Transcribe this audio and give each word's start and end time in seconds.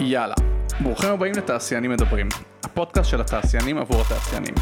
יאללה, 0.00 0.34
ברוכים 0.80 1.10
הבאים 1.10 1.32
לתעשיינים 1.36 1.90
מדברים, 1.90 2.28
הפודקאסט 2.64 3.10
של 3.10 3.20
התעשיינים 3.20 3.78
עבור 3.78 4.00
התעשיינים. 4.00 4.54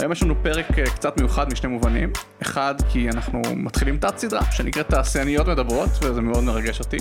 היום 0.00 0.12
יש 0.12 0.22
לנו 0.22 0.34
פרק 0.42 0.78
אה, 0.78 0.90
קצת 0.90 1.16
מיוחד 1.20 1.52
משני 1.52 1.70
מובנים, 1.70 2.12
אחד 2.42 2.74
כי 2.92 3.08
אנחנו 3.08 3.42
מתחילים 3.56 3.98
תת 3.98 4.18
סדרה 4.18 4.52
שנקראת 4.52 4.88
תעשייניות 4.88 5.48
מדברות 5.48 5.88
וזה 6.02 6.20
מאוד 6.20 6.44
מרגש 6.44 6.80
אותי, 6.80 6.96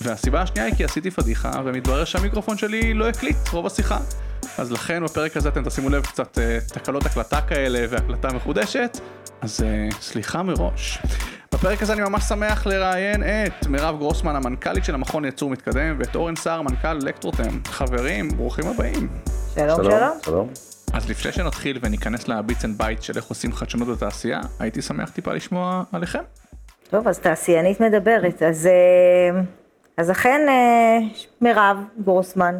והסיבה 0.00 0.42
השנייה 0.42 0.66
היא 0.66 0.74
כי 0.74 0.84
עשיתי 0.84 1.10
פדיחה 1.10 1.50
ומתברר 1.64 2.04
שהמיקרופון 2.04 2.56
שלי 2.58 2.94
לא 2.94 3.08
הקליט 3.08 3.48
רוב 3.52 3.66
השיחה. 3.66 3.98
אז 4.58 4.72
לכן 4.72 5.04
בפרק 5.04 5.36
הזה 5.36 5.48
אתם 5.48 5.64
תשימו 5.64 5.88
לב 5.88 6.06
קצת 6.06 6.38
uh, 6.38 6.74
תקלות 6.74 7.06
הקלטה 7.06 7.40
כאלה 7.40 7.86
והקלטה 7.90 8.28
מחודשת, 8.32 8.98
אז 9.40 9.60
uh, 9.60 9.94
סליחה 10.00 10.42
מראש. 10.42 10.98
בפרק 11.54 11.82
הזה 11.82 11.92
אני 11.92 12.02
ממש 12.02 12.24
שמח 12.24 12.66
לראיין 12.66 13.22
את 13.22 13.66
מירב 13.66 13.98
גרוסמן, 13.98 14.36
המנכ"לית 14.36 14.84
של 14.84 14.94
המכון 14.94 15.22
לייצור 15.22 15.50
מתקדם, 15.50 15.96
ואת 15.98 16.16
אורן 16.16 16.36
סער, 16.36 16.62
מנכ"ל 16.62 16.94
לקטרוטם. 16.94 17.62
חברים, 17.64 18.28
ברוכים 18.28 18.64
הבאים. 18.66 19.08
שלום, 19.54 19.84
שלום. 19.84 20.18
שלום. 20.22 20.48
אז 20.92 21.10
לפני 21.10 21.32
שנתחיל 21.32 21.78
וניכנס 21.82 22.28
ל 22.28 22.35
bits 22.35 22.64
and 22.64 22.78
bytes 22.78 23.02
של 23.02 23.16
איך 23.16 23.24
עושים 23.24 23.52
חדשנות 23.52 23.88
בתעשייה, 23.88 24.40
הייתי 24.60 24.82
שמח 24.82 25.10
טיפה 25.10 25.32
לשמוע 25.32 25.82
עליכם. 25.92 26.22
טוב, 26.90 27.08
אז 27.08 27.18
תעשיינית 27.18 27.80
מדברת. 27.80 28.42
אז, 28.42 28.66
אה, 28.66 29.40
אז 29.96 30.10
אכן, 30.10 30.40
אה, 30.48 30.98
מירב 31.40 31.76
גרוסמן, 32.04 32.54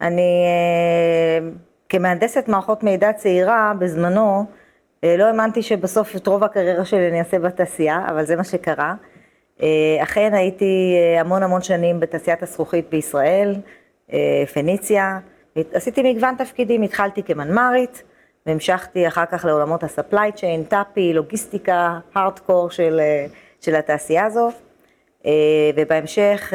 אני 0.00 0.44
אה, 0.46 1.48
כמהנדסת 1.88 2.44
מערכות 2.48 2.82
מידע 2.82 3.12
צעירה, 3.12 3.72
בזמנו, 3.78 4.46
לא 5.18 5.24
האמנתי 5.24 5.62
שבסוף 5.62 6.16
את 6.16 6.26
רוב 6.26 6.44
הקריירה 6.44 6.84
שלי 6.84 7.08
אני 7.08 7.18
אעשה 7.18 7.38
בתעשייה, 7.38 8.06
אבל 8.08 8.24
זה 8.24 8.36
מה 8.36 8.44
שקרה. 8.44 8.94
אכן 10.02 10.34
הייתי 10.34 10.96
המון 11.20 11.42
המון 11.42 11.62
שנים 11.62 12.00
בתעשיית 12.00 12.42
הזכוכית 12.42 12.90
בישראל, 12.90 13.54
פניציה. 14.54 15.18
עשיתי 15.72 16.12
מגוון 16.12 16.34
תפקידים, 16.38 16.82
התחלתי 16.82 17.22
כמנמ"רית, 17.22 18.02
והמשכתי 18.46 19.08
אחר 19.08 19.26
כך 19.26 19.44
לעולמות 19.44 19.84
ה-supply 19.84 20.36
chain, 20.36 20.68
טאפי, 20.68 21.12
לוגיסטיקה, 21.12 21.98
הארדקור 22.14 22.70
של, 22.70 23.00
של 23.60 23.74
התעשייה 23.74 24.24
הזאת, 24.24 24.54
ובהמשך 25.76 26.52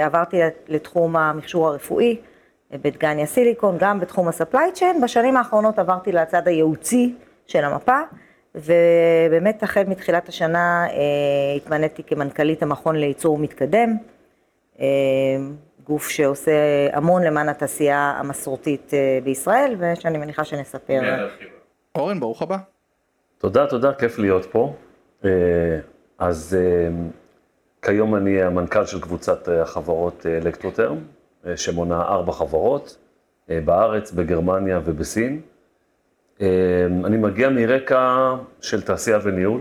עברתי 0.00 0.40
לתחום 0.68 1.16
המכשור 1.16 1.68
הרפואי, 1.68 2.16
בדגניה 2.72 3.26
סיליקון, 3.26 3.76
גם 3.78 4.00
בתחום 4.00 4.28
ה-supply 4.28 4.78
chain, 4.78 5.02
בשנים 5.02 5.36
האחרונות 5.36 5.78
עברתי 5.78 6.12
לצד 6.12 6.48
הייעוצי 6.48 7.14
של 7.50 7.64
המפה, 7.64 7.98
ובאמת 8.54 9.62
החל 9.62 9.82
מתחילת 9.86 10.28
השנה 10.28 10.86
התמניתי 11.56 12.02
כמנכ"לית 12.02 12.62
המכון 12.62 12.96
לייצור 12.96 13.38
מתקדם. 13.38 13.96
גוף 15.90 16.08
שעושה 16.08 16.52
המון 16.92 17.22
למען 17.22 17.48
התעשייה 17.48 18.14
המסורתית 18.18 18.94
אה, 18.94 19.18
בישראל, 19.24 19.76
ושאני 19.78 20.18
מניחה 20.18 20.44
שנספר. 20.44 21.00
אורן, 21.94 22.20
ברוך 22.20 22.42
הבא. 22.42 22.56
תודה, 23.38 23.66
תודה, 23.66 23.92
כיף 23.92 24.18
להיות 24.18 24.46
פה. 24.52 24.74
אה, 25.24 25.30
אז 26.18 26.56
אה, 26.60 26.88
כיום 27.82 28.16
אני 28.16 28.42
המנכ"ל 28.42 28.86
של 28.86 29.00
קבוצת 29.00 29.48
החברות 29.48 30.26
אלקטרוטרם, 30.26 30.98
שמונה 31.56 32.02
ארבע 32.02 32.32
חברות, 32.32 32.96
בארץ, 33.48 34.12
בגרמניה 34.12 34.80
ובסין. 34.84 35.40
אני 37.04 37.16
מגיע 37.16 37.48
מרקע 37.48 38.34
של 38.60 38.82
תעשייה 38.82 39.18
וניהול. 39.22 39.60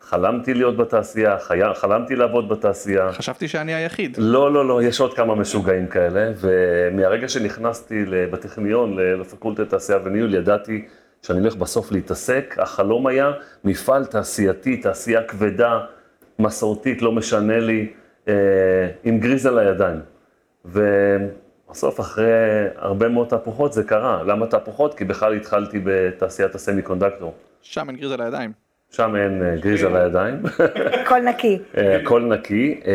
חלמתי 0.00 0.54
להיות 0.54 0.76
בתעשייה, 0.76 1.38
חי... 1.38 1.60
חלמתי 1.74 2.16
לעבוד 2.16 2.48
בתעשייה. 2.48 3.12
חשבתי 3.12 3.48
שאני 3.48 3.74
היחיד. 3.74 4.16
לא, 4.18 4.52
לא, 4.52 4.68
לא, 4.68 4.82
יש 4.82 5.00
עוד 5.00 5.14
כמה 5.14 5.34
משוגעים 5.34 5.86
כאלה, 5.86 6.32
ומהרגע 6.36 7.28
שנכנסתי 7.28 8.04
בטכניון, 8.32 8.96
לפקולטת 8.98 9.68
תעשייה 9.68 9.98
וניהול, 10.04 10.34
ידעתי 10.34 10.84
שאני 11.22 11.40
הולך 11.40 11.56
בסוף 11.56 11.92
להתעסק. 11.92 12.54
החלום 12.58 13.06
היה 13.06 13.30
מפעל 13.64 14.04
תעשייתי, 14.04 14.76
תעשייה 14.76 15.22
כבדה, 15.22 15.80
מסורתית, 16.38 17.02
לא 17.02 17.12
משנה 17.12 17.60
לי, 17.60 17.88
אה, 18.28 18.34
עם 19.04 19.18
גריז 19.18 19.46
על 19.46 19.58
הידיים. 19.58 20.00
ובסוף, 21.70 22.00
אחרי 22.00 22.24
הרבה 22.76 23.08
מאוד 23.08 23.26
תהפוכות, 23.28 23.72
זה 23.72 23.84
קרה. 23.84 24.22
למה 24.22 24.46
תהפוכות? 24.46 24.94
כי 24.94 25.04
בכלל 25.04 25.36
התחלתי 25.36 25.80
בתעשיית 25.84 26.54
הסמי 26.54 26.82
קונדקטור. 26.82 27.34
שם 27.62 27.88
אין 27.88 27.96
גריז 27.96 28.12
על 28.12 28.20
הידיים. 28.20 28.52
שם 28.90 29.16
אין 29.16 29.42
אה, 29.42 29.56
גריז 29.56 29.84
על 29.84 29.96
הידיים. 29.96 30.42
הכל 31.02 31.20
נקי. 31.20 31.58
הכל 32.02 32.22
נקי, 32.22 32.80
אה, 32.86 32.92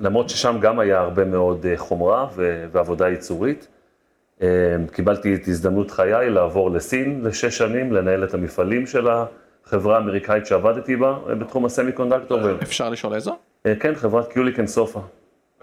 למרות 0.00 0.28
ששם 0.28 0.56
גם 0.60 0.78
היה 0.78 1.00
הרבה 1.00 1.24
מאוד 1.24 1.66
אה, 1.66 1.76
חומרה 1.76 2.26
ועבודה 2.72 3.08
ייצורית. 3.08 3.68
קיבלתי 4.92 5.34
את 5.34 5.48
הזדמנות 5.48 5.90
חיי 5.90 6.30
לעבור 6.30 6.70
לסין 6.70 7.20
לשש 7.24 7.58
שנים, 7.58 7.92
לנהל 7.92 8.24
את 8.24 8.34
המפעלים 8.34 8.86
של 8.86 9.08
החברה 9.08 9.96
האמריקאית 9.96 10.46
שעבדתי 10.46 10.96
בה 10.96 11.18
בתחום 11.38 11.64
ה 11.64 11.92
semiconductor. 11.92 12.40
אפשר 12.62 12.90
לשאול 12.90 13.14
איזו? 13.14 13.36
כן, 13.80 13.94
חברת 13.94 14.32
Kulicke 14.32 14.56
and 14.56 14.66
Soffa. 14.66 15.00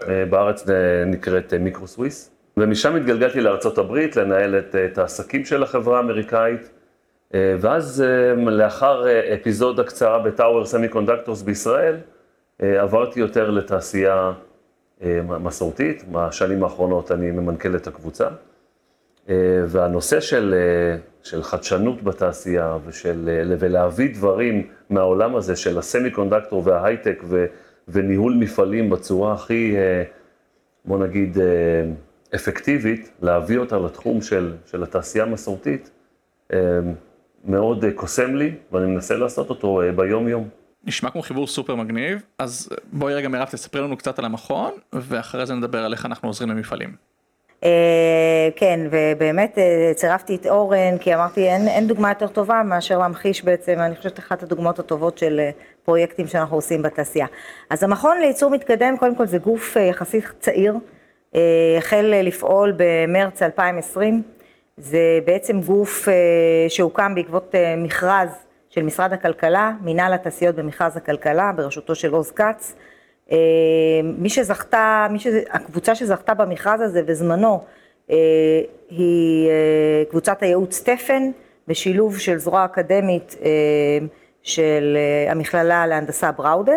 בארץ 0.06 0.66
נקראת 1.06 1.54
מיקרו 1.54 1.86
סוויס. 1.86 2.30
ומשם 2.56 2.96
התגלגלתי 2.96 3.40
לארה"ב 3.40 3.94
לנהל 4.16 4.58
את, 4.58 4.74
את 4.74 4.98
העסקים 4.98 5.44
של 5.44 5.62
החברה 5.62 5.96
האמריקאית. 5.96 6.70
אה, 7.34 7.56
ואז 7.60 8.04
אה, 8.06 8.34
לאחר 8.34 9.08
אה, 9.08 9.34
אפיזודה 9.34 9.84
קצרה 9.84 10.18
ב 10.18 10.64
Tower 10.64 10.88
Semiconductors 10.88 11.42
בישראל, 11.42 11.96
עברתי 12.60 13.20
יותר 13.20 13.50
לתעשייה 13.50 14.32
מסורתית, 15.22 16.04
בשנים 16.12 16.64
האחרונות 16.64 17.12
אני 17.12 17.30
ממנכ"ל 17.30 17.76
את 17.76 17.86
הקבוצה. 17.86 18.28
והנושא 19.66 20.20
של, 20.20 20.54
של 21.22 21.42
חדשנות 21.42 22.02
בתעשייה 22.02 22.76
ושל, 22.86 23.44
ולהביא 23.58 24.14
דברים 24.14 24.66
מהעולם 24.90 25.36
הזה 25.36 25.56
של 25.56 25.78
הסמי 25.78 26.10
קונדקטור 26.10 26.62
וההייטק 26.64 27.22
ו, 27.24 27.46
וניהול 27.88 28.34
מפעלים 28.34 28.90
בצורה 28.90 29.32
הכי, 29.32 29.76
בוא 30.84 30.98
נגיד, 30.98 31.38
אפקטיבית, 32.34 33.10
להביא 33.22 33.58
אותה 33.58 33.78
לתחום 33.78 34.22
של, 34.22 34.54
של 34.66 34.82
התעשייה 34.82 35.24
המסורתית, 35.24 35.90
מאוד 37.44 37.84
אה, 37.84 37.90
קוסם 37.92 38.34
לי, 38.34 38.52
ואני 38.72 38.86
מנסה 38.86 39.16
לעשות 39.16 39.50
אותו 39.50 39.82
אה, 39.82 39.92
ביום-יום. 39.92 40.48
נשמע 40.84 41.10
כמו 41.10 41.22
חיבור 41.22 41.46
סופר 41.46 41.74
מגניב, 41.74 42.22
אז 42.38 42.68
בואי 42.92 43.14
רגע 43.14 43.28
מירב 43.28 43.48
תספרי 43.48 43.80
לנו 43.80 43.96
קצת 43.96 44.18
על 44.18 44.24
המכון, 44.24 44.72
ואחרי 44.92 45.46
זה 45.46 45.54
נדבר 45.54 45.84
על 45.84 45.92
איך 45.92 46.06
אנחנו 46.06 46.28
עוזרים 46.28 46.50
למפעלים. 46.50 46.94
אה, 47.64 48.48
כן, 48.56 48.80
ובאמת 48.90 49.58
צירפתי 49.96 50.34
את 50.34 50.46
אורן, 50.46 50.98
כי 51.00 51.14
אמרתי 51.14 51.48
אין, 51.48 51.68
אין 51.68 51.86
דוגמה 51.86 52.08
יותר 52.08 52.28
טובה 52.28 52.62
מאשר 52.62 52.98
להמחיש 52.98 53.44
בעצם, 53.44 53.78
אני 53.78 53.96
חושבת 53.96 54.18
אחת 54.18 54.42
הדוגמאות 54.42 54.78
הטובות 54.78 55.18
של 55.18 55.40
פרויקטים 55.88 56.26
שאנחנו 56.26 56.56
עושים 56.56 56.82
בתעשייה. 56.82 57.26
אז 57.70 57.82
המכון 57.82 58.18
לייצור 58.20 58.50
מתקדם, 58.50 58.96
קודם 58.96 59.14
כל 59.14 59.26
זה 59.26 59.38
גוף 59.38 59.76
יחסית 59.76 60.24
צעיר, 60.40 60.74
החל 61.78 62.14
לפעול 62.22 62.72
במרץ 62.76 63.42
2020. 63.42 64.22
זה 64.76 65.18
בעצם 65.24 65.60
גוף 65.60 66.08
אה, 66.08 66.14
שהוקם 66.68 67.14
בעקבות 67.14 67.54
אה, 67.54 67.76
מכרז 67.76 68.28
של 68.70 68.82
משרד 68.82 69.12
הכלכלה, 69.12 69.72
מינהל 69.82 70.12
התעשיות 70.12 70.54
במכרז 70.54 70.96
הכלכלה, 70.96 71.52
בראשותו 71.56 71.94
של 71.94 72.12
עוז 72.12 72.30
כץ. 72.30 72.74
אה, 73.32 73.36
מי 74.04 74.28
שזכתה, 74.28 75.06
מי 75.10 75.18
שזה, 75.18 75.42
הקבוצה 75.50 75.94
שזכתה 75.94 76.34
במכרז 76.34 76.80
הזה 76.80 77.02
בזמנו 77.02 77.64
היא 78.90 79.50
קבוצת 80.10 80.42
הייעוץ 80.42 80.82
תפן, 80.82 81.30
בשילוב 81.68 82.18
של 82.18 82.38
זרוע 82.38 82.64
אקדמית 82.64 83.36
של 84.48 84.96
המכללה 85.28 85.86
להנדסה 85.86 86.32
בראודה, 86.32 86.72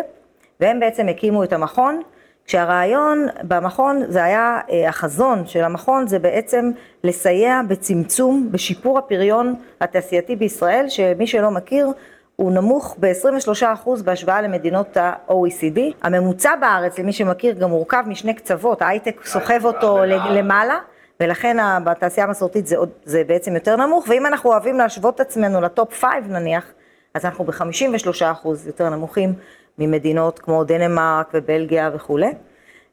והם 0.60 0.80
בעצם 0.80 1.08
הקימו 1.08 1.44
את 1.44 1.52
המכון. 1.52 2.02
כשהרעיון 2.46 3.26
במכון 3.42 4.02
זה 4.08 4.24
היה, 4.24 4.60
אה, 4.70 4.88
החזון 4.88 5.46
של 5.46 5.64
המכון 5.64 6.06
זה 6.06 6.18
בעצם 6.18 6.70
לסייע 7.04 7.60
בצמצום, 7.68 8.48
בשיפור 8.50 8.98
הפריון 8.98 9.54
התעשייתי 9.80 10.36
בישראל, 10.36 10.88
שמי 10.88 11.26
שלא 11.26 11.50
מכיר 11.50 11.88
הוא 12.36 12.52
נמוך 12.52 12.96
ב-23% 13.00 14.02
בהשוואה 14.04 14.42
למדינות 14.42 14.96
ה-OECD. 14.96 15.80
הממוצע 16.02 16.50
בארץ, 16.60 16.98
למי 16.98 17.12
שמכיר, 17.12 17.54
גם 17.54 17.70
מורכב 17.70 18.02
משני 18.06 18.34
קצוות, 18.34 18.82
ההייטק 18.82 19.24
סוחב 19.24 19.64
אותו 19.64 19.98
למעלה. 20.04 20.78
ולכן 21.20 21.56
בתעשייה 21.84 22.26
המסורתית 22.26 22.66
זה, 22.66 22.76
זה 23.04 23.22
בעצם 23.26 23.54
יותר 23.54 23.76
נמוך, 23.76 24.04
ואם 24.08 24.26
אנחנו 24.26 24.50
אוהבים 24.50 24.78
להשוות 24.78 25.14
את 25.14 25.20
עצמנו 25.20 25.60
לטופ 25.60 25.92
5 26.04 26.10
נניח, 26.28 26.72
אז 27.14 27.24
אנחנו 27.24 27.44
ב-53% 27.44 28.48
יותר 28.66 28.88
נמוכים 28.88 29.32
ממדינות 29.78 30.38
כמו 30.38 30.64
דנמרק 30.64 31.30
ובלגיה 31.34 31.90
וכולי. 31.94 32.32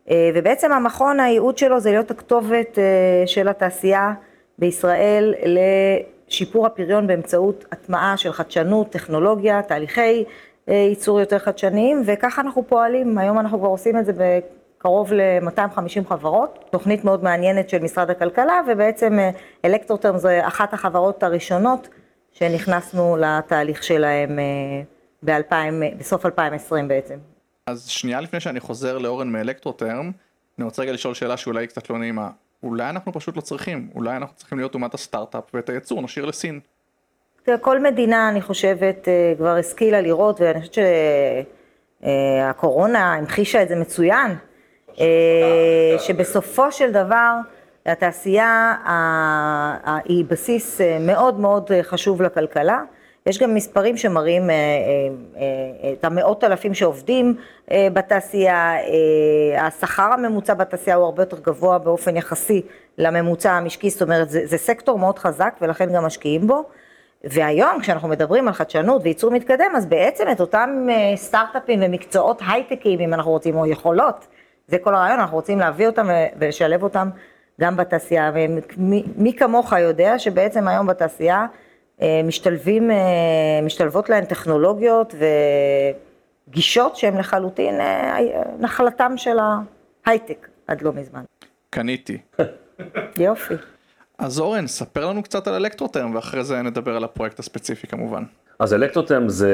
אה, 0.10 0.32
ובעצם 0.36 0.72
המכון, 0.72 1.20
הייעוד 1.20 1.58
שלו 1.58 1.80
זה 1.80 1.92
להיות 1.92 2.12
הכתובת 2.12 2.80
אה, 2.80 3.28
של 3.28 3.48
התעשייה 3.48 4.14
בישראל 4.60 5.34
לשיפור 5.46 6.66
הפריון 6.66 7.08
באמצעות 7.08 7.66
הטמעה 7.72 8.18
של 8.18 8.32
חדשנות, 8.32 8.90
טכנולוגיה, 8.90 9.62
תהליכי 9.62 10.24
אה, 10.70 10.74
ייצור 10.74 11.20
יותר 11.20 11.40
חדשניים, 11.40 12.02
וככה 12.06 12.42
אנחנו 12.42 12.68
פועלים. 12.68 13.18
היום 13.18 13.40
אנחנו 13.40 13.60
כבר 13.60 13.68
עושים 13.68 13.98
את 13.98 14.06
זה 14.06 14.40
קרוב 14.78 15.14
ל-250 15.14 16.10
חברות, 16.10 16.66
תוכנית 16.70 17.06
מאוד 17.06 17.24
מעניינת 17.24 17.70
של 17.70 17.80
משרד 17.80 18.10
הכלכלה, 18.10 18.62
ובעצם 18.68 19.20
אלקטרוטרם 19.66 20.18
זו 20.18 20.30
אחת 20.42 20.74
החברות 20.74 21.24
הראשונות 21.24 21.90
שנכנסנו 22.40 23.18
לתהליך 23.18 23.84
שלהם 23.84 24.40
ב-2000, 25.24 25.54
בסוף 25.98 26.26
2020 26.26 26.88
בעצם. 26.88 27.16
אז 27.68 27.88
שנייה 27.88 28.22
לפני 28.22 28.40
שאני 28.40 28.60
חוזר 28.60 28.98
לאורן 28.98 29.30
מאלקטרוטרם, 29.30 30.12
אני 30.58 30.66
רוצה 30.66 30.82
רגע 30.82 30.92
לשאול 30.92 31.14
שאלה 31.14 31.38
שאולי 31.38 31.68
קצת 31.68 31.90
לא 31.90 31.98
נעימה. 31.98 32.30
אולי 32.64 32.90
אנחנו 32.90 33.14
פשוט 33.14 33.36
לא 33.36 33.42
צריכים, 33.42 33.90
אולי 33.96 34.18
אנחנו 34.18 34.36
צריכים 34.36 34.58
להיות 34.58 34.74
אומת 34.74 34.94
הסטארט-אפ 34.94 35.44
ואת 35.54 35.70
הייצור 35.70 36.02
נשאיר 36.02 36.26
לסין. 36.26 36.60
תראה, 37.44 37.58
כל 37.58 37.80
מדינה, 37.80 38.30
אני 38.30 38.42
חושבת, 38.42 39.08
אה, 39.08 39.34
כבר 39.38 39.56
השכילה 39.58 40.02
לראות, 40.02 40.42
ואני 40.42 40.60
חושבת 40.62 40.86
שהקורונה 42.02 43.14
המחישה 43.14 43.64
את 43.64 43.70
זה 43.70 43.76
מצוין, 43.76 44.36
אה, 45.00 45.96
שבסופו 46.00 46.72
של 46.72 46.92
דבר 46.92 47.34
התעשייה 47.90 48.76
היא 50.06 50.26
בסיס 50.28 50.82
אה, 50.82 50.98
מאוד 51.00 51.40
מאוד 51.40 51.72
חשוב 51.82 52.22
לכלכלה. 52.22 52.82
יש 53.26 53.40
גם 53.40 53.56
מספרים 53.56 53.98
שמראים 53.98 54.50
את 55.94 56.06
המאות 56.06 56.44
אלפים 56.44 56.74
שעובדים 56.74 57.36
בתעשייה, 57.74 58.76
השכר 59.58 60.04
הממוצע 60.14 60.54
בתעשייה 60.54 60.96
הוא 60.96 61.06
הרבה 61.06 61.22
יותר 61.22 61.40
גבוה 61.40 61.78
באופן 61.78 62.18
יחסי 62.18 62.62
לממוצע 62.98 63.52
המשקי, 63.52 63.90
זאת 63.90 64.02
אומרת 64.02 64.30
זה, 64.30 64.42
זה 64.46 64.58
סקטור 64.58 65.00
מאוד 65.00 65.20
חזק 65.20 65.56
ולכן 65.62 65.94
גם 65.94 66.06
משקיעים 66.06 66.48
בו. 66.48 66.64
והיום 67.24 67.82
כשאנחנו 67.82 68.08
מדברים 68.08 68.48
על 68.48 68.54
חדשנות 68.54 69.02
וייצור 69.04 69.32
מתקדם, 69.32 69.72
אז 69.76 69.86
בעצם 69.86 70.24
את 70.32 70.42
אותם 70.42 70.88
אה, 70.90 71.14
סטארט-אפים 71.16 71.80
ומקצועות 71.84 72.42
הייטקים, 72.48 73.00
אם 73.00 73.14
אנחנו 73.14 73.32
רוצים, 73.32 73.56
או 73.56 73.66
יכולות, 73.66 74.28
זה 74.68 74.78
כל 74.78 74.96
הרעיון, 74.96 75.20
אנחנו 75.20 75.38
רוצים 75.38 75.60
להביא 75.60 75.88
אותם 75.88 76.08
ולשלב 76.40 76.84
אותם 76.84 77.10
גם 77.60 77.78
בתעשייה. 77.78 78.32
ומי 78.34 79.34
כמוך 79.38 79.74
יודע 79.74 80.20
שבעצם 80.20 80.68
היום 80.68 80.88
בתעשייה 80.88 81.46
אה, 82.02 82.22
משתלבים, 82.24 82.92
אה, 82.92 82.98
משתלבות 83.64 84.10
להן 84.10 84.26
טכנולוגיות 84.26 85.16
וגישות 86.48 86.96
שהן 86.96 87.18
לחלוטין 87.18 87.80
נחלתם 88.60 89.14
של 89.18 89.38
ההייטק 90.06 90.48
עד 90.68 90.82
לא 90.82 90.94
מזמן. 90.94 91.24
קניתי. 91.70 92.18
יופי. 93.18 93.54
אז 94.18 94.40
אורן, 94.40 94.68
ספר 94.68 95.06
לנו 95.06 95.24
קצת 95.24 95.48
על 95.48 95.54
אלקטרוטרם, 95.54 96.16
ואחרי 96.16 96.44
זה 96.44 96.62
נדבר 96.62 96.96
על 96.96 97.04
הפרויקט 97.04 97.40
הספציפי 97.40 97.88
כמובן. 97.88 98.24
אז 98.60 98.74
אלקטרוטרם 98.74 99.30
זה 99.30 99.54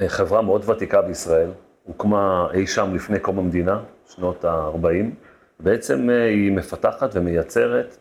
אה, 0.00 0.08
חברה 0.08 0.42
מאוד 0.42 0.68
ותיקה 0.68 1.02
בישראל, 1.02 1.50
הוקמה 1.84 2.46
אי 2.54 2.66
שם 2.66 2.94
לפני 2.94 3.18
קום 3.18 3.38
המדינה, 3.38 3.80
שנות 4.14 4.44
ה-40. 4.44 5.27
בעצם 5.60 6.10
אה, 6.10 6.24
היא 6.24 6.52
מפתחת 6.52 7.10
ומייצרת 7.12 7.96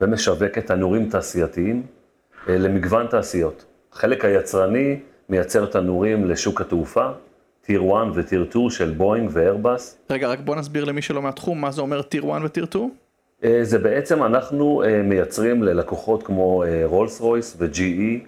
ומשווקת 0.00 0.66
תנורים 0.66 1.08
תעשייתיים 1.08 1.82
אה, 2.48 2.58
למגוון 2.58 3.06
תעשיות. 3.06 3.64
החלק 3.92 4.24
היצרני 4.24 5.00
מייצר 5.28 5.66
תנורים 5.66 6.24
לשוק 6.24 6.60
התעופה, 6.60 7.08
טיר 7.60 7.82
1 7.82 8.06
וטיר 8.14 8.46
2 8.50 8.70
של 8.70 8.90
בואינג 8.90 9.30
ואיירבאס. 9.32 9.98
רגע, 10.10 10.28
רק 10.28 10.40
בוא 10.40 10.56
נסביר 10.56 10.84
למי 10.84 11.02
שלא 11.02 11.22
מהתחום, 11.22 11.60
מה 11.60 11.70
זה 11.70 11.80
אומר 11.80 12.02
טיר 12.02 12.32
1 12.32 12.40
וטיר 12.44 12.64
2? 12.64 12.90
אה, 13.44 13.58
זה 13.62 13.78
בעצם 13.78 14.22
אנחנו 14.22 14.82
אה, 14.82 15.02
מייצרים 15.02 15.62
ללקוחות 15.62 16.22
כמו 16.22 16.64
רולס 16.84 17.20
רויס 17.20 17.56
ו-GE, 17.58 18.26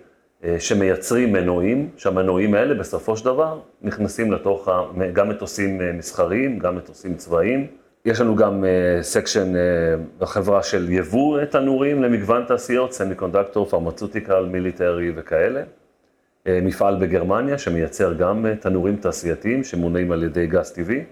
שמייצרים 0.58 1.32
מנועים, 1.32 1.88
שהמנועים 1.96 2.54
האלה 2.54 2.74
בסופו 2.74 3.16
של 3.16 3.24
דבר 3.24 3.60
נכנסים 3.82 4.32
לתוך 4.32 4.68
גם 5.12 5.28
מטוסים 5.28 5.98
מסחריים, 5.98 6.58
גם 6.58 6.76
מטוסים 6.76 7.14
צבאיים. 7.14 7.66
יש 8.04 8.20
לנו 8.20 8.36
גם 8.36 8.64
section 9.00 9.52
בחברה 10.18 10.62
של 10.62 10.92
יבוא 10.92 11.44
תנורים 11.44 12.02
למגוון 12.02 12.44
תעשיות, 12.44 12.92
semiconductor, 12.92 13.66
pharmaceutical, 13.66 14.44
military 14.44 15.12
וכאלה. 15.16 15.62
מפעל 16.46 16.96
בגרמניה 17.00 17.58
שמייצר 17.58 18.12
גם 18.12 18.46
תנורים 18.60 18.96
תעשייתיים 18.96 19.64
שמונעים 19.64 20.12
על 20.12 20.22
ידי 20.22 20.46
גז 20.46 20.70
טבעי. 20.70 21.04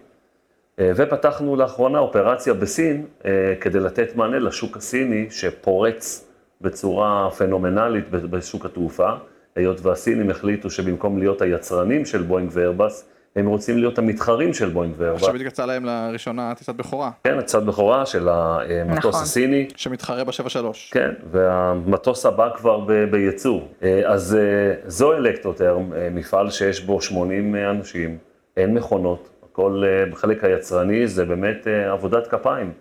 אה, 0.79 0.93
ופתחנו 0.97 1.57
לאחרונה 1.57 1.99
אופרציה 1.99 2.55
בסין 2.55 3.07
אה, 3.25 3.55
כדי 3.61 3.81
לתת 3.81 4.17
מענה 4.17 4.39
לשוק 4.39 4.77
הסיני 4.77 5.27
שפורץ 5.31 6.29
בצורה 6.61 7.31
פנומנלית 7.31 8.11
בשוק 8.11 8.65
התעופה, 8.65 9.11
היות 9.57 9.87
והסינים 9.87 10.31
החליטו 10.31 10.71
שבמקום 10.71 11.19
להיות 11.19 11.43
היצרנים 11.43 12.05
של 12.05 12.23
בואינג 12.23 12.51
ואיירבאס, 12.53 13.09
הם 13.37 13.47
רוצים 13.47 13.79
להיות 13.79 13.99
המתחרים 13.99 14.55
של 14.55 14.69
בואינג 14.69 14.95
ואיירבאס. 14.99 15.23
עכשיו 15.23 15.35
בדיוק 15.35 15.49
יצא 15.49 15.65
להם 15.67 15.85
לראשונה 15.85 16.55
טיסת 16.55 16.75
בכורה. 16.75 17.11
כן, 17.25 17.41
טיסת 17.41 17.63
בכורה 17.63 18.07
של 18.07 18.29
המטוס 18.29 19.05
נכון. 19.07 19.23
הסיני. 19.23 19.69
שמתחרה 19.77 20.25
ב-73. 20.25 20.65
כן, 20.91 21.11
והמטוס 21.31 22.27
הבא 22.27 22.49
כבר 22.57 22.81
ב- 22.81 23.05
בייצור. 23.05 23.69
אה, 23.83 24.03
אז 24.13 24.39
זו 24.87 25.13
אלקטרוטרם, 25.13 25.93
מפעל 26.11 26.51
שיש 26.51 26.81
בו 26.81 27.01
80 27.01 27.57
אנשים, 27.57 28.19
אין 28.57 28.75
מכונות. 28.75 29.29
כל 29.53 29.83
בחלק 30.11 30.45
אה, 30.45 30.49
היצרני 30.49 31.09
זה 31.09 31.25
באמת 31.25 31.69
אה, 31.69 31.93
עבודת 31.93 32.27
כפיים, 32.27 32.73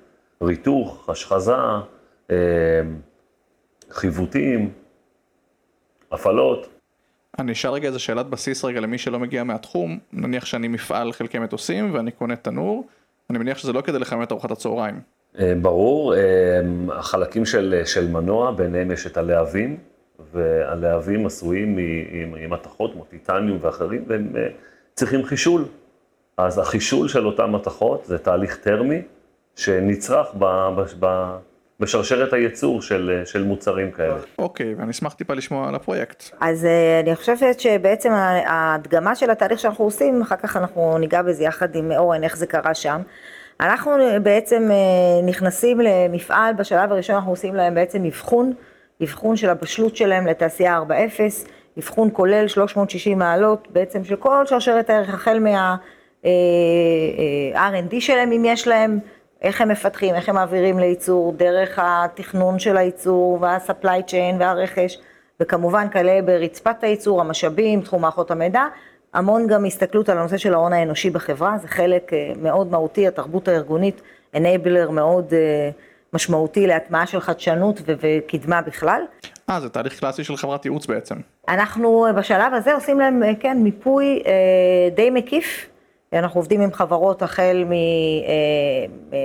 ריתוך, 0.44 1.10
השחזה, 1.10 1.56
אה, 2.32 2.36
חיווטים, 3.92 4.72
הפעלות. 6.12 6.81
אני 7.40 7.52
אשאל 7.52 7.72
רגע 7.72 7.88
איזה 7.88 8.00
שאלת 8.00 8.26
בסיס 8.26 8.66
רגע 8.66 8.80
למי 8.80 8.98
שלא 8.98 9.20
מגיע 9.20 9.44
מהתחום, 9.44 10.00
נניח 10.14 10.46
שאני 10.46 10.68
מפעל 10.68 11.14
חלקי 11.14 11.40
מטוסים 11.40 11.94
ואני 11.94 12.12
קונה 12.12 12.36
תנור, 12.36 12.88
אני 13.30 13.40
מניח 13.40 13.58
שזה 13.58 13.74
לא 13.74 13.82
כדי 13.82 14.00
לחמם 14.00 14.24
את 14.24 14.32
ארוחת 14.32 14.52
הצהריים. 14.52 15.00
ברור, 15.62 16.14
החלקים 16.92 17.46
של, 17.46 17.82
של 17.86 18.08
מנוע, 18.08 18.52
ביניהם 18.52 18.92
יש 18.92 19.08
את 19.08 19.18
הלהבים, 19.18 19.78
והלהבים 20.34 21.26
עשויים 21.26 21.76
ממתכות 22.28 22.94
כמו 22.94 23.04
טיטניום 23.04 23.58
ואחרים, 23.62 24.04
והם 24.08 24.34
צריכים 24.94 25.26
חישול. 25.26 25.66
אז 26.38 26.58
החישול 26.58 27.08
של 27.08 27.26
אותן 27.26 27.52
מתכות 27.52 28.06
זה 28.06 28.18
תהליך 28.18 28.58
טרמי 28.58 29.02
שנצרך 29.56 30.28
ב, 30.40 30.46
ב, 30.46 30.84
ב, 31.00 31.36
בשרשרת 31.82 32.34
הייצור 32.34 32.82
של, 32.82 33.22
של 33.26 33.44
מוצרים 33.44 33.92
כאלה. 33.92 34.16
אוקיי, 34.40 34.76
ואני 34.78 34.92
אשמח 34.92 35.14
טיפה 35.14 35.34
לשמוע 35.34 35.68
על 35.68 35.76
הפרויקט. 35.76 36.24
אז 36.40 36.66
אה, 36.66 37.00
אני 37.00 37.16
חושבת 37.16 37.60
שבעצם 37.60 38.12
ההדגמה 38.46 39.16
של 39.16 39.30
התהליך 39.30 39.60
שאנחנו 39.60 39.86
עושים, 39.86 40.22
אחר 40.22 40.36
כך 40.36 40.58
אנחנו 40.58 40.98
ניגע 40.98 41.22
בזה 41.22 41.44
יחד 41.44 41.76
עם 41.76 41.92
אורן, 41.92 42.24
איך 42.24 42.38
זה 42.38 42.48
קרה 42.48 42.74
שם. 42.74 43.02
אנחנו 43.60 43.92
בעצם 44.24 44.70
אה, 44.72 45.26
נכנסים 45.26 45.82
למפעל, 45.82 46.54
בשלב 46.54 46.92
הראשון 46.92 47.16
אנחנו 47.16 47.32
עושים 47.32 47.56
להם 47.56 47.76
בעצם 47.76 48.06
אבחון, 48.06 48.54
אבחון 49.04 49.36
של 49.36 49.50
הבשלות 49.50 49.96
שלהם 49.96 50.28
לתעשייה 50.28 50.80
4.0, 50.90 50.92
אבחון 51.78 52.10
כולל 52.14 52.48
360 52.48 53.20
מעלות 53.20 53.68
בעצם 53.72 54.04
של 54.04 54.16
כל 54.16 54.46
שרשרת 54.46 54.90
הערך, 54.90 55.14
החל 55.14 55.40
מה... 55.40 55.76
אה, 56.26 56.30
אה, 57.56 57.70
R&D 57.70 57.96
שלהם 58.00 58.32
אם 58.32 58.46
יש 58.46 58.68
להם, 58.68 59.00
איך 59.42 59.62
הם 59.62 59.70
מפתחים, 59.70 60.16
איך 60.16 60.30
הם 60.30 60.36
מעבירים 60.36 60.80
לייצור, 60.80 61.34
דרך 61.38 61.80
התכנון 61.82 62.60
של 62.60 62.78
הייצור 62.78 63.38
וה-supply 63.42 64.10
chain 64.10 64.36
והרכש, 64.40 64.98
וכמובן 65.40 65.88
כאלה 65.92 66.22
ברצפת 66.22 66.84
הייצור, 66.84 67.22
המשאבים, 67.22 67.82
תחום 67.82 68.02
מערכות 68.02 68.32
המידע, 68.32 68.64
המון 69.14 69.48
גם 69.48 69.66
הסתכלות 69.66 70.10
על 70.10 70.18
הנושא 70.18 70.38
של 70.38 70.54
ההון 70.54 70.74
האנושי 70.74 71.10
בחברה, 71.10 71.58
זה 71.62 71.68
חלק 71.68 72.14
אה, 72.14 72.32
מאוד 72.42 72.72
מהותי, 72.72 73.08
התרבות 73.08 73.48
הארגונית, 73.48 74.02
enabler 74.36 74.92
מאוד 74.92 75.34
משמעותי 76.14 76.68
להטמעה 76.68 77.08
של 77.08 77.20
חדשנות 77.20 77.82
וקדמה 77.88 78.62
בכלל. 78.62 79.02
אה, 79.50 79.60
זה 79.60 79.70
תהליך 79.70 80.00
קלאסי 80.00 80.24
של 80.24 80.38
חברת 80.38 80.66
ייעוץ 80.66 80.86
בעצם. 80.86 81.16
אנחנו 81.48 82.06
בשלב 82.18 82.54
הזה 82.54 82.74
עושים 82.74 83.00
להם, 83.00 83.22
כן, 83.40 83.58
מיפוי 83.58 84.24
די 84.96 85.10
מקיף 85.10 85.71
אנחנו 86.14 86.40
עובדים 86.40 86.62
עם 86.62 86.74
חברות 86.74 87.22
החל 87.22 87.64
מ... 87.66 87.72
אה, 87.72 87.78
אה, 89.14 89.18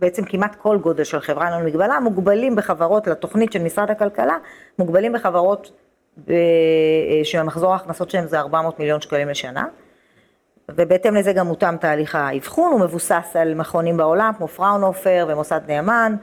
בעצם 0.00 0.24
כמעט 0.24 0.54
כל 0.54 0.78
גודל 0.78 1.04
של 1.04 1.20
חברה, 1.20 1.50
לנו 1.50 1.66
מגבלה, 1.66 2.00
מוגבלים 2.00 2.56
בחברות, 2.56 3.06
לתוכנית 3.06 3.52
של 3.52 3.62
משרד 3.62 3.90
הכלכלה, 3.90 4.36
מוגבלים 4.78 5.12
בחברות 5.12 5.72
אה, 6.30 6.34
שמחזור 7.24 7.72
ההכנסות 7.72 8.10
שלהם 8.10 8.26
זה 8.26 8.38
400 8.38 8.78
מיליון 8.78 9.00
שקלים 9.00 9.28
לשנה. 9.28 9.66
ובהתאם 10.70 11.14
לזה 11.14 11.32
גם 11.32 11.46
מותאם 11.46 11.76
תהליך 11.76 12.14
האבחון, 12.14 12.72
הוא 12.72 12.80
מבוסס 12.80 13.30
על 13.34 13.54
מכונים 13.54 13.96
בעולם 13.96 14.32
כמו 14.36 14.48
פראונופר 14.48 15.26
ומוסד 15.28 15.60
נאמן, 15.68 16.16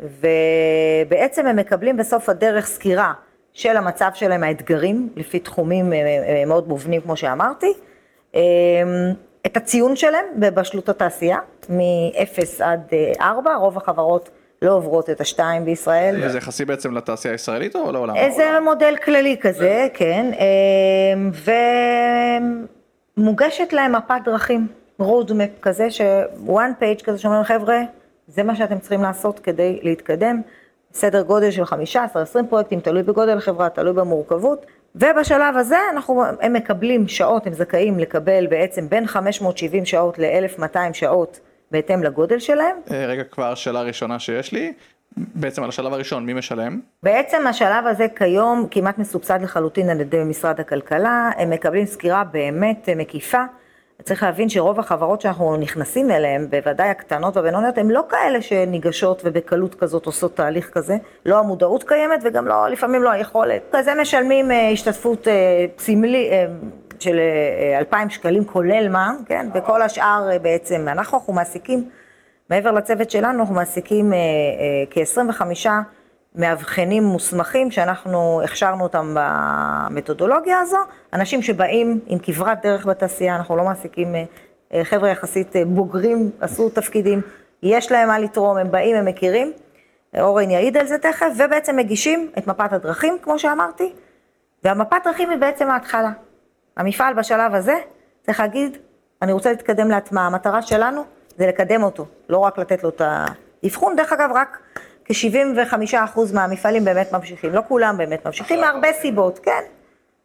ובעצם 0.00 1.46
הם 1.46 1.56
מקבלים 1.56 1.96
בסוף 1.96 2.28
הדרך 2.28 2.66
סקירה 2.66 3.12
של 3.52 3.76
המצב 3.76 4.10
שלהם, 4.14 4.42
האתגרים, 4.42 5.08
לפי 5.16 5.38
תחומים 5.38 5.92
מאוד 6.46 6.68
מובנים 6.68 7.00
כמו 7.00 7.16
שאמרתי, 7.16 7.72
את 9.46 9.56
הציון 9.56 9.96
שלהם 9.96 10.24
בבשלות 10.36 10.88
התעשייה, 10.88 11.38
מ-0 11.68 11.82
עד 12.64 12.80
4, 13.20 13.50
אה, 13.50 13.56
רוב 13.56 13.76
החברות 13.76 14.30
לא 14.62 14.72
עוברות 14.72 15.10
את 15.10 15.20
השתיים 15.20 15.64
בישראל. 15.64 16.20
וזה 16.22 16.38
יחסי 16.38 16.64
בעצם 16.64 16.94
לתעשייה 16.94 17.34
הישראלית 17.34 17.76
או 17.76 17.92
לעולם? 17.92 18.16
איזה 18.16 18.58
מודל 18.64 18.94
כללי 19.04 19.36
כזה, 19.40 19.86
כן, 19.94 20.30
אה, 20.38 21.14
ומוגשת 23.18 23.72
להם 23.72 23.92
מפת 23.96 24.14
דרכים 24.24 24.66
road 25.02 25.28
map 25.28 25.60
כזה, 25.62 25.90
ש- 25.90 26.00
one 26.46 26.82
page 26.82 27.04
כזה 27.04 27.18
שאומרים, 27.18 27.42
חבר'ה, 27.44 27.78
זה 28.28 28.42
מה 28.42 28.56
שאתם 28.56 28.78
צריכים 28.78 29.02
לעשות 29.02 29.38
כדי 29.38 29.78
להתקדם. 29.82 30.40
סדר 30.92 31.22
גודל 31.22 31.50
של 31.50 31.62
15-20 31.64 31.76
פרויקטים, 32.48 32.80
תלוי 32.80 33.02
בגודל 33.02 33.38
החברה, 33.38 33.68
תלוי 33.68 33.92
במורכבות. 33.92 34.66
ובשלב 34.96 35.56
הזה 35.56 35.78
אנחנו, 35.92 36.24
הם 36.40 36.52
מקבלים 36.52 37.08
שעות, 37.08 37.46
הם 37.46 37.52
זכאים 37.52 37.98
לקבל 37.98 38.46
בעצם 38.46 38.88
בין 38.88 39.06
570 39.06 39.84
שעות 39.84 40.18
ל-1200 40.18 40.78
שעות 40.92 41.40
בהתאם 41.70 42.02
לגודל 42.02 42.38
שלהם. 42.38 42.76
אה, 42.90 43.06
רגע, 43.06 43.24
כבר 43.24 43.54
שאלה 43.54 43.82
ראשונה 43.82 44.18
שיש 44.18 44.52
לי. 44.52 44.72
בעצם 45.16 45.62
על 45.62 45.68
השלב 45.68 45.92
הראשון, 45.92 46.26
מי 46.26 46.34
משלם? 46.34 46.80
בעצם 47.02 47.46
השלב 47.46 47.86
הזה 47.86 48.06
כיום 48.16 48.66
כמעט 48.70 48.98
מסובסד 48.98 49.42
לחלוטין 49.42 49.90
על 49.90 50.00
ידי 50.00 50.24
משרד 50.24 50.60
הכלכלה, 50.60 51.30
הם 51.36 51.50
מקבלים 51.50 51.86
סקירה 51.86 52.24
באמת 52.24 52.88
מקיפה. 52.96 53.44
צריך 54.02 54.22
להבין 54.22 54.48
שרוב 54.48 54.78
החברות 54.78 55.20
שאנחנו 55.20 55.56
נכנסים 55.56 56.10
אליהן, 56.10 56.46
בוודאי 56.50 56.88
הקטנות 56.88 57.36
והבינוניות, 57.36 57.78
הן 57.78 57.90
לא 57.90 58.02
כאלה 58.08 58.42
שניגשות 58.42 59.22
ובקלות 59.24 59.74
כזאת 59.74 60.06
עושות 60.06 60.36
תהליך 60.36 60.70
כזה. 60.72 60.96
לא 61.26 61.38
המודעות 61.38 61.82
קיימת 61.82 62.20
וגם 62.24 62.48
לא, 62.48 62.68
לפעמים 62.68 63.02
לא 63.02 63.10
היכולת. 63.10 63.62
כזה 63.72 63.94
משלמים 64.00 64.50
אה, 64.50 64.70
השתתפות 64.70 65.28
אה, 65.28 65.66
סמלי, 65.78 66.30
אה, 66.30 66.46
של 67.00 67.18
אה, 67.18 67.78
2,000 67.78 68.10
שקלים 68.10 68.44
כולל 68.44 68.88
מע"מ, 68.88 69.24
כן? 69.26 69.48
וכל 69.54 69.82
השאר 69.82 70.28
בעצם, 70.42 70.88
אנחנו, 70.88 71.18
אנחנו 71.18 71.32
מעסיקים, 71.32 71.88
מעבר 72.50 72.72
לצוות 72.72 73.10
שלנו, 73.10 73.40
אנחנו 73.40 73.54
מעסיקים 73.54 74.12
אה, 74.12 74.18
אה, 74.18 74.84
כ-25 74.90 75.42
מאבחנים 76.36 77.02
מוסמכים 77.02 77.70
שאנחנו 77.70 78.40
הכשרנו 78.44 78.82
אותם 78.82 79.14
במתודולוגיה 79.14 80.60
הזו, 80.60 80.78
אנשים 81.12 81.42
שבאים 81.42 82.00
עם 82.06 82.18
כברת 82.18 82.62
דרך 82.62 82.86
בתעשייה, 82.86 83.36
אנחנו 83.36 83.56
לא 83.56 83.64
מעסיקים 83.64 84.14
אה, 84.14 84.24
אה, 84.74 84.84
חבר'ה 84.84 85.08
יחסית 85.08 85.56
אה, 85.56 85.64
בוגרים, 85.64 86.30
עשו 86.40 86.70
תפקידים, 86.70 87.20
יש 87.62 87.92
להם 87.92 88.08
מה 88.08 88.18
לתרום, 88.18 88.56
הם 88.56 88.70
באים, 88.70 88.96
הם 88.96 89.04
מכירים, 89.04 89.52
אורן 90.18 90.50
יעיד 90.50 90.76
על 90.76 90.86
זה 90.86 90.98
תכף, 90.98 91.26
ובעצם 91.36 91.76
מגישים 91.76 92.30
את 92.38 92.46
מפת 92.46 92.72
הדרכים, 92.72 93.18
כמו 93.22 93.38
שאמרתי, 93.38 93.92
והמפת 94.64 94.96
דרכים 95.04 95.30
היא 95.30 95.38
בעצם 95.38 95.70
ההתחלה. 95.70 96.10
המפעל 96.76 97.14
בשלב 97.14 97.54
הזה 97.54 97.74
צריך 98.22 98.40
להגיד, 98.40 98.76
אני 99.22 99.32
רוצה 99.32 99.50
להתקדם 99.50 99.90
להטמעה, 99.90 100.26
המטרה 100.26 100.62
שלנו 100.62 101.02
זה 101.38 101.46
לקדם 101.46 101.82
אותו, 101.82 102.06
לא 102.28 102.38
רק 102.38 102.58
לתת 102.58 102.82
לו 102.82 102.88
את 102.88 103.02
האבחון, 103.04 103.96
דרך 103.96 104.12
אגב, 104.12 104.30
רק 104.34 104.58
כ-75% 105.08 106.20
מהמפעלים 106.34 106.84
באמת 106.84 107.12
ממשיכים, 107.12 107.52
לא 107.52 107.60
כולם 107.68 107.94
באמת 107.98 108.26
ממשיכים, 108.26 108.60
מהרבה 108.60 108.88
סיבות, 108.92 109.38
כן, 109.38 109.62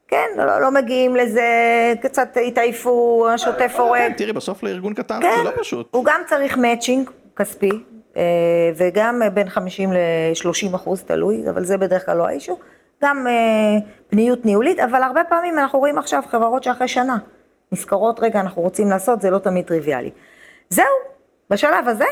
כן, 0.08 0.28
לא, 0.38 0.62
לא 0.62 0.72
מגיעים 0.72 1.16
לזה, 1.16 1.44
קצת 2.02 2.38
התעייפו, 2.48 3.28
השוטף 3.34 3.76
הורג. 3.78 4.00
כן, 4.00 4.14
תראי, 4.18 4.34
בסוף 4.34 4.64
לארגון 4.64 4.94
קטן 4.94 5.20
כן, 5.22 5.34
זה 5.38 5.44
לא 5.44 5.52
פשוט. 5.60 5.88
הוא 5.92 6.06
גם 6.06 6.22
צריך 6.28 6.58
מאצ'ינג 6.58 7.10
כספי, 7.36 7.72
אה, 8.18 8.24
וגם 8.76 9.22
בין 9.34 9.50
50 9.50 9.94
ל-30 9.94 10.76
אחוז, 10.76 11.04
תלוי, 11.04 11.50
אבל 11.50 11.64
זה 11.64 11.78
בדרך 11.78 12.06
כלל 12.06 12.18
לא 12.18 12.28
האישו. 12.28 12.60
גם 13.04 13.28
אה, 13.28 13.34
פניות 14.10 14.46
ניהולית, 14.46 14.80
אבל 14.80 15.04
הרבה 15.04 15.24
פעמים 15.24 15.60
אנחנו 15.60 15.80
רואים 15.80 15.98
עכשיו 15.98 16.24
חברות 16.28 16.64
שאחרי 16.64 16.88
שנה 16.88 17.18
נזכרות, 17.72 18.20
רגע, 18.20 18.40
אנחנו 18.40 18.62
רוצים 18.62 18.90
לעשות, 18.90 19.22
זה 19.22 19.30
לא 19.30 19.40
תמיד 19.40 19.66
טריוויאלי. 19.66 20.10
זהו, 20.70 20.86
בשלב 21.50 21.88
הזה, 21.88 22.06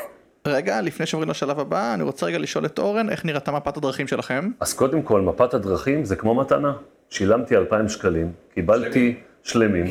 רגע, 0.48 0.82
לפני 0.82 1.06
שעוברים 1.06 1.30
לשלב 1.30 1.60
הבא, 1.60 1.94
אני 1.94 2.04
רוצה 2.04 2.26
רגע 2.26 2.38
לשאול 2.38 2.66
את 2.66 2.80
אורן, 2.80 3.10
איך 3.10 3.26
נראתה 3.26 3.52
מפת 3.52 3.78
הדרכים 3.78 4.08
שלכם? 4.08 4.50
אז 4.60 4.74
קודם 4.74 5.02
כל, 5.02 5.22
מפת 5.22 5.54
הדרכים 5.54 6.06
זה 6.06 6.16
כמו 6.16 6.36
מתנה. 6.36 6.74
שילמתי 7.10 7.56
2,000 7.56 7.90
שקלים, 7.90 8.32
קיבלתי 8.54 9.16
שלמים, 9.44 9.86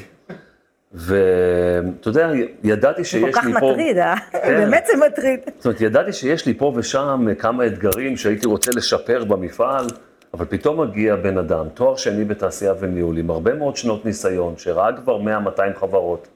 ואתה 0.93 2.09
יודע, 2.09 2.31
ידעתי 2.64 3.02
זה 3.02 3.09
שיש 3.09 3.23
כל 3.25 3.33
כך 3.33 3.45
לי 3.45 3.52
פה... 3.61 3.71
מטריד, 3.71 3.99
אה? 3.99 4.14
כן. 4.31 4.38
באמת 4.59 4.87
זה 4.87 4.93
מטריד. 5.07 5.40
זאת 5.57 5.67
אומרת, 5.67 5.81
ידעתי 5.81 6.12
שיש 6.12 6.47
לי 6.47 6.55
פה 6.55 6.73
ושם 6.76 7.26
כמה 7.38 7.67
אתגרים 7.67 8.17
שהייתי 8.17 8.47
רוצה 8.47 8.71
לשפר 8.76 9.25
במפעל, 9.25 9.87
אבל 10.35 10.47
פתאום 10.49 10.81
מגיע 10.81 11.17
בן 11.17 11.38
אדם, 11.38 11.69
תואר 11.75 11.97
שני 11.97 12.25
בתעשייה 12.25 12.73
וניהול, 12.81 13.19
עם 13.19 13.31
הרבה 13.31 13.55
מאוד 13.55 13.76
שנות 13.76 14.05
ניסיון, 14.05 14.55
שראה 14.57 14.93
כבר 14.93 15.19
100-200 15.19 15.61
חברות, 15.81 16.28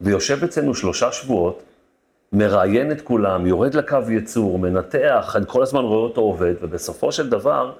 ויושב 0.00 0.44
אצלנו 0.44 0.74
שלושה 0.74 1.12
שבועות, 1.12 1.62
מראיין 2.32 2.92
את 2.92 3.00
כולם, 3.00 3.46
יורד 3.46 3.74
לקו 3.74 3.98
ייצור, 4.08 4.58
מנתח, 4.58 5.36
אני 5.36 5.44
כל 5.48 5.62
הזמן 5.62 5.84
רואה 5.84 6.02
אותו 6.02 6.20
עובד, 6.20 6.54
ובסופו 6.60 7.12
של 7.12 7.30
דבר, 7.30 7.72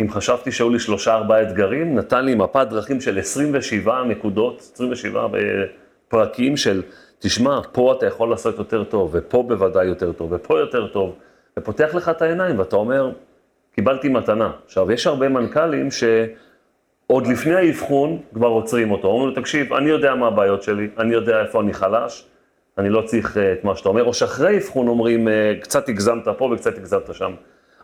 אם 0.00 0.10
חשבתי 0.10 0.52
שהיו 0.52 0.70
לי 0.70 0.78
שלושה 0.78 1.14
ארבעה 1.14 1.42
אתגרים, 1.42 1.98
נתן 1.98 2.24
לי 2.24 2.34
מפת 2.34 2.66
דרכים 2.70 3.00
של 3.00 3.18
27 3.18 4.04
נקודות, 4.04 4.70
27 4.74 5.28
פרקים 6.08 6.56
של, 6.56 6.82
תשמע, 7.18 7.60
פה 7.72 7.94
אתה 7.98 8.06
יכול 8.06 8.30
לעשות 8.30 8.58
יותר 8.58 8.84
טוב, 8.84 9.10
ופה 9.12 9.42
בוודאי 9.42 9.86
יותר 9.86 10.12
טוב, 10.12 10.32
ופה 10.32 10.58
יותר 10.60 10.86
טוב, 10.86 11.14
ופותח 11.58 11.94
לך 11.94 12.08
את 12.08 12.22
העיניים, 12.22 12.58
ואתה 12.58 12.76
אומר, 12.76 13.10
קיבלתי 13.74 14.08
מתנה. 14.08 14.50
עכשיו, 14.66 14.92
יש 14.92 15.06
הרבה 15.06 15.28
מנכ"לים 15.28 15.88
שעוד 15.90 17.26
לפני 17.26 17.54
האבחון 17.54 18.18
כבר 18.34 18.48
עוצרים 18.48 18.90
אותו. 18.90 19.08
אומרים 19.08 19.28
לו, 19.28 19.34
תקשיב, 19.34 19.72
אני 19.72 19.90
יודע 19.90 20.14
מה 20.14 20.26
הבעיות 20.26 20.62
שלי, 20.62 20.88
אני 20.98 21.14
יודע 21.14 21.40
איפה 21.40 21.60
אני 21.60 21.72
חלש, 21.72 22.26
אני 22.78 22.88
לא 22.88 23.02
צריך 23.02 23.36
אה, 23.36 23.52
את 23.52 23.64
מה 23.64 23.76
שאתה 23.76 23.88
אומר, 23.88 24.04
או 24.04 24.14
שאחרי 24.14 24.58
אבחון 24.58 24.88
אומרים, 24.88 25.28
אה, 25.28 25.52
קצת 25.60 25.88
הגזמת 25.88 26.28
פה 26.38 26.50
וקצת 26.52 26.78
הגזמת 26.78 27.14
שם. 27.14 27.32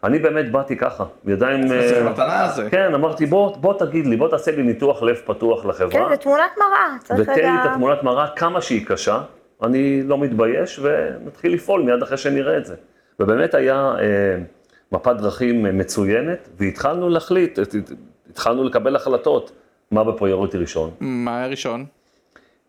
אני 0.05 0.19
באמת 0.19 0.53
באתי 0.53 0.77
ככה, 0.77 1.05
ידיים... 1.27 1.69
זה 1.69 1.99
אה, 2.07 2.11
מתנה 2.11 2.49
זה. 2.49 2.71
כן, 2.71 2.95
אמרתי, 2.95 3.27
בוא, 3.27 3.57
בוא 3.57 3.75
תגיד 3.79 4.07
לי, 4.07 4.17
בוא 4.17 4.29
תעשה 4.29 4.51
לי 4.51 4.63
ניתוח 4.63 5.03
לב 5.03 5.17
פתוח 5.25 5.67
לחברה. 5.67 5.91
כן, 5.91 6.09
זה 6.09 6.17
תמונת 6.17 6.51
מראה, 6.59 6.97
צריך 7.05 7.21
ותן 7.21 7.35
לי. 7.35 7.61
את 7.63 7.71
התמונת 7.71 8.03
מראה 8.03 8.27
כמה 8.37 8.61
שהיא 8.61 8.87
קשה, 8.87 9.23
אני 9.63 10.03
לא 10.03 10.19
מתבייש, 10.19 10.81
ונתחיל 10.83 11.55
לפעול 11.55 11.83
מיד 11.83 12.03
אחרי 12.03 12.17
שנראה 12.17 12.57
את 12.57 12.65
זה. 12.65 12.75
ובאמת 13.21 13.55
היה 13.55 13.95
אה, 14.01 14.39
מפת 14.93 15.17
דרכים 15.17 15.79
מצוינת, 15.79 16.49
והתחלנו 16.59 17.09
להחליט, 17.09 17.59
התחלנו 18.31 18.65
לקבל 18.65 18.97
החלטות 18.97 19.53
מה 19.91 20.05
בפריוריטי 20.05 20.59
ראשון. 20.59 20.91
מה 21.01 21.39
היה 21.39 21.47
ראשון? 21.47 21.85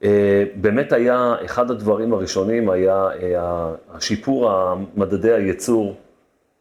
אה, 0.04 0.44
באמת 0.56 0.94
היה, 0.94 1.36
אחד 1.46 1.72
הדברים 1.72 2.14
הראשונים 2.14 2.70
היה 2.70 3.08
אה, 3.22 3.72
השיפור 3.94 4.52
מדדי 4.96 5.32
הייצור 5.32 5.96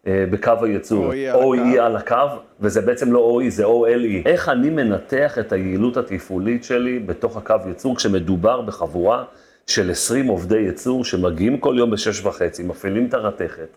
אה, 0.07 0.25
בקו 0.31 0.53
הייצור. 0.63 1.13
OE. 1.13 1.81
על 1.81 1.97
הקו, 1.97 2.17
וזה 2.61 2.81
בעצם 2.81 3.13
לא 3.13 3.41
OE, 3.41 3.51
זה 3.51 3.65
OLE. 3.65 4.27
איך 4.27 4.49
אני 4.49 4.71
מנתח 4.71 5.39
את 5.39 5.53
היעילות 5.53 5.97
התפעולית 5.97 6.65
שלי 6.65 6.99
בתוך 6.99 7.37
הקו 7.37 7.55
ייצור, 7.67 7.97
כשמדובר 7.97 8.61
בחבורה 8.61 9.25
של 9.67 9.91
20 9.91 10.27
עובדי 10.27 10.59
ייצור 10.59 11.05
שמגיעים 11.05 11.59
כל 11.59 11.75
יום 11.79 11.91
בשש 11.91 12.27
וחצי, 12.27 12.63
מפעילים 12.63 13.07
את 13.07 13.15
הרתכת, 13.15 13.69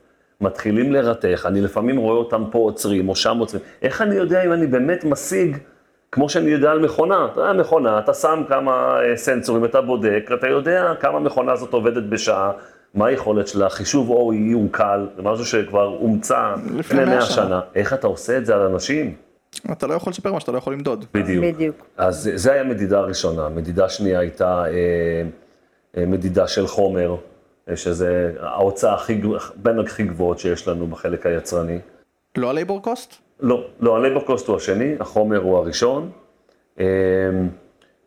מתחילים 0.42 0.92
לרתך, 0.92 1.46
אני 1.46 1.62
לפעמים 1.62 1.98
רואה 1.98 2.18
אותם 2.18 2.44
פה 2.52 2.60
עוצרים 2.60 3.10
או 3.10 3.16
שם 3.16 3.38
עוצרים. 3.38 3.64
איך 3.82 4.02
אני 4.02 4.16
יודע 4.16 4.44
אם 4.44 4.54
אני 4.54 4.68
באמת 4.68 5.04
משיג 5.04 5.58
כמו 6.12 6.30
שאני 6.30 6.52
יודע 6.52 6.72
על 6.72 6.80
מכונה, 6.80 7.28
אתה 7.32 7.42
יודע, 7.42 7.54
מכונה, 7.54 8.00
אתה 8.00 8.14
שם 8.14 8.44
כמה 8.50 9.00
אה, 9.02 9.18
סנסורים, 9.18 9.66
אתה 9.66 9.82
בודק, 9.82 10.30
אתה 10.34 10.48
יודע 10.48 10.94
כמה 11.00 11.20
מכונה 11.20 11.52
הזאת 11.52 11.74
עובדת 11.74 12.04
בשעה, 12.04 12.52
מה 12.94 13.08
היכולת 13.08 13.48
שלה, 13.48 13.70
חישוב 13.70 14.10
OE 14.10 14.54
הוא 14.54 14.70
קל, 14.72 15.08
זה 15.16 15.22
משהו 15.22 15.46
שכבר 15.46 15.86
הומצא 15.86 16.54
לפני 16.66 16.80
לפני 16.80 17.06
100 17.06 17.16
100 17.16 17.22
שנה. 17.22 17.36
שנה. 17.36 17.60
איך 17.76 17.94
אתה 17.94 18.08
עושה 18.08 18.38
את 18.38 18.46
זה 18.46 18.56
על 18.56 18.62
אנשים? 18.62 19.16
אתה 19.72 19.88
לא 19.88 19.94
יכול 19.94 20.12
לשפר 20.12 20.34
מה 20.34 20.40
שאתה 20.40 20.52
לא 20.52 20.58
יכול 20.58 20.74
למדוד. 20.74 21.06
בדיוק. 21.14 21.46
בדיוק. 21.46 21.76
אז 21.98 22.32
זה 22.36 22.54
היה 22.54 22.64
מדידה 22.64 23.00
ראשונה. 23.00 23.50
מדידה 23.50 23.90
שנייה 23.90 24.20
הייתה 24.20 24.64
אה, 24.66 24.72
אה, 25.98 26.06
מדידה 26.06 26.48
של 26.48 26.68
חומר, 26.68 27.16
אה, 27.70 27.78
שזה 27.78 28.32
ההוצאה 28.40 28.94
הכי, 28.94 29.22
בין 29.56 29.80
הכי 29.80 30.04
גבוהות 30.04 30.40
שיש 30.40 30.68
לנו 30.68 30.88
בחלק 30.88 31.26
היצרני. 31.26 31.80
לא 32.38 32.50
ה 32.50 32.55
labor 32.55 32.82
cost? 32.82 33.25
לא, 33.40 33.66
לא, 33.80 33.96
ה 33.98 34.01
labor 34.01 34.20
cost 34.22 34.48
הוא 34.48 34.56
השני, 34.56 34.96
החומר 35.00 35.38
הוא 35.38 35.58
הראשון. 35.58 36.10
אה, 36.80 36.86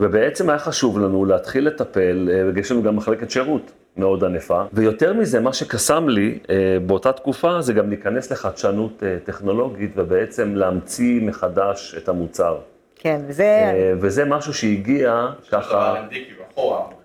ובעצם 0.01 0.51
היה 0.51 0.59
חשוב 0.59 0.99
לנו 0.99 1.25
להתחיל 1.25 1.67
לטפל, 1.67 2.29
אה, 2.33 2.43
ויש 2.55 2.73
לנו 2.73 2.83
גם 2.83 2.97
מחלקת 2.97 3.31
שירות 3.31 3.63
מאוד 3.97 4.25
ענפה. 4.25 4.63
ויותר 4.73 5.13
מזה, 5.13 5.41
מה 5.41 5.53
שקסם 5.53 6.09
לי 6.09 6.39
אה, 6.51 6.55
באותה 6.87 7.13
תקופה, 7.13 7.61
זה 7.61 7.73
גם 7.73 7.89
להיכנס 7.89 8.33
לחדשנות 8.33 9.03
אה, 9.03 9.17
טכנולוגית, 9.25 9.91
ובעצם 9.97 10.55
להמציא 10.57 11.23
מחדש 11.23 11.95
את 11.99 12.09
המוצר. 12.09 12.57
כן, 12.97 13.21
וזה... 13.27 13.95
וזה 14.01 14.25
משהו 14.25 14.55
שהגיע 14.55 15.27
ככה, 15.51 15.95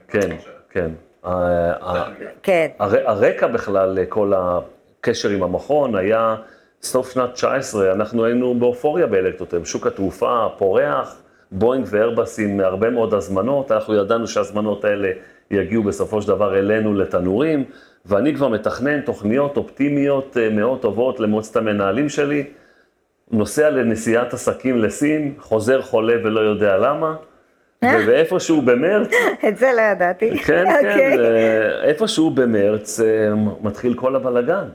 כן, 0.07 0.29
כן. 0.69 0.89
כן. 2.43 2.67
הר- 2.79 3.09
הרקע 3.09 3.47
בכלל 3.47 3.89
לכל 3.89 4.33
הקשר 4.35 5.29
עם 5.29 5.43
המכון 5.43 5.95
היה 5.95 6.35
סוף 6.83 7.13
שנת 7.13 7.33
19, 7.33 7.91
אנחנו 7.91 8.25
היינו 8.25 8.55
באופוריה 8.55 9.07
באלקטרוטם, 9.07 9.65
שוק 9.65 9.87
התעופה 9.87 10.47
פורח, 10.57 11.21
בואינג 11.51 11.87
ואיירבס 11.89 12.39
עם 12.39 12.59
הרבה 12.59 12.89
מאוד 12.89 13.13
הזמנות, 13.13 13.71
אנחנו 13.71 13.95
ידענו 13.95 14.27
שההזמנות 14.27 14.85
האלה 14.85 15.09
יגיעו 15.51 15.83
בסופו 15.83 16.21
של 16.21 16.27
דבר 16.27 16.59
אלינו 16.59 16.93
לתנורים, 16.93 17.63
ואני 18.05 18.35
כבר 18.35 18.47
מתכנן 18.47 19.01
תוכניות 19.01 19.57
אופטימיות 19.57 20.37
אה, 20.37 20.49
מאוד 20.49 20.81
טובות 20.81 21.19
למועצת 21.19 21.55
המנהלים 21.55 22.09
שלי, 22.09 22.43
נוסע 23.31 23.69
לנסיעת 23.69 24.33
עסקים 24.33 24.77
לסין, 24.77 25.33
חוזר 25.39 25.81
חולה 25.81 26.13
ולא 26.23 26.39
יודע 26.39 26.77
למה, 26.77 27.15
ואיפשהו 27.83 28.61
במרץ, 28.61 29.11
את 29.47 29.57
זה 29.57 29.71
לא 29.75 29.81
ידעתי. 29.81 30.37
כן, 30.37 30.65
אוקיי. 30.75 30.93
כן, 30.93 31.19
אה, 31.19 31.83
איפשהו 31.83 32.29
במרץ 32.29 32.99
אה, 32.99 33.33
מתחיל 33.61 33.93
כל 33.93 34.15
הבלגן. 34.15 34.65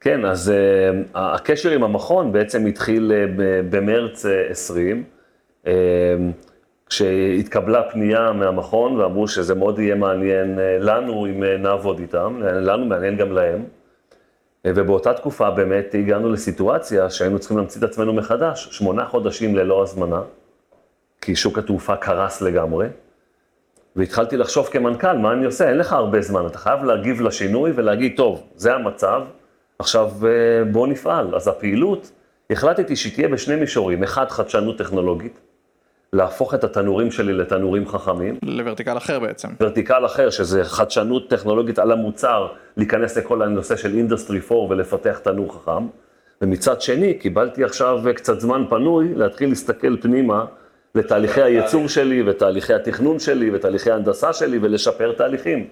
כן, 0.00 0.24
אז 0.24 0.50
אה, 0.50 0.90
הקשר 1.14 1.70
עם 1.70 1.82
המכון 1.82 2.32
בעצם 2.32 2.66
התחיל 2.66 3.12
ב- 3.36 3.76
במרץ 3.76 4.26
אה, 4.26 4.46
20, 4.50 5.04
אה, 5.66 5.72
כשהתקבלה 6.86 7.82
פנייה 7.82 8.32
מהמכון 8.32 8.96
ואמרו 8.96 9.28
שזה 9.28 9.54
מאוד 9.54 9.78
יהיה 9.78 9.94
מעניין 9.94 10.58
אה, 10.58 10.78
לנו 10.80 11.26
אם 11.26 11.44
אה, 11.44 11.56
נעבוד 11.56 11.98
איתם, 11.98 12.40
לנו 12.42 12.86
מעניין 12.86 13.16
גם 13.16 13.32
להם. 13.32 13.64
אה, 14.66 14.70
ובאותה 14.74 15.14
תקופה 15.14 15.50
באמת 15.50 15.94
הגענו 15.94 16.32
לסיטואציה 16.32 17.10
שהיינו 17.10 17.38
צריכים 17.38 17.56
להמציא 17.56 17.78
את 17.78 17.90
עצמנו 17.90 18.12
מחדש, 18.12 18.68
שמונה 18.70 19.04
חודשים 19.04 19.56
ללא 19.56 19.82
הזמנה, 19.82 20.20
כי 21.20 21.36
שוק 21.36 21.58
התעופה 21.58 21.96
קרס 21.96 22.42
לגמרי. 22.42 22.86
והתחלתי 23.96 24.36
לחשוב 24.36 24.66
כמנכ"ל, 24.66 25.16
מה 25.16 25.32
אני 25.32 25.44
עושה? 25.44 25.68
אין 25.68 25.78
לך 25.78 25.92
הרבה 25.92 26.20
זמן, 26.20 26.46
אתה 26.46 26.58
חייב 26.58 26.84
להגיב 26.84 27.20
לשינוי 27.20 27.72
ולהגיד, 27.74 28.12
טוב, 28.16 28.42
זה 28.56 28.74
המצב, 28.74 29.22
עכשיו 29.78 30.10
אה, 30.26 30.64
בוא 30.72 30.86
נפעל. 30.86 31.34
אז 31.34 31.48
הפעילות, 31.48 32.10
החלטתי 32.50 32.96
שהיא 32.96 33.12
תהיה 33.12 33.28
בשני 33.28 33.56
מישורים, 33.56 34.02
אחד, 34.02 34.28
חדשנות 34.28 34.78
טכנולוגית, 34.78 35.40
להפוך 36.12 36.54
את 36.54 36.64
התנורים 36.64 37.10
שלי 37.10 37.32
לתנורים 37.32 37.88
חכמים, 37.88 38.38
ל 38.42 38.48
vertical 38.48 38.96
אחר 38.96 39.20
בעצם. 39.20 39.48
vertical 39.60 40.06
אחר, 40.06 40.30
שזה 40.30 40.64
חדשנות 40.64 41.30
טכנולוגית 41.30 41.78
על 41.78 41.92
המוצר, 41.92 42.48
להיכנס 42.76 43.16
לכל 43.16 43.42
הנושא 43.42 43.76
של 43.76 43.94
industry 43.94 44.40
4 44.50 44.56
ולפתח 44.56 45.18
תנור 45.18 45.54
חכם. 45.54 45.86
ומצד 46.42 46.80
שני, 46.80 47.14
קיבלתי 47.14 47.64
עכשיו 47.64 48.00
קצת 48.14 48.40
זמן 48.40 48.64
פנוי 48.70 49.14
להתחיל 49.14 49.48
להסתכל 49.48 49.96
פנימה 50.00 50.44
לתהליכי 50.94 51.42
הייצור 51.42 51.88
שלי, 51.88 52.22
ותהליכי 52.30 52.74
התכנון 52.74 53.18
שלי, 53.18 53.50
ותהליכי 53.54 53.90
ההנדסה 53.90 54.32
שלי, 54.32 54.58
ולשפר 54.62 55.12
תהליכים. 55.12 55.66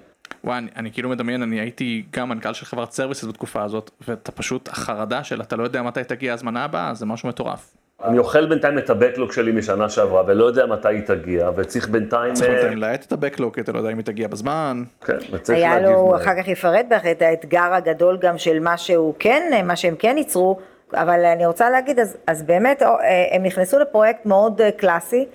וואי, 0.47 0.59
אני, 0.59 0.69
אני 0.77 0.93
כאילו 0.93 1.09
מדמיין, 1.09 1.43
אני 1.43 1.61
הייתי 1.61 2.05
גם 2.13 2.29
מנכ"ל 2.29 2.53
של 2.53 2.67
חברת 2.67 2.93
services 2.93 3.25
בתקופה 3.25 3.63
הזאת, 3.63 3.91
ואתה 4.09 4.33
פשוט, 4.33 4.69
החרדה 4.69 5.25
של 5.25 5.41
אתה 5.41 5.57
לא 5.57 5.65
יודע 5.65 5.83
מתי 5.83 6.05
תגיע 6.05 6.35
הזמנה 6.35 6.65
הבאה, 6.65 6.95
זה 6.95 7.07
משהו 7.07 7.29
מטורף. 7.29 7.75
אני 8.05 8.19
אוכל 8.19 8.47
בינתיים 8.47 8.79
את 8.79 8.91
הבקלוג 8.91 9.33
שלי 9.33 9.53
משנה 9.53 9.89
שעברה, 9.89 10.23
ולא 10.27 10.45
יודע 10.45 10.67
מתי 10.67 10.89
היא 10.89 11.01
תגיע, 11.01 11.51
וצריך 11.57 11.89
בינתיים... 11.89 12.35
צריך 12.35 12.65
אה, 12.65 12.75
להאט 12.75 13.05
את 13.05 13.13
הבקלוג, 13.13 13.55
כי 13.55 13.61
אתה 13.61 13.73
לא 13.73 13.79
יודע 13.79 13.91
אם 13.91 13.97
היא 13.97 14.05
תגיע 14.05 14.29
בזמן. 14.29 14.85
כן, 15.05 15.19
וצריך 15.33 15.59
היה 15.59 15.81
להגיב 15.81 15.97
לו, 15.97 16.07
מהר. 16.07 16.23
אחר 16.23 16.43
כך 16.43 16.49
יפרט 16.49 16.87
בך 16.91 17.07
את 17.11 17.23
האתגר 17.23 17.73
הגדול 17.73 18.19
גם 18.21 18.39
של 18.39 18.61
מה 18.61 18.77
שהוא 18.77 19.15
כן, 19.19 19.63
מה 19.65 19.77
שהם 19.77 19.95
כן 19.99 20.15
ייצרו, 20.19 20.59
אבל 20.95 21.25
אני 21.25 21.47
רוצה 21.47 21.71
להגיד, 21.71 21.99
אז, 21.99 22.17
אז 22.27 22.43
באמת 22.43 22.83
אה, 22.83 22.89
הם 23.31 23.43
נכנסו 23.43 23.79
לפרויקט 23.79 24.27
מאוד 24.27 24.61
אה, 24.61 24.71
קלאסי, 24.71 25.27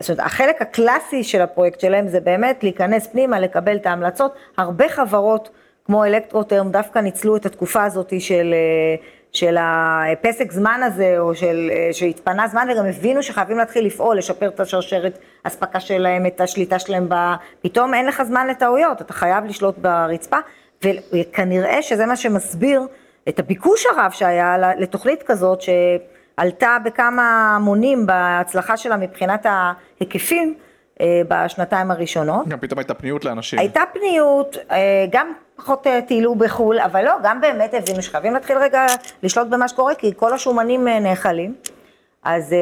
זאת 0.00 0.10
אומרת, 0.10 0.26
החלק 0.26 0.62
הקלאסי 0.62 1.24
של 1.24 1.40
הפרויקט 1.40 1.80
שלהם 1.80 2.08
זה 2.08 2.20
באמת 2.20 2.62
להיכנס 2.62 3.06
פנימה, 3.06 3.40
לקבל 3.40 3.76
את 3.76 3.86
ההמלצות, 3.86 4.34
הרבה 4.56 4.88
חברות 4.88 5.50
כמו 5.84 6.04
אלקטרוטרם 6.04 6.70
דווקא 6.70 6.98
ניצלו 6.98 7.36
את 7.36 7.46
התקופה 7.46 7.84
הזאת 7.84 8.20
של... 8.20 8.54
אה, 8.54 9.06
של 9.32 9.56
הפסק 9.60 10.52
זמן 10.52 10.80
הזה, 10.84 11.18
או 11.18 11.34
של, 11.34 11.70
אה, 11.72 11.88
שהתפנה 11.92 12.48
זמן, 12.48 12.68
וגם 12.72 12.86
הבינו 12.86 13.22
שחייבים 13.22 13.58
להתחיל 13.58 13.86
לפעול, 13.86 14.18
לשפר 14.18 14.48
את 14.48 14.60
השרשרת 14.60 15.18
אספקה 15.42 15.80
שלהם, 15.80 16.26
את 16.26 16.40
השליטה 16.40 16.78
שלהם 16.78 17.08
ב... 17.08 17.14
פתאום 17.62 17.94
אין 17.94 18.06
לך 18.06 18.22
זמן 18.22 18.46
לטעויות, 18.46 19.00
אתה 19.00 19.12
חייב 19.12 19.44
לשלוט 19.44 19.78
ברצפה, 19.78 20.36
וכנראה 20.84 21.82
שזה 21.82 22.06
מה 22.06 22.16
שמסביר 22.16 22.82
את 23.28 23.38
הביקוש 23.38 23.86
הרב 23.86 24.10
שהיה 24.10 24.74
לתוכנית 24.78 25.22
כזאת, 25.22 25.60
שעלתה 26.40 26.76
בכמה 26.84 27.58
מונים 27.60 28.06
בהצלחה 28.06 28.76
שלה 28.76 28.96
מבחינת 28.96 29.46
ההיקפים 29.46 30.54
אה, 31.00 31.22
בשנתיים 31.28 31.90
הראשונות. 31.90 32.48
גם 32.48 32.58
פתאום 32.58 32.78
הייתה 32.78 32.94
פניות 32.94 33.24
לאנשים. 33.24 33.58
הייתה 33.58 33.80
פניות, 33.92 34.56
אה, 34.70 35.06
גם 35.10 35.32
פחות 35.56 35.86
אה, 35.86 36.00
טיילו 36.02 36.34
בחו"ל, 36.34 36.78
אבל 36.78 37.04
לא, 37.04 37.12
גם 37.22 37.40
באמת 37.40 37.74
הבינו 37.74 38.02
שחייבים 38.02 38.34
להתחיל 38.34 38.58
רגע 38.58 38.86
לשלוט 39.22 39.48
במה 39.48 39.68
שקורה, 39.68 39.94
כי 39.94 40.12
כל 40.16 40.32
השומנים 40.32 40.88
נאכלים. 40.88 41.54
אז, 42.22 42.54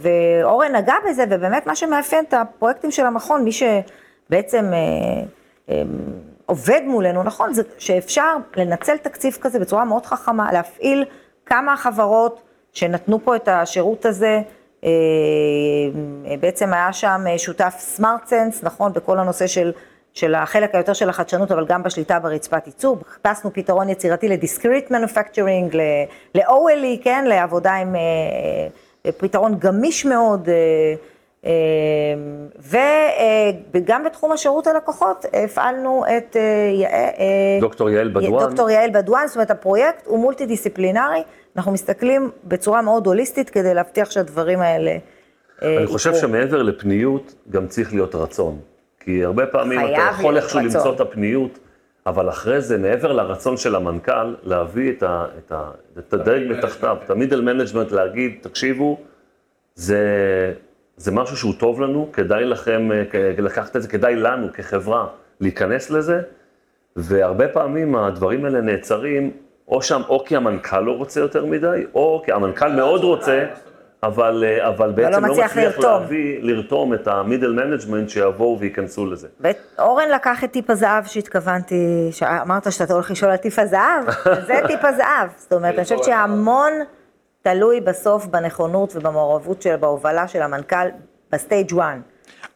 ואורן 0.00 0.76
נגע 0.76 0.94
בזה, 1.08 1.24
ובאמת 1.30 1.66
מה 1.66 1.76
שמאפיין 1.76 2.24
את 2.24 2.34
הפרויקטים 2.34 2.90
של 2.90 3.06
המכון, 3.06 3.44
מי 3.44 3.50
שבעצם 3.52 4.64
עובד 6.46 6.80
מולנו, 6.86 7.22
נכון, 7.22 7.54
זה 7.54 7.62
שאפשר 7.78 8.36
לנצל 8.56 8.96
תקציב 8.96 9.38
כזה 9.40 9.58
בצורה 9.58 9.84
מאוד 9.84 10.06
חכמה, 10.06 10.52
להפעיל 10.52 11.04
כמה 11.46 11.76
חברות 11.76 12.40
שנתנו 12.72 13.24
פה 13.24 13.36
את 13.36 13.48
השירות 13.48 14.06
הזה, 14.06 14.40
אה, 14.84 14.90
בעצם 16.40 16.72
היה 16.72 16.92
שם 16.92 17.24
שותף 17.36 17.74
Smart 17.78 18.26
Sense, 18.26 18.62
נכון, 18.62 18.92
בכל 18.92 19.18
הנושא 19.18 19.46
של, 19.46 19.72
של 20.12 20.34
החלק 20.34 20.74
היותר 20.74 20.92
של 20.92 21.08
החדשנות, 21.08 21.52
אבל 21.52 21.66
גם 21.66 21.82
בשליטה 21.82 22.18
ברצפת 22.18 22.66
ייצור. 22.66 22.98
חיפשנו 23.08 23.50
פתרון 23.52 23.88
יצירתי 23.88 24.28
ל 24.28 24.35
discrete 24.35 24.90
manufacturing, 24.90 25.76
ל-OLE, 26.34 27.04
כן, 27.04 27.24
לעבודה 27.28 27.72
עם 27.72 27.96
אה, 27.96 29.12
פתרון 29.12 29.58
גמיש 29.58 30.04
מאוד. 30.04 30.48
אה, 31.46 31.52
אה, 32.74 33.50
וגם 33.74 34.04
בתחום 34.04 34.32
השירות 34.32 34.66
הלקוחות 34.66 35.24
הפעלנו 35.32 36.04
את 36.16 36.36
אה, 36.36 37.58
דוקטור 37.60 37.90
יעל 37.90 38.08
בדואן. 38.08 38.48
דוקטור 38.48 38.70
יעל 38.70 38.90
בדואן, 38.90 39.26
זאת 39.26 39.36
אומרת 39.36 39.50
הפרויקט 39.50 40.06
הוא 40.06 40.18
מולטי 40.18 40.46
דיסציפלינרי, 40.46 41.22
אנחנו 41.56 41.72
מסתכלים 41.72 42.30
בצורה 42.44 42.82
מאוד 42.82 43.06
הוליסטית 43.06 43.50
כדי 43.50 43.74
להבטיח 43.74 44.10
שהדברים 44.10 44.60
האלה 44.60 44.96
אה, 45.62 45.78
אני 45.78 45.86
חושב 45.86 46.14
שמעבר 46.14 46.62
לפניות, 46.62 47.34
גם 47.50 47.66
צריך 47.66 47.92
להיות 47.92 48.14
רצון. 48.14 48.58
כי 49.00 49.24
הרבה 49.24 49.46
פעמים 49.46 49.80
אתה 49.80 50.08
יכול 50.10 50.36
איכשהו. 50.36 50.60
למצוא 50.60 50.94
את 50.94 51.00
הפניות, 51.00 51.58
אבל 52.06 52.28
אחרי 52.28 52.60
זה, 52.60 52.78
מעבר 52.78 53.12
לרצון 53.12 53.56
של 53.56 53.74
המנכ"ל, 53.74 54.34
להביא 54.42 54.92
את, 54.92 55.02
ה, 55.02 55.26
את, 55.38 55.52
ה, 55.52 55.70
את 55.98 56.12
הדרג 56.12 56.42
מתחתיו, 56.50 56.96
את 57.04 57.10
ה 57.10 57.14
middle 57.14 57.40
management, 57.40 57.92
להגיד, 57.92 58.38
תקשיבו, 58.40 58.98
זה, 59.74 60.04
זה 60.96 61.12
משהו 61.12 61.36
שהוא 61.36 61.54
טוב 61.58 61.80
לנו, 61.80 62.08
כדאי 62.12 62.44
לכם 62.44 62.92
אה, 62.92 63.32
לקחת 63.38 63.76
את 63.76 63.82
זה, 63.82 63.88
כדאי 63.88 64.16
לנו 64.16 64.52
כחברה 64.52 65.06
להיכנס 65.40 65.90
לזה, 65.90 66.20
והרבה 66.96 67.48
פעמים 67.48 67.96
הדברים 67.96 68.44
האלה 68.44 68.60
נעצרים, 68.60 69.30
או 69.70 69.82
שם, 69.82 70.02
או 70.08 70.24
כי 70.24 70.36
המנכ"ל 70.36 70.80
לא 70.80 70.92
רוצה 70.92 71.20
יותר 71.20 71.46
מדי, 71.46 71.84
או 71.94 72.22
כי 72.24 72.32
המנכ"ל 72.32 72.72
מאוד 72.72 73.04
רוצה, 73.04 73.44
אבל, 74.02 74.44
אה, 74.46 74.68
אבל 74.68 74.92
בעצם 74.92 75.24
לא 75.24 75.30
מצליח 75.30 75.50
מצליח 75.50 75.56
לרתום. 75.56 76.02
להביא, 76.02 76.38
לרתום 76.42 76.94
את 76.94 77.08
ה 77.08 77.14
middle 77.14 77.52
management 77.52 78.08
שיבואו 78.08 78.58
וייכנסו 78.60 79.06
לזה. 79.06 79.28
ואורן 79.40 80.08
לקח 80.08 80.44
את 80.44 80.52
טיפ 80.52 80.70
הזהב 80.70 81.04
שהתכוונתי, 81.04 82.08
שאמרת 82.10 82.72
שאתה 82.72 82.94
הולך 82.94 83.10
לשאול 83.10 83.30
על 83.30 83.36
טיפ 83.36 83.58
הזהב, 83.58 84.10
זה 84.48 84.60
טיפ 84.66 84.84
הזהב. 84.84 85.28
זאת 85.36 85.52
אומרת, 85.52 85.74
אני 85.74 85.84
חושבת 85.84 86.04
שהמון 86.04 86.72
תלוי 87.42 87.80
בסוף 87.80 88.26
בנכונות 88.26 88.96
ובמעורבות 88.96 89.62
של, 89.62 89.76
בהובלה 89.76 90.28
של 90.28 90.42
המנכ"ל 90.42 90.86
ב 91.32 91.39
stage 91.39 91.72
1. 91.78 91.84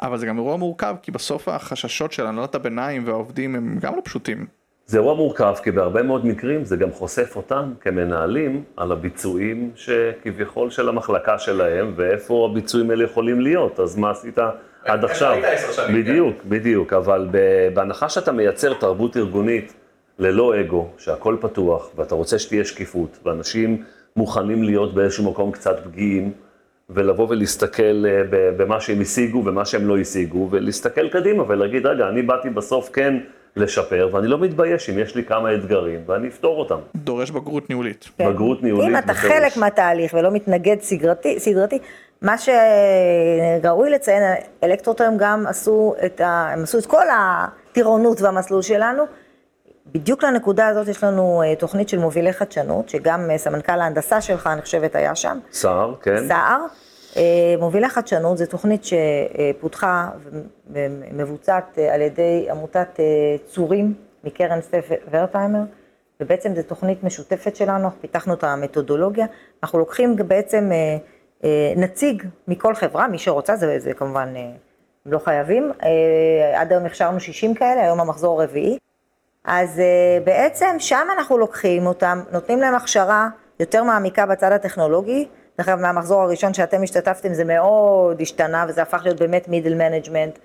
אבל 0.02 0.18
זה 0.18 0.26
גם 0.26 0.36
אירוע 0.36 0.56
מורכב, 0.56 0.96
כי 1.02 1.10
בסוף 1.10 1.48
החששות 1.48 2.12
של 2.12 2.26
הנהלת 2.26 2.54
הביניים 2.54 3.06
והעובדים 3.06 3.54
הם 3.54 3.78
גם 3.80 3.96
לא 3.96 4.00
פשוטים. 4.04 4.46
זה 4.86 4.98
אירוע 4.98 5.14
מורכב, 5.14 5.54
כי 5.62 5.70
בהרבה 5.70 6.02
מאוד 6.02 6.26
מקרים 6.26 6.64
זה 6.64 6.76
גם 6.76 6.92
חושף 6.92 7.36
אותם 7.36 7.72
כמנהלים 7.80 8.64
על 8.76 8.92
הביצועים 8.92 9.70
שכביכול 9.74 10.70
של 10.70 10.88
המחלקה 10.88 11.38
שלהם, 11.38 11.92
ואיפה 11.96 12.48
הביצועים 12.50 12.90
האלה 12.90 13.04
יכולים 13.04 13.40
להיות, 13.40 13.80
אז 13.80 13.96
מה 13.96 14.10
עשית 14.10 14.38
עד 14.84 15.04
עכשיו? 15.04 15.36
בדיוק, 15.94 16.36
בדיוק, 16.48 16.92
אבל 16.92 17.28
בהנחה 17.74 18.08
שאתה 18.08 18.32
מייצר 18.32 18.74
תרבות 18.74 19.16
ארגונית 19.16 19.74
ללא 20.18 20.60
אגו, 20.60 20.88
שהכל 20.98 21.36
פתוח, 21.40 21.90
ואתה 21.96 22.14
רוצה 22.14 22.38
שתהיה 22.38 22.64
שקיפות, 22.64 23.18
ואנשים 23.24 23.82
מוכנים 24.16 24.62
להיות 24.62 24.94
באיזשהו 24.94 25.30
מקום 25.30 25.52
קצת 25.52 25.76
פגיעים, 25.84 26.32
ולבוא 26.90 27.26
ולהסתכל 27.30 28.04
אה, 28.06 28.22
במה 28.30 28.80
שהם 28.80 29.00
השיגו 29.00 29.42
ומה 29.44 29.64
שהם 29.64 29.88
לא 29.88 29.98
השיגו, 29.98 30.48
ולהסתכל 30.50 31.08
קדימה 31.08 31.44
ולהגיד, 31.48 31.86
רגע, 31.86 32.08
אני 32.08 32.22
באתי 32.22 32.50
בסוף 32.50 32.90
כן 32.92 33.14
לשפר, 33.56 34.08
ואני 34.12 34.26
לא 34.26 34.38
מתבייש 34.38 34.90
אם 34.90 34.98
יש 34.98 35.14
לי 35.14 35.24
כמה 35.24 35.54
אתגרים, 35.54 36.00
ואני 36.06 36.28
אפתור 36.28 36.58
אותם. 36.58 36.78
דורש 36.96 37.30
בגרות 37.30 37.70
ניהולית. 37.70 38.08
כן. 38.18 38.28
בגרות 38.32 38.62
ניהולית 38.62 38.88
אם 38.88 38.96
אתה 38.96 39.12
בפירוש. 39.12 39.36
חלק 39.36 39.56
מהתהליך 39.56 40.14
ולא 40.14 40.30
מתנגד 40.30 40.76
סדרתי, 40.80 41.40
סדרתי 41.40 41.78
מה 42.22 42.34
שראוי 42.38 43.90
לציין, 43.90 44.22
אלקטרוטרם 44.64 45.14
גם 45.18 45.46
עשו 45.46 45.94
את, 46.06 46.20
ה, 46.20 46.48
הם 46.52 46.62
עשו 46.62 46.78
את 46.78 46.86
כל 46.86 47.04
הטירונות 47.12 48.20
והמסלול 48.20 48.62
שלנו. 48.62 49.04
בדיוק 49.92 50.24
לנקודה 50.24 50.66
הזאת 50.66 50.88
יש 50.88 51.04
לנו 51.04 51.42
אה, 51.42 51.56
תוכנית 51.56 51.88
של 51.88 51.98
מובילי 51.98 52.32
חדשנות, 52.32 52.88
שגם 52.88 53.30
אה, 53.30 53.38
סמנכ"ל 53.38 53.80
ההנדסה 53.80 54.20
שלך, 54.20 54.46
אני 54.46 54.62
חושבת, 54.62 54.96
היה 54.96 55.14
שם. 55.14 55.38
סער, 55.52 55.94
כן? 56.02 56.28
סער. 56.28 56.60
אה, 57.16 57.54
מובילי 57.58 57.88
חדשנות 57.88 58.38
זו 58.38 58.46
תוכנית 58.46 58.84
שפותחה 58.84 60.08
ומבוצעת 60.70 61.78
אה, 61.78 61.94
על 61.94 62.00
ידי 62.00 62.46
עמותת 62.50 63.00
אה, 63.00 63.04
צורים 63.46 63.94
מקרן 64.24 64.60
סטף 64.60 64.88
ורטהיימר, 65.10 65.60
ובעצם 66.20 66.54
זו 66.54 66.62
תוכנית 66.62 67.04
משותפת 67.04 67.56
שלנו, 67.56 67.88
פיתחנו 68.00 68.34
את 68.34 68.44
המתודולוגיה, 68.44 69.26
אנחנו 69.62 69.78
לוקחים 69.78 70.16
בעצם 70.16 70.70
נציג 71.76 72.22
מכל 72.48 72.74
חברה, 72.74 73.08
מי 73.08 73.18
שרוצה, 73.18 73.56
זה, 73.56 73.78
זה 73.78 73.94
כמובן 73.94 74.28
הם 74.36 75.12
לא 75.12 75.18
חייבים. 75.18 75.72
עד 76.54 76.72
היום 76.72 76.86
הכשרנו 76.86 77.20
60 77.20 77.54
כאלה, 77.54 77.82
היום 77.82 78.00
המחזור 78.00 78.42
הרביעי. 78.42 78.78
אז 79.44 79.82
בעצם 80.24 80.76
שם 80.78 81.06
אנחנו 81.16 81.38
לוקחים 81.38 81.86
אותם, 81.86 82.20
נותנים 82.32 82.60
להם 82.60 82.74
הכשרה 82.74 83.28
יותר 83.60 83.82
מעמיקה 83.82 84.26
בצד 84.26 84.52
הטכנולוגי. 84.52 85.28
דרך 85.58 85.68
אגב, 85.68 85.80
מהמחזור 85.80 86.22
הראשון 86.22 86.54
שאתם 86.54 86.82
השתתפתם 86.82 87.34
זה 87.34 87.44
מאוד 87.44 88.20
השתנה, 88.20 88.64
וזה 88.68 88.82
הפך 88.82 89.00
להיות 89.04 89.18
באמת 89.18 89.48
middle 89.48 89.74
management, 89.74 90.38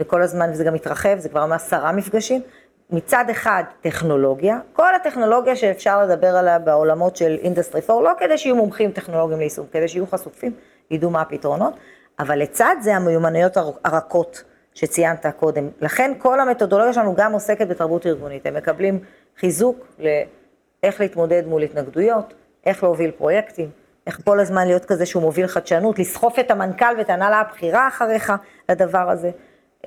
וכל 0.00 0.22
הזמן, 0.22 0.50
וזה 0.52 0.64
גם 0.64 0.74
התרחב, 0.74 1.18
זה 1.18 1.28
כבר 1.28 1.42
אומר 1.42 1.54
עשרה 1.54 1.92
מפגשים. 1.92 2.42
מצד 2.90 3.24
אחד 3.30 3.64
טכנולוגיה, 3.80 4.58
כל 4.72 4.94
הטכנולוגיה 4.94 5.56
שאפשר 5.56 6.02
לדבר 6.02 6.36
עליה 6.36 6.58
בעולמות 6.58 7.16
של 7.16 7.36
industry 7.40 7.80
4, 7.90 8.02
לא 8.02 8.12
כדי 8.18 8.38
שיהיו 8.38 8.56
מומחים 8.56 8.90
טכנולוגיים 8.90 9.40
ליישום, 9.40 9.66
כדי 9.72 9.88
שיהיו 9.88 10.06
חשופים, 10.06 10.52
ידעו 10.90 11.10
מה 11.10 11.20
הפתרונות, 11.20 11.74
אבל 12.18 12.38
לצד 12.38 12.76
זה 12.80 12.96
המיומנויות 12.96 13.56
הרכות 13.84 14.44
שציינת 14.74 15.26
קודם. 15.36 15.68
לכן 15.80 16.12
כל 16.18 16.40
המתודולוגיה 16.40 16.92
שלנו 16.92 17.14
גם 17.14 17.32
עוסקת 17.32 17.68
בתרבות 17.68 18.06
ארגונית, 18.06 18.46
הם 18.46 18.54
מקבלים 18.54 18.98
חיזוק 19.38 19.86
לאיך 19.98 21.00
להתמודד 21.00 21.46
מול 21.46 21.62
התנגדויות, 21.62 22.34
איך 22.66 22.82
להוביל 22.82 23.10
פרויקטים, 23.10 23.70
איך 24.06 24.20
כל 24.24 24.40
הזמן 24.40 24.66
להיות 24.66 24.84
כזה 24.84 25.06
שהוא 25.06 25.22
מוביל 25.22 25.46
חדשנות, 25.46 25.98
לסחוף 25.98 26.38
את 26.38 26.50
המנכ"ל 26.50 26.94
ואת 26.98 27.10
ההנהלה 27.10 27.40
הבכירה 27.40 27.88
אחריך 27.88 28.32
לדבר 28.68 29.10
הזה. 29.10 29.30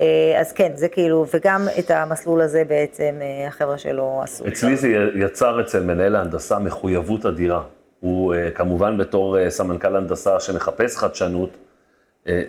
אה, 0.00 0.40
אז 0.40 0.52
כן, 0.52 0.72
זה 0.74 0.88
כאילו, 0.88 1.26
וגם 1.34 1.68
את 1.78 1.90
המסלול 1.90 2.40
הזה 2.40 2.62
בעצם 2.68 3.14
אה, 3.20 3.48
החבר'ה 3.48 3.78
שלו 3.78 4.20
עשו. 4.22 4.48
אצלי 4.48 4.76
זה 4.76 4.88
יצר 5.14 5.60
אצל 5.60 5.82
מנהל 5.82 6.16
ההנדסה 6.16 6.58
מחויבות 6.58 7.26
אדירה. 7.26 7.62
הוא 8.00 8.34
אה, 8.34 8.50
כמובן 8.50 8.98
בתור 8.98 9.50
סמנכ"ל 9.50 9.96
הנדסה 9.96 10.40
שמחפש 10.40 10.96
חדשנות, 10.96 11.56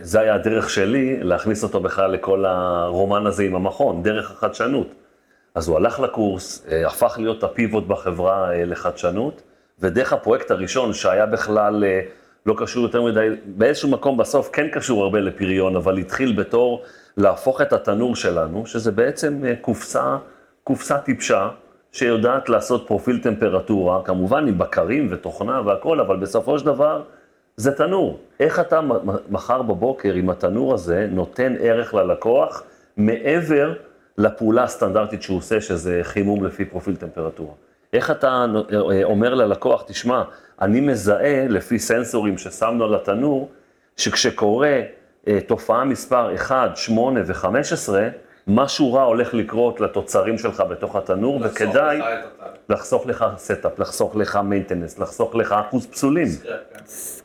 זה 0.01 0.19
היה 0.19 0.35
הדרך 0.35 0.69
שלי 0.69 1.23
להכניס 1.23 1.63
אותו 1.63 1.79
בכלל 1.79 2.11
לכל 2.11 2.45
הרומן 2.45 3.25
הזה 3.25 3.43
עם 3.43 3.55
המכון, 3.55 4.03
דרך 4.03 4.31
החדשנות. 4.31 4.87
אז 5.55 5.67
הוא 5.67 5.77
הלך 5.77 5.99
לקורס, 5.99 6.65
הפך 6.85 7.15
להיות 7.19 7.43
הפיבוט 7.43 7.87
בחברה 7.87 8.51
לחדשנות, 8.65 9.41
ודרך 9.81 10.13
הפרויקט 10.13 10.51
הראשון, 10.51 10.93
שהיה 10.93 11.25
בכלל 11.25 11.83
לא 12.45 12.55
קשור 12.57 12.83
יותר 12.83 13.01
מדי, 13.01 13.27
באיזשהו 13.45 13.89
מקום 13.89 14.17
בסוף 14.17 14.49
כן 14.53 14.67
קשור 14.67 15.03
הרבה 15.03 15.19
לפריון, 15.19 15.75
אבל 15.75 15.97
התחיל 15.97 16.35
בתור 16.35 16.83
להפוך 17.17 17.61
את 17.61 17.73
התנור 17.73 18.15
שלנו, 18.15 18.65
שזה 18.65 18.91
בעצם 18.91 19.41
אה, 19.45 19.55
קופסה, 19.61 20.17
קופסה 20.63 20.97
טיפשה, 20.97 21.49
שיודעת 21.91 22.49
לעשות 22.49 22.87
פרופיל 22.87 23.19
טמפרטורה, 23.23 24.03
כמובן 24.03 24.47
עם 24.47 24.57
בקרים 24.57 25.07
ותוכנה 25.11 25.61
והכול, 25.65 25.99
אבל 25.99 26.17
בסופו 26.17 26.59
של 26.59 26.65
דבר 26.65 27.03
זה 27.57 27.71
תנור. 27.71 28.19
איך 28.39 28.59
אתה 28.59 28.81
מחר 29.29 29.61
בבוקר 29.61 30.13
עם 30.13 30.29
התנור 30.29 30.73
הזה 30.73 31.07
נותן 31.11 31.55
ערך 31.59 31.93
ללקוח 31.93 32.63
מעבר 32.97 33.73
לפעולה 34.17 34.63
הסטנדרטית 34.63 35.21
שהוא 35.21 35.37
עושה, 35.37 35.61
שזה 35.61 35.99
חימום 36.03 36.45
לפי 36.45 36.65
פרופיל 36.65 36.95
טמפרטורה. 36.95 37.53
איך 37.93 38.11
אתה 38.11 38.45
אה, 38.73 39.03
אומר 39.03 39.33
ללקוח, 39.33 39.83
תשמע, 39.87 40.23
אני 40.61 40.81
מזהה 40.81 41.47
לפי 41.47 41.79
סנסורים 41.79 42.37
ששמנו 42.37 42.83
על 42.83 42.95
התנור, 42.95 43.49
שכשקורה 43.97 44.79
אה, 45.27 45.39
תופעה 45.47 45.83
מספר 45.83 46.35
1, 46.35 46.77
8 46.77 47.21
ו-15, 47.25 47.93
משהו 48.47 48.93
רע 48.93 49.03
הולך 49.03 49.33
לקרות 49.33 49.81
לתוצרים 49.81 50.37
שלך 50.37 50.63
בתוך 50.69 50.95
התנור, 50.95 51.39
וכדאי 51.43 51.99
לחסוך 52.69 53.05
לך 53.05 53.25
setup, 53.37 53.79
לחסוך 53.79 54.15
לך 54.15 54.39
maintenance, 54.43 54.99
לחסוך 54.99 55.35
לך 55.35 55.55
אחוז 55.67 55.87
פסולים. 55.87 56.27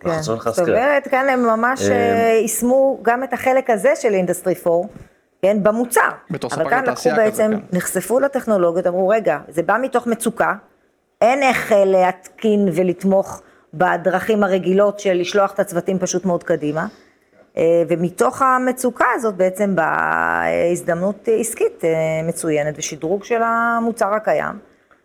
כן, 0.00 0.22
זאת 0.22 0.58
אומרת, 0.58 1.08
כאן 1.08 1.28
הם 1.28 1.42
ממש 1.42 1.82
אה, 1.82 1.92
אה, 1.92 2.38
יישמו 2.42 2.98
גם 3.02 3.24
את 3.24 3.32
החלק 3.32 3.70
הזה 3.70 3.92
של 3.96 4.14
industry 4.14 4.54
4. 4.66 4.78
כן, 5.42 5.62
במוצר. 5.62 6.08
בתור 6.30 6.50
ספק 6.50 6.72
לתעשייה 6.72 7.14
כזה, 7.14 7.24
אבל 7.24 7.30
כאן 7.30 7.32
לקחו 7.32 7.46
בעצם, 7.46 7.60
כן. 7.70 7.76
נחשפו 7.76 8.20
לטכנולוגיות, 8.20 8.86
אמרו, 8.86 9.08
רגע, 9.08 9.38
זה 9.48 9.62
בא 9.62 9.76
מתוך 9.82 10.06
מצוקה, 10.06 10.54
אין 11.20 11.42
איך 11.42 11.72
להתקין 11.76 12.68
ולתמוך 12.72 13.42
בדרכים 13.74 14.44
הרגילות 14.44 15.00
של 15.00 15.12
לשלוח 15.12 15.52
את 15.52 15.60
הצוותים 15.60 15.98
פשוט 15.98 16.24
מאוד 16.24 16.42
קדימה. 16.42 16.86
אה, 17.56 17.82
ומתוך 17.88 18.42
המצוקה 18.42 19.06
הזאת 19.14 19.34
בעצם 19.34 19.76
באה 19.76 20.70
הזדמנות 20.72 21.28
עסקית 21.40 21.84
אה, 21.84 21.90
מצוינת 22.28 22.74
ושדרוג 22.78 23.24
של 23.24 23.42
המוצר 23.42 24.14
הקיים. 24.14 24.54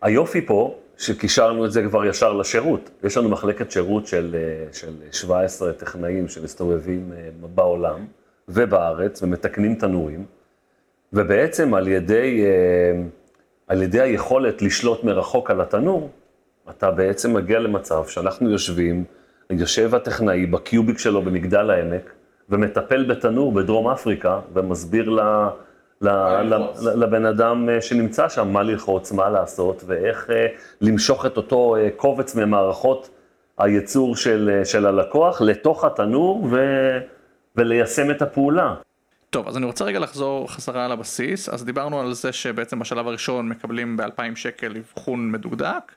היופי 0.02 0.46
פה, 0.46 0.74
שקישרנו 0.98 1.66
את 1.66 1.72
זה 1.72 1.82
כבר 1.82 2.04
ישר 2.04 2.32
לשירות. 2.32 2.90
יש 3.04 3.16
לנו 3.16 3.28
מחלקת 3.28 3.70
שירות 3.70 4.06
של, 4.06 4.36
אה, 4.38 4.72
של 4.72 4.92
17 5.12 5.72
טכנאים 5.72 6.28
שמסתובבים 6.28 7.12
בעולם 7.54 8.06
ובארץ 8.48 9.22
ומתקנים 9.22 9.74
תנורים, 9.74 10.24
ובעצם 11.12 11.74
על 11.74 11.88
ידי, 11.88 12.44
על 13.68 13.82
ידי 13.82 14.00
היכולת 14.00 14.62
לשלוט 14.62 15.04
מרחוק 15.04 15.50
על 15.50 15.60
התנור, 15.60 16.10
אתה 16.70 16.90
בעצם 16.90 17.34
מגיע 17.34 17.58
למצב 17.58 18.06
שאנחנו 18.06 18.50
יושבים, 18.50 19.04
יושב 19.50 19.94
הטכנאי 19.94 20.46
בקיוביק 20.46 20.98
שלו 20.98 21.22
במגדל 21.22 21.70
העמק, 21.70 22.12
ומטפל 22.48 23.04
בתנור 23.04 23.52
בדרום 23.52 23.88
אפריקה, 23.88 24.40
ומסביר 24.54 25.10
ל, 25.10 25.20
ל, 26.00 26.08
ל, 26.08 26.54
לבן 26.94 27.26
אדם 27.26 27.68
אה, 27.68 27.80
שנמצא 27.80 28.28
שם 28.28 28.48
מה 28.48 28.62
ללחוץ, 28.62 29.12
מה 29.12 29.30
לעשות, 29.30 29.84
ואיך 29.86 30.30
אה, 30.30 30.46
למשוך 30.80 31.26
את 31.26 31.36
אותו 31.36 31.76
אה, 31.76 31.88
קובץ 31.96 32.34
ממערכות 32.36 33.10
הייצור 33.58 34.16
של, 34.16 34.60
של 34.64 34.86
הלקוח 34.86 35.40
לתוך 35.42 35.84
התנור 35.84 36.48
ו, 36.50 36.58
וליישם 37.56 38.10
את 38.10 38.22
הפעולה. 38.22 38.74
טוב, 39.30 39.48
אז 39.48 39.56
אני 39.56 39.66
רוצה 39.66 39.84
רגע 39.84 39.98
לחזור 39.98 40.52
חזרה 40.52 40.88
לבסיס. 40.88 41.48
אז 41.48 41.64
דיברנו 41.64 42.00
על 42.00 42.12
זה 42.12 42.32
שבעצם 42.32 42.78
בשלב 42.78 43.08
הראשון 43.08 43.48
מקבלים 43.48 43.96
ב-2,000 43.96 44.36
שקל 44.36 44.76
אבחון 44.76 45.30
מדוקדק. 45.30 45.92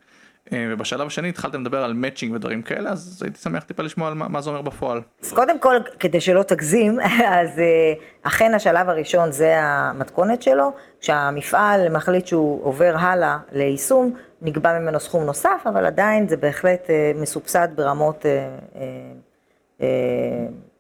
אה, 0.54 0.68
ובשלב 0.70 1.08
השני 1.08 1.30
התחלתם 1.30 1.62
לדבר 1.62 1.84
על 1.84 1.94
מאצ'ינג 1.94 2.34
ודברים 2.34 2.62
כאלה, 2.62 2.90
אז 2.90 3.22
הייתי 3.24 3.40
שמח 3.40 3.64
טיפה 3.64 3.84
לשמוע 3.84 4.08
על 4.08 4.14
מה, 4.14 4.28
מה 4.28 4.42
זה 4.42 4.50
אומר 4.50 4.62
בפועל. 4.62 5.02
אז 5.24 5.34
קודם 5.34 5.60
כל, 5.60 5.76
כדי 6.00 6.22
שלא 6.22 6.44
תגזים, 6.44 7.00
אז 7.40 7.60
אה, 7.60 7.94
אכן 8.24 8.54
השלב 8.54 8.90
הראשון 8.90 9.32
זה 9.32 9.54
המתכונת 9.58 10.42
שלו, 10.42 10.72
כשהמפעל 11.02 11.90
מחליט 11.90 12.28
שהוא 12.28 12.66
עובר 12.66 12.96
הלאה 13.00 13.38
ליישום, 13.52 14.14
נקבע 14.42 14.80
ממנו 14.80 15.00
סכום 15.00 15.24
נוסף, 15.24 15.64
אבל 15.66 15.86
עדיין 15.86 16.28
זה 16.28 16.38
בהחלט 16.38 16.90
אה, 16.90 17.12
מסובסד 17.16 17.68
ברמות 17.76 18.26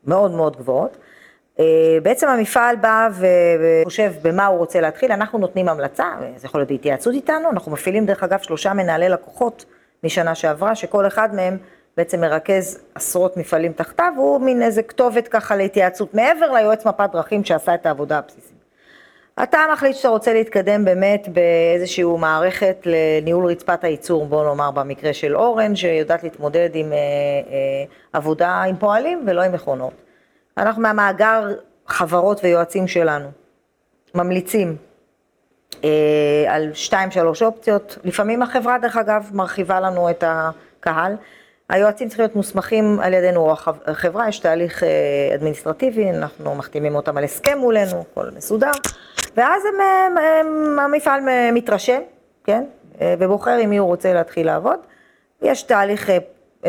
מאוד 0.07 0.31
מאוד 0.31 0.57
גבוהות. 0.57 0.97
אה, 1.59 1.97
בעצם 2.03 2.27
המפעל 2.27 2.75
בא 2.75 3.09
וחושב 3.11 4.13
במה 4.21 4.45
הוא 4.45 4.57
רוצה 4.57 4.81
להתחיל, 4.81 5.11
אנחנו 5.11 5.39
נותנים 5.39 5.69
המלצה, 5.69 6.05
זה 6.35 6.47
יכול 6.47 6.59
להיות 6.61 6.69
בהתייעצות 6.71 7.13
איתנו, 7.13 7.49
אנחנו 7.51 7.71
מפעילים 7.71 8.05
דרך 8.05 8.23
אגב 8.23 8.39
שלושה 8.39 8.73
מנהלי 8.73 9.09
לקוחות 9.09 9.65
משנה 10.03 10.35
שעברה, 10.35 10.75
שכל 10.75 11.07
אחד 11.07 11.35
מהם 11.35 11.57
בעצם 11.97 12.21
מרכז 12.21 12.79
עשרות 12.95 13.37
מפעלים 13.37 13.73
תחתיו, 13.73 14.13
הוא 14.15 14.41
מין 14.41 14.61
איזה 14.61 14.83
כתובת 14.83 15.27
ככה 15.27 15.55
להתייעצות 15.55 16.13
מעבר 16.13 16.51
ליועץ 16.51 16.85
מפת 16.85 17.09
דרכים 17.11 17.43
שעשה 17.43 17.73
את 17.73 17.85
העבודה 17.85 18.17
הבסיסית. 18.17 18.54
אתה 19.43 19.59
מחליט 19.73 19.95
שאתה 19.95 20.07
רוצה 20.07 20.33
להתקדם 20.33 20.85
באמת 20.85 21.27
באיזושהי 21.27 22.03
מערכת 22.03 22.85
לניהול 22.85 23.45
רצפת 23.45 23.83
הייצור, 23.83 24.25
בוא 24.25 24.43
נאמר 24.43 24.71
במקרה 24.71 25.13
של 25.13 25.35
אורן, 25.35 25.75
שיודעת 25.75 26.23
להתמודד 26.23 26.69
עם 26.73 26.93
אה, 26.93 26.97
אה, 26.97 27.83
עבודה 28.13 28.61
עם 28.61 28.75
פועלים 28.75 29.23
ולא 29.27 29.41
עם 29.41 29.51
מכונות. 29.51 29.93
אנחנו 30.57 30.81
מהמאגר 30.81 31.53
חברות 31.87 32.43
ויועצים 32.43 32.87
שלנו, 32.87 33.29
ממליצים 34.15 34.75
אה, 35.83 36.45
על 36.47 36.73
שתיים 36.73 37.11
שלוש 37.11 37.43
אופציות, 37.43 37.97
לפעמים 38.03 38.41
החברה 38.41 38.77
דרך 38.79 38.97
אגב 38.97 39.29
מרחיבה 39.33 39.79
לנו 39.79 40.09
את 40.09 40.23
הקהל, 40.27 41.15
היועצים 41.69 42.07
צריכים 42.07 42.23
להיות 42.23 42.35
מוסמכים 42.35 42.99
על 42.99 43.13
ידינו 43.13 43.39
או 43.39 43.55
החברה, 43.85 44.29
יש 44.29 44.39
תהליך 44.39 44.83
אה, 44.83 44.89
אדמיניסטרטיבי, 45.35 46.09
אנחנו 46.09 46.55
מחתימים 46.55 46.95
אותם 46.95 47.17
על 47.17 47.23
הסכם 47.23 47.57
מולנו, 47.57 48.05
הכל 48.11 48.29
מסודר, 48.37 48.71
ואז 49.35 49.65
הם, 49.65 49.81
הם, 49.81 50.17
הם, 50.17 50.79
המפעל 50.79 51.19
מתרשם, 51.53 52.01
כן, 52.43 52.63
אה, 53.01 53.15
ובוחר 53.19 53.51
עם 53.51 53.69
מי 53.69 53.77
הוא 53.77 53.87
רוצה 53.87 54.13
להתחיל 54.13 54.45
לעבוד, 54.45 54.79
יש 55.41 55.63
תהליך 55.63 56.09
אה, 56.09 56.17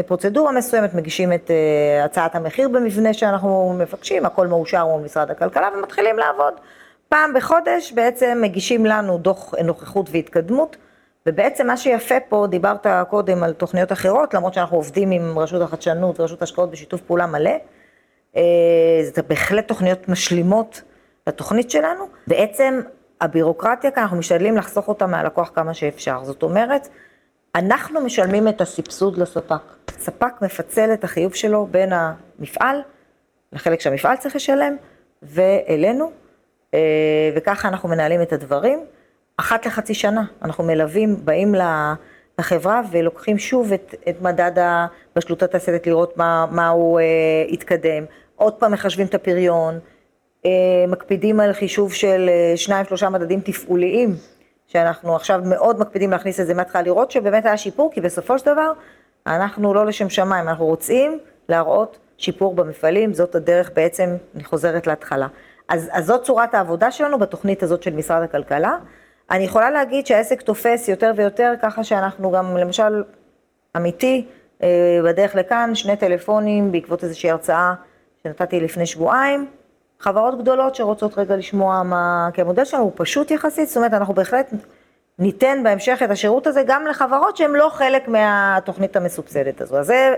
פרוצדורה 0.06 0.52
מסוימת, 0.52 0.94
מגישים 0.94 1.32
את 1.32 1.50
uh, 1.50 2.04
הצעת 2.04 2.34
המחיר 2.34 2.68
במבנה 2.68 3.14
שאנחנו 3.14 3.76
מבקשים, 3.78 4.26
הכל 4.26 4.46
מאושר 4.46 4.86
מול 4.86 5.02
משרד 5.02 5.30
הכלכלה 5.30 5.68
ומתחילים 5.76 6.18
לעבוד. 6.18 6.54
פעם 7.08 7.34
בחודש 7.34 7.92
בעצם 7.92 8.38
מגישים 8.42 8.86
לנו 8.86 9.18
דוח 9.18 9.54
נוכחות 9.64 10.08
והתקדמות, 10.10 10.76
ובעצם 11.26 11.66
מה 11.66 11.76
שיפה 11.76 12.14
פה, 12.28 12.46
דיברת 12.50 12.86
קודם 13.10 13.42
על 13.42 13.52
תוכניות 13.52 13.92
אחרות, 13.92 14.34
למרות 14.34 14.54
שאנחנו 14.54 14.76
עובדים 14.76 15.10
עם 15.10 15.38
רשות 15.38 15.62
החדשנות 15.62 16.20
ורשות 16.20 16.40
ההשקעות 16.40 16.70
בשיתוף 16.70 17.00
פעולה 17.00 17.26
מלא, 17.26 17.56
זה 19.12 19.22
בהחלט 19.28 19.68
תוכניות 19.68 20.08
משלימות 20.08 20.82
לתוכנית 21.26 21.70
שלנו. 21.70 22.04
בעצם 22.26 22.80
הבירוקרטיה 23.20 23.90
כאן, 23.90 24.02
אנחנו 24.02 24.16
משתדלים 24.16 24.56
לחסוך 24.56 24.88
אותה 24.88 25.06
מהלקוח 25.06 25.50
כמה 25.54 25.74
שאפשר. 25.74 26.24
זאת 26.24 26.42
אומרת, 26.42 26.88
אנחנו 27.54 28.00
משלמים 28.00 28.48
את 28.48 28.60
הסבסוד 28.60 29.18
לספק. 29.18 29.62
ספק 29.98 30.42
מפצל 30.42 30.92
את 30.92 31.04
החיוב 31.04 31.34
שלו 31.34 31.66
בין 31.70 31.92
המפעל, 31.92 32.80
לחלק 33.52 33.80
שהמפעל 33.80 34.16
צריך 34.16 34.36
לשלם, 34.36 34.76
ואלינו, 35.22 36.10
אה, 36.74 37.30
וככה 37.34 37.68
אנחנו 37.68 37.88
מנהלים 37.88 38.22
את 38.22 38.32
הדברים. 38.32 38.84
אחת 39.36 39.66
לחצי 39.66 39.94
שנה 39.94 40.24
אנחנו 40.42 40.64
מלווים, 40.64 41.16
באים 41.24 41.54
לחברה 42.38 42.80
ולוקחים 42.90 43.38
שוב 43.38 43.72
את, 43.72 43.94
את 44.08 44.22
מדד 44.22 44.52
הבשלות 44.56 45.42
התעשייתית, 45.42 45.86
לראות 45.86 46.16
מה, 46.16 46.46
מה 46.50 46.68
הוא 46.68 47.00
אה, 47.00 47.04
התקדם, 47.48 48.04
עוד 48.36 48.54
פעם 48.54 48.72
מחשבים 48.72 49.06
את 49.06 49.14
הפריון, 49.14 49.78
מקפידים 50.88 51.40
על 51.40 51.52
חישוב 51.52 51.92
של 51.92 52.28
אה, 52.28 52.56
שניים 52.56 52.84
שלושה 52.84 53.08
מדדים 53.08 53.40
תפעוליים, 53.40 54.14
שאנחנו 54.66 55.16
עכשיו 55.16 55.40
מאוד 55.44 55.80
מקפידים 55.80 56.10
להכניס 56.10 56.40
את 56.40 56.46
זה 56.46 56.54
מההתחלה, 56.54 56.82
לראות 56.82 57.10
שבאמת 57.10 57.46
היה 57.46 57.56
שיפור, 57.56 57.90
כי 57.92 58.00
בסופו 58.00 58.38
של 58.38 58.46
דבר 58.46 58.72
אנחנו 59.26 59.74
לא 59.74 59.86
לשם 59.86 60.08
שמיים, 60.08 60.48
אנחנו 60.48 60.66
רוצים 60.66 61.18
להראות 61.48 61.98
שיפור 62.18 62.54
במפעלים, 62.54 63.14
זאת 63.14 63.34
הדרך 63.34 63.70
בעצם, 63.74 64.16
אני 64.34 64.44
חוזרת 64.44 64.86
להתחלה. 64.86 65.26
אז, 65.68 65.88
אז 65.92 66.06
זאת 66.06 66.22
צורת 66.22 66.54
העבודה 66.54 66.90
שלנו 66.90 67.18
בתוכנית 67.18 67.62
הזאת 67.62 67.82
של 67.82 67.94
משרד 67.94 68.22
הכלכלה. 68.22 68.76
אני 69.30 69.44
יכולה 69.44 69.70
להגיד 69.70 70.06
שהעסק 70.06 70.42
תופס 70.42 70.88
יותר 70.88 71.12
ויותר, 71.16 71.52
ככה 71.62 71.84
שאנחנו 71.84 72.30
גם, 72.30 72.56
למשל, 72.56 73.02
אמיתי, 73.76 74.26
אה, 74.62 75.00
בדרך 75.04 75.34
לכאן, 75.34 75.74
שני 75.74 75.96
טלפונים 75.96 76.72
בעקבות 76.72 77.04
איזושהי 77.04 77.30
הרצאה 77.30 77.74
שנתתי 78.22 78.60
לפני 78.60 78.86
שבועיים, 78.86 79.46
חברות 80.00 80.38
גדולות 80.38 80.74
שרוצות 80.74 81.18
רגע 81.18 81.36
לשמוע 81.36 81.82
מה, 81.82 82.28
כי 82.32 82.40
המודל 82.40 82.64
שלנו 82.64 82.82
הוא 82.82 82.92
פשוט 82.96 83.30
יחסית, 83.30 83.68
זאת 83.68 83.76
אומרת, 83.76 83.92
אנחנו 83.92 84.14
בהחלט 84.14 84.50
ניתן 85.18 85.60
בהמשך 85.64 85.98
את 86.04 86.10
השירות 86.10 86.46
הזה 86.46 86.62
גם 86.66 86.86
לחברות 86.86 87.36
שהן 87.36 87.50
לא 87.50 87.68
חלק 87.72 88.08
מהתוכנית 88.08 88.96
המסובסדת 88.96 89.60
הזו. 89.60 89.78
אז 89.78 89.86
זה 89.86 90.14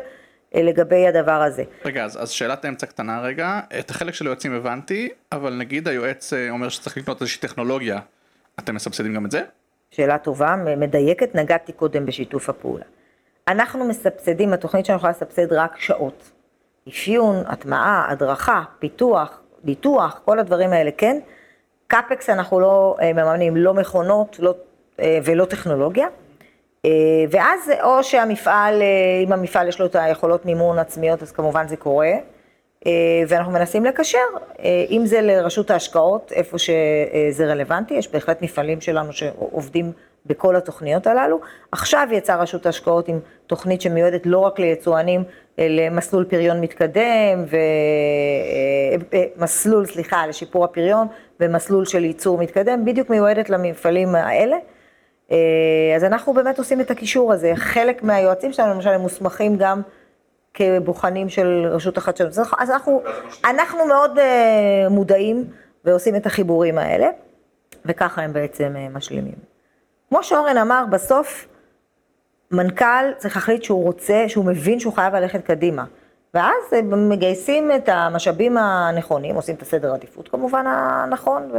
אה, 0.54 0.62
לגבי 0.62 1.06
הדבר 1.06 1.42
הזה. 1.42 1.62
רגע, 1.84 2.04
אז, 2.04 2.22
אז 2.22 2.30
שאלת 2.30 2.64
האמצע 2.64 2.86
קטנה 2.86 3.20
רגע, 3.20 3.60
את 3.78 3.90
החלק 3.90 4.14
של 4.14 4.26
היועצים 4.26 4.54
הבנתי, 4.54 5.08
אבל 5.32 5.54
נגיד 5.54 5.88
היועץ 5.88 6.32
אה, 6.32 6.50
אומר 6.50 6.68
שצריך 6.68 6.96
לקנות 6.96 7.20
איזושהי 7.20 7.40
טכנולוגיה, 7.40 7.98
אתם 8.58 8.74
מסבסדים 8.74 9.14
גם 9.14 9.26
את 9.26 9.30
זה? 9.30 9.42
שאלה 9.90 10.18
טובה, 10.18 10.56
מדויקת, 10.56 11.34
נגעתי 11.34 11.72
קודם 11.72 12.06
בשיתוף 12.06 12.48
הפעולה. 12.48 12.84
אנחנו 13.48 13.88
מסבסדים, 13.88 14.52
התוכנית 14.52 14.86
שלנו 14.86 14.96
יכולה 14.96 15.12
לסבסד 15.12 15.52
רק 15.52 15.78
שעות. 15.78 16.30
אפיון, 16.88 17.36
הטמעה, 17.46 18.10
הדרכה, 18.10 18.62
פיתוח, 18.78 19.40
ניתוח, 19.64 20.20
כל 20.24 20.38
הדברים 20.38 20.72
האלה, 20.72 20.90
כן. 20.96 21.18
קאפקס 21.86 22.30
אנחנו 22.30 22.60
לא 22.60 22.96
אה, 23.00 23.12
מממנים, 23.12 23.56
לא 23.56 23.74
מכונות 23.74 24.36
לא, 24.38 24.54
ולא 24.98 25.44
טכנולוגיה. 25.44 26.06
אה, 26.84 27.24
ואז 27.30 27.72
או 27.82 28.04
שהמפעל, 28.04 28.82
אה, 28.82 28.86
אם 29.24 29.32
המפעל 29.32 29.68
יש 29.68 29.80
לו 29.80 29.86
את 29.86 29.96
היכולות 29.96 30.46
מימון 30.46 30.78
עצמיות, 30.78 31.22
אז 31.22 31.32
כמובן 31.32 31.68
זה 31.68 31.76
קורה. 31.76 32.12
אה, 32.86 32.92
ואנחנו 33.28 33.52
מנסים 33.52 33.84
לקשר, 33.84 34.18
אם 34.90 35.02
זה 35.04 35.20
לרשות 35.20 35.70
ההשקעות, 35.70 36.32
איפה 36.32 36.58
שזה 36.58 37.46
רלוונטי, 37.46 37.94
יש 37.94 38.12
בהחלט 38.12 38.42
מפעלים 38.42 38.80
שלנו 38.80 39.12
שעובדים 39.12 39.92
בכל 40.28 40.56
התוכניות 40.56 41.06
הללו. 41.06 41.40
עכשיו 41.72 42.08
יצאה 42.10 42.36
רשות 42.36 42.66
ההשקעות 42.66 43.08
עם 43.08 43.20
תוכנית 43.46 43.80
שמיועדת 43.80 44.26
לא 44.26 44.38
רק 44.38 44.58
ליצואנים, 44.58 45.24
למסלול 45.58 46.24
פריון 46.24 46.60
מתקדם, 46.60 47.44
ומסלול, 49.36 49.86
סליחה, 49.86 50.26
לשיפור 50.26 50.64
הפריון, 50.64 51.06
ומסלול 51.40 51.84
של 51.84 52.04
ייצור 52.04 52.38
מתקדם, 52.38 52.84
בדיוק 52.84 53.10
מיועדת 53.10 53.50
למפעלים 53.50 54.14
האלה. 54.14 54.56
אה, 55.30 55.36
אז 55.96 56.04
אנחנו 56.04 56.34
באמת 56.34 56.58
עושים 56.58 56.80
את 56.80 56.90
הקישור 56.90 57.32
הזה. 57.32 57.52
חלק 57.54 58.02
מהיועצים 58.02 58.52
שלנו, 58.52 58.74
למשל, 58.74 58.90
הם 58.90 59.00
מוסמכים 59.00 59.56
גם 59.56 59.82
כבוחנים 60.54 61.28
של 61.28 61.66
רשות 61.70 61.96
החדשנות. 61.96 62.32
אז 62.58 62.70
אנחנו, 62.70 63.02
אנחנו 63.44 63.86
מאוד 63.86 64.18
אה, 64.18 64.88
מודעים 64.90 65.44
ועושים 65.84 66.16
את 66.16 66.26
החיבורים 66.26 66.78
האלה, 66.78 67.08
וככה 67.84 68.22
הם 68.22 68.32
בעצם 68.32 68.74
אה, 68.76 68.88
משלימים. 68.88 69.57
כמו 70.08 70.22
שאורן 70.22 70.56
אמר, 70.56 70.84
בסוף 70.90 71.46
מנכ"ל 72.50 73.12
צריך 73.16 73.36
להחליט 73.36 73.62
שהוא 73.62 73.84
רוצה, 73.84 74.24
שהוא 74.28 74.44
מבין 74.44 74.80
שהוא 74.80 74.92
חייב 74.94 75.14
ללכת 75.14 75.44
קדימה. 75.44 75.84
ואז 76.34 76.72
מגייסים 76.82 77.70
את 77.76 77.88
המשאבים 77.88 78.56
הנכונים, 78.56 79.34
עושים 79.34 79.54
את 79.54 79.62
הסדר 79.62 79.92
העדיפות 79.92 80.28
כמובן 80.28 80.66
הנכון. 80.66 81.50
ו... 81.52 81.56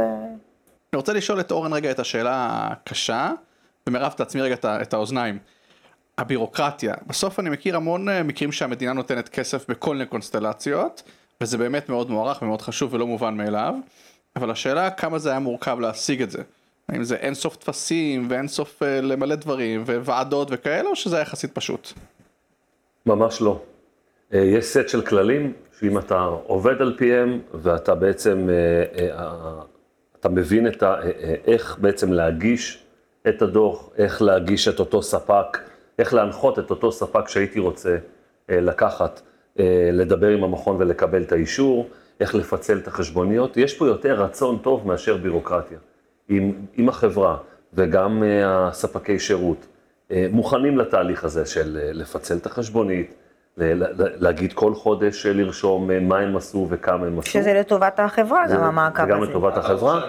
אני 0.92 0.96
רוצה 0.96 1.12
לשאול 1.12 1.40
את 1.40 1.50
אורן 1.50 1.72
רגע 1.72 1.90
את 1.90 1.98
השאלה 1.98 2.48
הקשה. 2.70 3.30
ומרב 3.86 4.12
תעצמי 4.12 4.40
רגע 4.40 4.56
את 4.64 4.94
האוזניים. 4.94 5.38
הבירוקרטיה, 6.18 6.94
בסוף 7.06 7.40
אני 7.40 7.50
מכיר 7.50 7.76
המון 7.76 8.08
אה, 8.08 8.22
מקרים 8.22 8.52
שהמדינה 8.52 8.92
נותנת 8.92 9.28
כסף 9.28 9.70
בכל 9.70 9.94
מיני 9.94 10.06
קונסטלציות, 10.06 11.02
וזה 11.40 11.58
באמת 11.58 11.88
מאוד 11.88 12.10
מוערך 12.10 12.42
ומאוד 12.42 12.62
חשוב 12.62 12.94
ולא 12.94 13.06
מובן 13.06 13.36
מאליו, 13.36 13.74
אבל 14.36 14.50
השאלה 14.50 14.90
כמה 14.90 15.18
זה 15.18 15.30
היה 15.30 15.38
מורכב 15.38 15.80
להשיג 15.80 16.22
את 16.22 16.30
זה. 16.30 16.42
האם 16.92 17.04
זה 17.04 17.14
אין 17.14 17.34
סוף 17.34 17.56
טפסים 17.56 18.26
ואין 18.30 18.48
סוף 18.48 18.82
אה, 18.82 19.00
למלא 19.00 19.34
דברים 19.34 19.82
וועדות 19.86 20.48
וכאלה, 20.50 20.88
או 20.88 20.96
שזה 20.96 21.16
היה 21.16 21.22
יחסית 21.22 21.52
פשוט? 21.54 21.92
ממש 23.06 23.42
לא. 23.42 23.62
אה, 24.34 24.38
יש 24.38 24.64
סט 24.64 24.88
של 24.88 25.02
כללים, 25.02 25.52
שאם 25.80 25.98
אתה 25.98 26.24
עובד 26.46 26.82
על 26.82 26.94
פיהם 26.98 27.40
ואתה 27.54 27.94
בעצם, 27.94 28.48
אתה 30.20 30.28
מבין 30.28 30.66
את 30.66 30.82
ה, 30.82 30.96
איך 31.46 31.78
בעצם 31.80 32.12
להגיש 32.12 32.84
את 33.28 33.42
הדוח, 33.42 33.90
איך 33.98 34.22
להגיש 34.22 34.68
את 34.68 34.80
אותו 34.80 35.02
ספק, 35.02 35.58
איך 35.98 36.14
להנחות 36.14 36.58
את 36.58 36.70
אותו 36.70 36.92
ספק 36.92 37.28
שהייתי 37.28 37.58
רוצה 37.58 37.96
אה, 38.50 38.60
לקחת, 38.60 39.20
אה, 39.58 39.90
לדבר 39.92 40.28
עם 40.28 40.44
המכון 40.44 40.76
ולקבל 40.78 41.22
את 41.22 41.32
האישור, 41.32 41.88
איך 42.20 42.34
לפצל 42.34 42.78
את 42.78 42.88
החשבוניות. 42.88 43.56
יש 43.56 43.78
פה 43.78 43.86
יותר 43.86 44.22
רצון 44.22 44.58
טוב 44.58 44.86
מאשר 44.86 45.16
בירוקרטיה. 45.16 45.78
עם, 46.30 46.52
עם 46.76 46.88
החברה 46.88 47.36
וגם 47.74 48.22
אה, 48.22 48.68
הספקי 48.68 49.18
שירות 49.18 49.66
מוכנים 50.30 50.78
לתהליך 50.78 51.24
הזה 51.24 51.46
של 51.46 51.78
לפצל 51.92 52.36
את 52.36 52.46
החשבונית, 52.46 53.14
להגיד 53.56 54.52
כל 54.52 54.74
חודש, 54.74 55.26
לרשום 55.26 55.90
מה 56.08 56.18
הם 56.18 56.36
עשו 56.36 56.66
וכמה 56.70 57.06
הם 57.06 57.18
עשו. 57.18 57.30
שזה 57.30 57.54
לטובת 57.54 58.00
החברה, 58.00 58.44
גם 58.52 58.62
המעקב 58.62 59.02
הזה. 59.02 59.12
זה 59.12 59.18
גם 59.18 59.22
לטובת 59.22 59.56
החברה. 59.56 60.00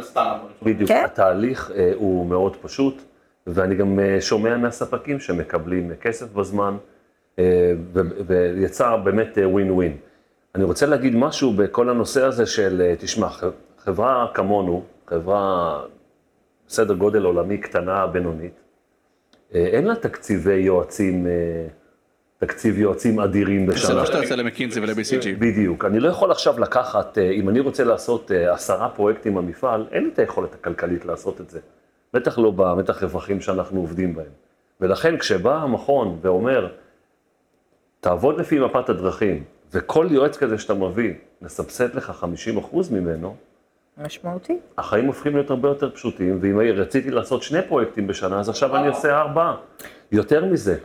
בדיוק. 0.63 0.87
כן? 0.89 1.03
התהליך 1.05 1.71
הוא 1.95 2.25
מאוד 2.25 2.55
פשוט, 2.55 3.01
ואני 3.47 3.75
גם 3.75 3.99
שומע 4.19 4.57
מהספקים 4.57 5.19
שמקבלים 5.19 5.91
כסף 6.01 6.33
בזמן, 6.33 6.77
ויצא 8.27 8.95
באמת 8.95 9.37
ווין 9.43 9.71
ווין. 9.71 9.97
אני 10.55 10.63
רוצה 10.63 10.85
להגיד 10.85 11.15
משהו 11.15 11.53
בכל 11.53 11.89
הנושא 11.89 12.23
הזה 12.23 12.45
של, 12.45 12.93
תשמע, 12.99 13.27
חברה 13.77 14.27
כמונו, 14.33 14.83
חברה 15.07 15.79
בסדר 16.71 16.93
גודל 16.93 17.23
עולמי 17.23 17.57
קטנה, 17.57 18.07
בינונית, 18.07 18.61
אין 19.53 19.87
לה 19.87 19.95
תקציבי 19.95 20.53
יועצים 20.53 21.27
תקציב 22.41 22.79
יועצים 22.79 23.19
אדירים 23.19 23.65
בשנה. 23.65 23.87
זה 23.87 23.93
לא 23.93 24.05
שאתה 24.05 24.17
יוצא 24.17 24.35
למקינזי 24.35 24.79
ול-BCG. 24.79 25.39
בדיוק. 25.39 25.85
אני 25.85 25.99
לא 25.99 26.09
יכול 26.09 26.31
עכשיו 26.31 26.59
לקחת, 26.59 27.17
אה, 27.17 27.31
אם 27.31 27.49
אני 27.49 27.59
רוצה 27.59 27.83
לעשות 27.83 28.31
אה, 28.31 28.53
עשרה 28.53 28.89
פרויקטים 28.89 29.35
במפעל, 29.35 29.87
אין 29.91 30.03
לי 30.03 30.09
את 30.13 30.19
היכולת 30.19 30.53
הכלכלית 30.53 31.05
לעשות 31.05 31.41
את 31.41 31.49
זה. 31.49 31.59
בטח 32.13 32.37
לא 32.37 32.51
במתח 32.51 33.03
רווחים 33.03 33.41
שאנחנו 33.41 33.79
עובדים 33.79 34.15
בהם. 34.15 34.31
ולכן 34.81 35.17
כשבא 35.17 35.55
המכון 35.55 36.19
ואומר, 36.21 36.67
תעבוד 37.99 38.39
לפי 38.39 38.59
מפת 38.59 38.89
הדרכים, 38.89 39.43
וכל 39.73 40.07
יועץ 40.09 40.37
כזה 40.37 40.57
שאתה 40.57 40.73
מביא, 40.73 41.13
נסבסד 41.41 41.95
לך 41.95 42.25
50% 42.71 42.91
ממנו, 42.91 43.35
משמעותי. 43.97 44.57
החיים 44.77 45.05
הופכים 45.05 45.35
להיות 45.35 45.49
הרבה 45.49 45.69
יותר 45.69 45.89
פשוטים, 45.91 46.37
ואם 46.41 46.59
רציתי 46.59 47.11
לעשות 47.11 47.43
שני 47.43 47.61
פרויקטים 47.67 48.07
בשנה, 48.07 48.39
אז 48.39 48.49
עכשיו 48.49 48.75
אני 48.75 48.87
עושה 48.87 49.19
ארבעה. 49.19 49.55
יותר 50.11 50.45
מזה, 50.45 50.77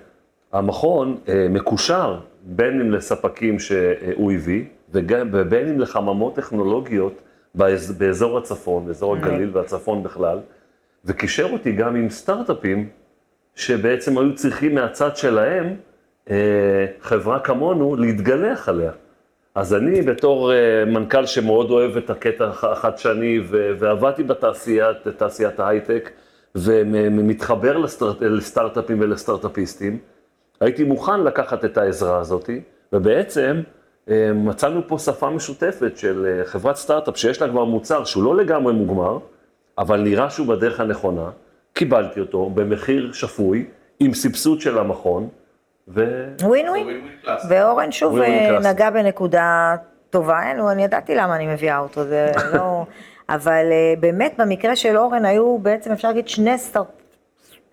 המכון 0.52 1.16
אה, 1.28 1.46
מקושר 1.50 2.18
בין 2.42 2.80
אם 2.80 2.92
לספקים 2.92 3.58
שהוא 3.58 4.32
הביא, 4.32 4.64
ובין 4.92 5.68
אם 5.68 5.80
לחממות 5.80 6.34
טכנולוגיות 6.34 7.22
באזור 7.98 8.38
הצפון, 8.38 8.86
באזור. 8.86 9.16
הגליל 9.16 9.50
והצפון 9.52 10.02
בכלל, 10.02 10.38
וקישר 11.04 11.48
אותי 11.52 11.72
גם 11.72 11.96
עם 11.96 12.10
סטארט-אפים 12.10 12.88
שבעצם 13.54 14.18
היו 14.18 14.34
צריכים 14.34 14.74
מהצד 14.74 15.16
שלהם, 15.16 15.74
אה, 16.30 16.86
חברה 17.00 17.40
כמונו, 17.40 17.96
להתגלח 17.96 18.68
עליה. 18.68 18.92
אז 19.56 19.74
אני 19.74 20.02
בתור 20.02 20.52
אה, 20.52 20.84
מנכ"ל 20.84 21.26
שמאוד 21.26 21.70
אוהב 21.70 21.96
את 21.96 22.10
הקטע 22.10 22.44
החדשני, 22.44 23.40
ועבדתי 23.78 24.22
בתעשיית, 24.22 25.08
תעשיית 25.16 25.60
ההייטק, 25.60 26.10
ומתחבר 26.54 27.78
לסטארט-אפים 28.20 29.00
ולסטארט-אפיסטים, 29.00 29.98
הייתי 30.60 30.84
מוכן 30.84 31.20
לקחת 31.20 31.64
את 31.64 31.78
העזרה 31.78 32.18
הזאת, 32.18 32.50
ובעצם 32.92 33.60
אה, 34.10 34.32
מצאנו 34.34 34.80
פה 34.88 34.98
שפה 34.98 35.30
משותפת 35.30 35.96
של 35.96 36.26
אה, 36.26 36.44
חברת 36.44 36.76
סטארט-אפ 36.76 37.16
שיש 37.16 37.42
לה 37.42 37.48
כבר 37.48 37.64
מוצר 37.64 38.04
שהוא 38.04 38.24
לא 38.24 38.36
לגמרי 38.36 38.72
מוגמר, 38.72 39.18
אבל 39.78 40.00
נראה 40.00 40.30
שהוא 40.30 40.46
בדרך 40.46 40.80
הנכונה, 40.80 41.30
קיבלתי 41.72 42.20
אותו 42.20 42.50
במחיר 42.50 43.12
שפוי, 43.12 43.66
עם 44.00 44.14
סבסוד 44.14 44.60
של 44.60 44.78
המכון, 44.78 45.28
ו... 45.88 46.24
ווין 46.42 46.68
ווין. 46.68 47.08
ואורן 47.48 47.92
שוב 47.92 48.20
אה, 48.20 48.58
נגע 48.60 48.90
בנקודה 48.90 49.76
טובה, 50.10 50.42
אין, 50.42 50.60
אני 50.60 50.84
ידעתי 50.84 51.14
למה 51.14 51.36
אני 51.36 51.46
מביאה 51.46 51.78
אותו, 51.78 52.04
זה 52.04 52.32
לא... 52.54 52.84
אבל 53.28 53.66
אה, 53.70 53.94
באמת 54.00 54.34
במקרה 54.38 54.76
של 54.76 54.96
אורן 54.96 55.24
היו 55.24 55.58
בעצם 55.58 55.92
אפשר 55.92 56.08
להגיד 56.08 56.28
שני 56.28 56.58
סטארט, 56.58 56.86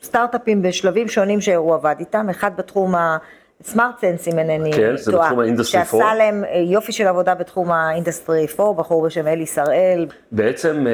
סטארט-אפים 0.04 0.62
בשלבים 0.62 1.08
שונים 1.08 1.42
שהוא 1.42 1.74
עבד 1.74 1.96
איתם, 2.00 2.30
אחד 2.30 2.52
בתחום 2.58 2.94
ה 2.96 3.13
Smart 3.13 4.00
Sense 4.02 4.28
אם 4.28 4.40
אינני 4.40 4.72
טועה, 4.72 4.90
כן, 4.90 4.98
זה 4.98 5.12
בתחום 5.12 5.40
ה 5.40 5.44
industry 5.44 5.82
4. 5.82 5.92
שעשה 5.92 6.16
להם 6.16 6.44
אה, 6.44 6.58
יופי 6.58 6.92
של 6.92 7.08
עבודה 7.08 7.36
בתחום 7.36 7.72
ה 7.72 7.80
industry 7.80 8.46
4, 8.60 8.74
בחור 8.74 9.06
בשם 9.06 9.28
אלי 9.28 9.46
שראל, 9.46 10.08
בעצם 10.32 10.86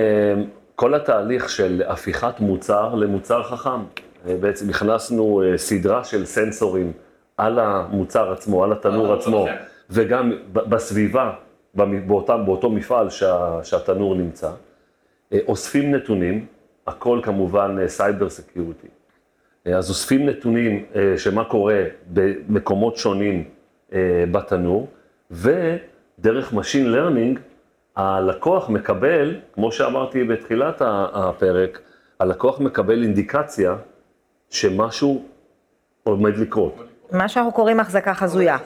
כל 0.76 0.94
התהליך 0.94 1.50
של 1.50 1.84
הפיכת 1.88 2.40
מוצר 2.40 2.96
למוצר 2.96 3.44
חכם, 3.44 3.80
בעצם 4.26 4.70
הכנסנו 4.70 5.42
סדרה 5.58 6.04
של 6.04 6.26
סנסורים 6.26 6.92
על 7.40 7.60
המוצר 7.60 8.32
עצמו, 8.32 8.64
על 8.64 8.72
התנור 8.72 9.14
עצמו, 9.14 9.48
וגם 9.90 10.32
ב- 10.54 10.60
בסביבה, 10.60 11.34
באותם, 11.76 12.42
באותו 12.46 12.70
מפעל 12.70 13.10
שה, 13.10 13.60
שהתנור 13.64 14.16
נמצא. 14.16 14.52
אה, 15.34 15.40
אוספים 15.48 15.96
נתונים, 15.96 16.46
הכל 16.88 17.20
כמובן 17.24 17.88
cyber 17.88 18.30
security. 18.30 18.88
אז 19.66 19.90
אוספים 19.90 20.26
נתונים 20.30 20.86
אה, 20.96 21.14
שמה 21.18 21.44
קורה 21.44 21.84
במקומות 22.14 22.98
שונים 22.98 23.44
אה, 23.94 24.24
בתנור, 24.32 24.88
ודרך 25.32 26.54
machine 26.54 26.88
learning 26.96 27.40
הלקוח 27.96 28.70
מקבל, 28.70 29.36
כמו 29.54 29.72
שאמרתי 29.72 30.24
בתחילת 30.24 30.82
הפרק, 31.14 31.80
הלקוח 32.20 32.60
מקבל 32.60 33.04
אינדיקציה 33.04 33.76
שמשהו 34.50 35.26
עומד 36.04 36.38
לקרות. 36.38 36.89
מה 37.12 37.30
שאנחנו 37.30 37.52
קוראים 37.52 37.80
החזקה 37.80 38.14
חזויה. 38.14 38.58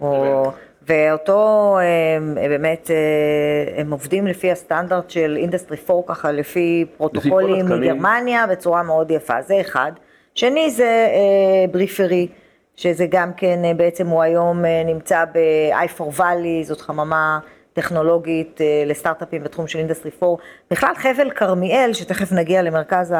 או, 0.00 0.52
ואותו 0.86 1.78
הם, 1.78 2.28
הם 2.28 2.48
באמת, 2.48 2.90
אה, 2.90 3.80
הם 3.80 3.90
עובדים 3.90 4.26
לפי 4.26 4.50
הסטנדרט 4.50 5.10
של 5.10 5.36
industry 5.40 5.76
4, 5.90 6.02
ככה 6.06 6.32
לפי 6.32 6.86
פרוטוקולים. 6.96 7.66
מגרמניה 7.66 8.46
בצורה 8.46 8.82
מאוד 8.82 9.10
יפה, 9.10 9.42
זה 9.42 9.60
אחד. 9.60 9.92
שני 10.34 10.70
זה 10.70 11.08
אה, 11.10 11.72
בריפרי, 11.72 12.28
שזה 12.76 13.06
גם 13.10 13.32
כן 13.36 13.64
אה, 13.64 13.74
בעצם 13.74 14.06
הוא 14.06 14.22
היום 14.22 14.64
אה, 14.64 14.82
נמצא 14.84 15.24
ב-i4 15.24 16.18
Valley, 16.18 16.64
זאת 16.64 16.80
חממה 16.80 17.38
טכנולוגית 17.72 18.60
אה, 18.60 18.84
לסטארט-אפים 18.86 19.44
בתחום 19.44 19.66
של 19.66 19.78
industry 19.78 20.10
4. 20.22 20.42
בכלל 20.70 20.94
חבל 20.94 21.30
כרמיאל, 21.30 21.92
שתכף 21.92 22.32
נגיע 22.32 22.62
למרכז 22.62 23.14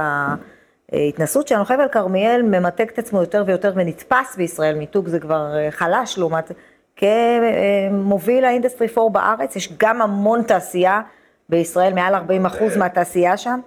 ההתנסות 0.92 1.48
שלנו, 1.48 1.64
חבל 1.64 1.88
כרמיאל 1.88 2.42
ממתג 2.42 2.88
את 2.88 2.98
עצמו 2.98 3.20
יותר 3.20 3.44
ויותר 3.46 3.72
ונתפס 3.74 4.36
בישראל, 4.36 4.74
מיתוג 4.74 5.08
זה 5.08 5.20
כבר 5.20 5.56
אה, 5.56 5.70
חלש 5.70 6.18
לעומת, 6.18 6.52
כמוביל 6.96 8.44
ה 8.44 8.49
industry 8.49 8.88
4 8.98 9.08
בארץ, 9.08 9.56
יש 9.56 9.72
גם 9.78 10.02
המון 10.02 10.42
תעשייה 10.42 11.00
בישראל, 11.48 11.94
מעל 11.94 12.14
40 12.14 12.46
אחוז 12.46 12.76
מהתעשייה 12.76 13.36
שם, 13.36 13.60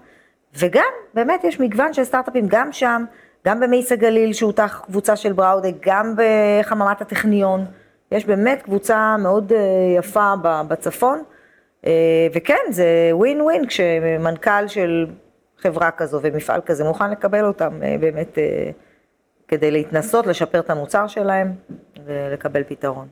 וגם 0.57 0.83
באמת 1.13 1.43
יש 1.43 1.59
מגוון 1.59 1.93
של 1.93 2.03
סטארט-אפים 2.03 2.45
גם 2.47 2.71
שם, 2.71 3.05
גם 3.47 3.59
במאיס 3.59 3.91
הגליל 3.91 4.33
שהוא 4.33 4.51
תת 4.51 4.81
קבוצה 4.85 5.15
של 5.15 5.33
בראודה, 5.33 5.69
גם 5.81 6.15
בחממת 6.17 7.01
הטכניון, 7.01 7.65
יש 8.11 8.25
באמת 8.25 8.61
קבוצה 8.61 9.15
מאוד 9.19 9.53
אה, 9.53 9.59
יפה 9.97 10.33
בצפון, 10.67 11.23
אה, 11.85 11.91
וכן, 12.33 12.61
זה 12.69 13.09
ווין 13.11 13.41
ווין 13.41 13.65
כשמנכ"ל 13.67 14.67
של 14.67 15.05
חברה 15.65 15.91
כזו 15.91 16.19
ומפעל 16.21 16.61
כזה 16.65 16.83
מוכן 16.83 17.11
לקבל 17.11 17.45
אותם 17.45 17.83
אה, 17.83 17.95
באמת 17.99 18.37
אה, 18.37 18.69
כדי 19.47 19.71
להתנסות, 19.71 20.27
לשפר 20.27 20.59
את 20.59 20.69
המוצר 20.69 21.07
שלהם 21.07 21.53
ולקבל 22.05 22.63
פתרון. 22.63 23.07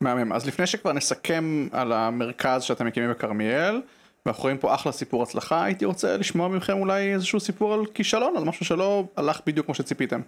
מהמם. 0.00 0.32
אז 0.32 0.46
לפני 0.46 0.66
שכבר 0.66 0.92
נסכם 0.92 1.68
על 1.72 1.92
המרכז 1.92 2.62
שאתם 2.62 2.86
מקימים 2.86 3.10
בכרמיאל, 3.10 3.82
ואנחנו 4.26 4.42
רואים 4.42 4.58
פה 4.58 4.74
אחלה 4.74 4.92
סיפור 4.92 5.22
הצלחה, 5.22 5.64
הייתי 5.64 5.84
רוצה 5.84 6.16
לשמוע 6.16 6.48
מכם 6.48 6.78
אולי 6.78 7.14
איזשהו 7.14 7.40
סיפור 7.40 7.74
על 7.74 7.86
כישלון, 7.86 8.36
על 8.36 8.44
משהו 8.44 8.66
שלא 8.66 9.04
הלך 9.16 9.40
בדיוק 9.46 9.66
כמו 9.66 9.74
שציפיתם. 9.74 10.20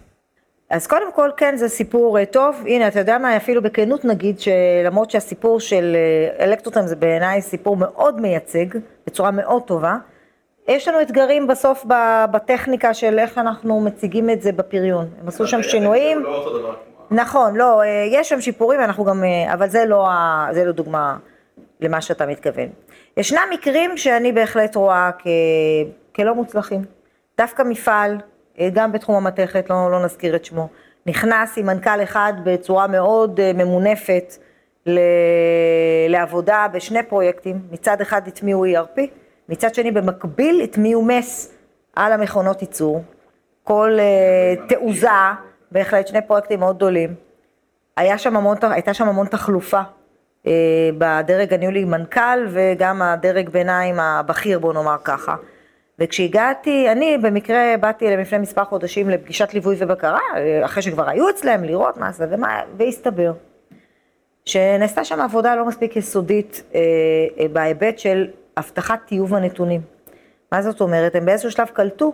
אז 0.70 0.86
קודם 0.86 1.12
כל, 1.14 1.30
כן, 1.36 1.56
זה 1.56 1.68
סיפור 1.68 2.18
אה, 2.18 2.26
טוב. 2.26 2.56
הנה, 2.66 2.88
אתה 2.88 2.98
יודע 2.98 3.18
מה, 3.18 3.36
אפילו 3.36 3.62
בכנות 3.62 4.04
נגיד, 4.04 4.40
שלמרות 4.40 5.10
שהסיפור 5.10 5.60
של 5.60 5.96
אלקטרוטם 6.40 6.86
זה 6.86 6.96
בעיניי 6.96 7.42
סיפור 7.42 7.76
מאוד 7.76 8.20
מייצג, 8.20 8.66
בצורה 9.06 9.30
מאוד 9.30 9.62
טובה, 9.62 9.96
יש 10.70 10.88
לנו 10.88 11.00
אתגרים 11.00 11.46
בסוף 11.46 11.84
בטכניקה 12.30 12.94
של 12.94 13.18
איך 13.18 13.38
אנחנו 13.38 13.80
מציגים 13.80 14.30
את 14.30 14.42
זה 14.42 14.52
בפריון. 14.52 15.08
הם 15.20 15.28
עשו 15.28 15.46
שם 15.46 15.62
שינויים. 15.62 16.24
נכון, 17.10 17.56
לא, 17.56 17.82
אה, 17.82 18.06
יש 18.10 18.28
שם 18.28 18.40
שיפורים, 18.40 18.80
אנחנו 18.80 19.04
גם, 19.04 19.24
אה, 19.24 19.54
אבל 19.54 19.68
זה 19.68 19.84
לא, 19.84 20.08
זה 20.52 20.64
לא 20.64 20.72
דוגמה 20.72 21.16
למה 21.80 22.00
שאתה 22.00 22.26
מתכוון. 22.26 22.68
ישנם 23.16 23.42
מקרים 23.52 23.96
שאני 23.96 24.32
בהחלט 24.32 24.76
רואה 24.76 25.10
כ, 25.18 25.26
כלא 26.16 26.34
מוצלחים. 26.34 26.84
דווקא 27.38 27.62
מפעל, 27.62 28.18
אה, 28.60 28.68
גם 28.72 28.92
בתחום 28.92 29.16
המתכת, 29.16 29.70
לא, 29.70 29.90
לא 29.90 30.04
נזכיר 30.04 30.36
את 30.36 30.44
שמו, 30.44 30.68
נכנס 31.06 31.58
עם 31.58 31.66
מנכ"ל 31.66 32.02
אחד 32.02 32.32
בצורה 32.44 32.86
מאוד 32.86 33.52
ממונפת 33.54 34.34
ל, 34.86 35.00
לעבודה 36.08 36.66
בשני 36.72 37.02
פרויקטים, 37.02 37.58
מצד 37.70 38.00
אחד 38.00 38.28
הטמיעו 38.28 38.64
ERP, 38.66 39.00
מצד 39.50 39.74
שני 39.74 39.90
במקביל 39.90 40.60
הטמיעו 40.64 41.02
מס 41.02 41.54
על 41.96 42.12
המכונות 42.12 42.62
ייצור, 42.62 43.02
כל 43.64 43.96
אה, 43.98 44.66
תעוזה, 44.68 45.08
בהחלט 45.72 46.06
שני 46.06 46.22
פרויקטים 46.26 46.60
מאוד 46.60 46.76
גדולים. 46.76 47.14
היה 47.96 48.18
שם 48.18 48.36
המון, 48.36 48.56
הייתה 48.62 48.94
שם 48.94 49.08
המון 49.08 49.26
תחלופה 49.26 49.80
אה, 50.46 50.52
בדרג 50.98 51.54
הניהולי 51.54 51.84
מנכ"ל 51.84 52.46
וגם 52.48 53.02
הדרג 53.02 53.48
ביניים 53.48 54.00
הבכיר 54.00 54.58
בוא 54.58 54.72
נאמר 54.72 54.96
ככה. 55.04 55.36
וכשהגעתי, 55.98 56.92
אני 56.92 57.18
במקרה 57.18 57.74
באתי 57.80 58.16
לפני 58.16 58.38
מספר 58.38 58.64
חודשים 58.64 59.10
לפגישת 59.10 59.54
ליווי 59.54 59.76
ובקרה, 59.78 60.20
אה, 60.36 60.64
אחרי 60.64 60.82
שכבר 60.82 61.08
היו 61.08 61.30
אצלם 61.30 61.64
לראות 61.64 61.96
מה 61.96 62.12
זה 62.12 62.26
ומה, 62.30 62.60
והסתבר 62.76 63.32
שנעשתה 64.44 65.04
שם 65.04 65.20
עבודה 65.20 65.56
לא 65.56 65.66
מספיק 65.66 65.96
יסודית 65.96 66.62
אה, 66.74 66.80
אה, 67.40 67.48
בהיבט 67.48 67.98
של 67.98 68.28
הבטחת 68.60 69.00
טיוב 69.06 69.34
הנתונים. 69.34 69.80
מה 70.52 70.62
זאת 70.62 70.80
אומרת? 70.80 71.14
הם 71.14 71.26
באיזשהו 71.26 71.50
שלב 71.50 71.66
קלטו 71.66 72.12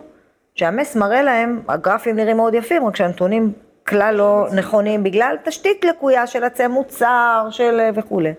שהמס 0.55 0.95
מראה 0.95 1.21
להם, 1.21 1.61
הגרפים 1.67 2.15
נראים 2.15 2.37
מאוד 2.37 2.53
יפים, 2.53 2.87
רק 2.87 2.95
שהנתונים 2.95 3.53
כלל 3.87 4.15
לא 4.15 4.47
נכונים 4.55 5.03
בגלל 5.03 5.35
תשתית 5.43 5.85
לקויה 5.85 6.27
של 6.27 6.43
עצי 6.43 6.67
מוצר 6.67 7.47
של 7.51 7.79
אה, 7.79 7.89
וכולי. 7.95 8.33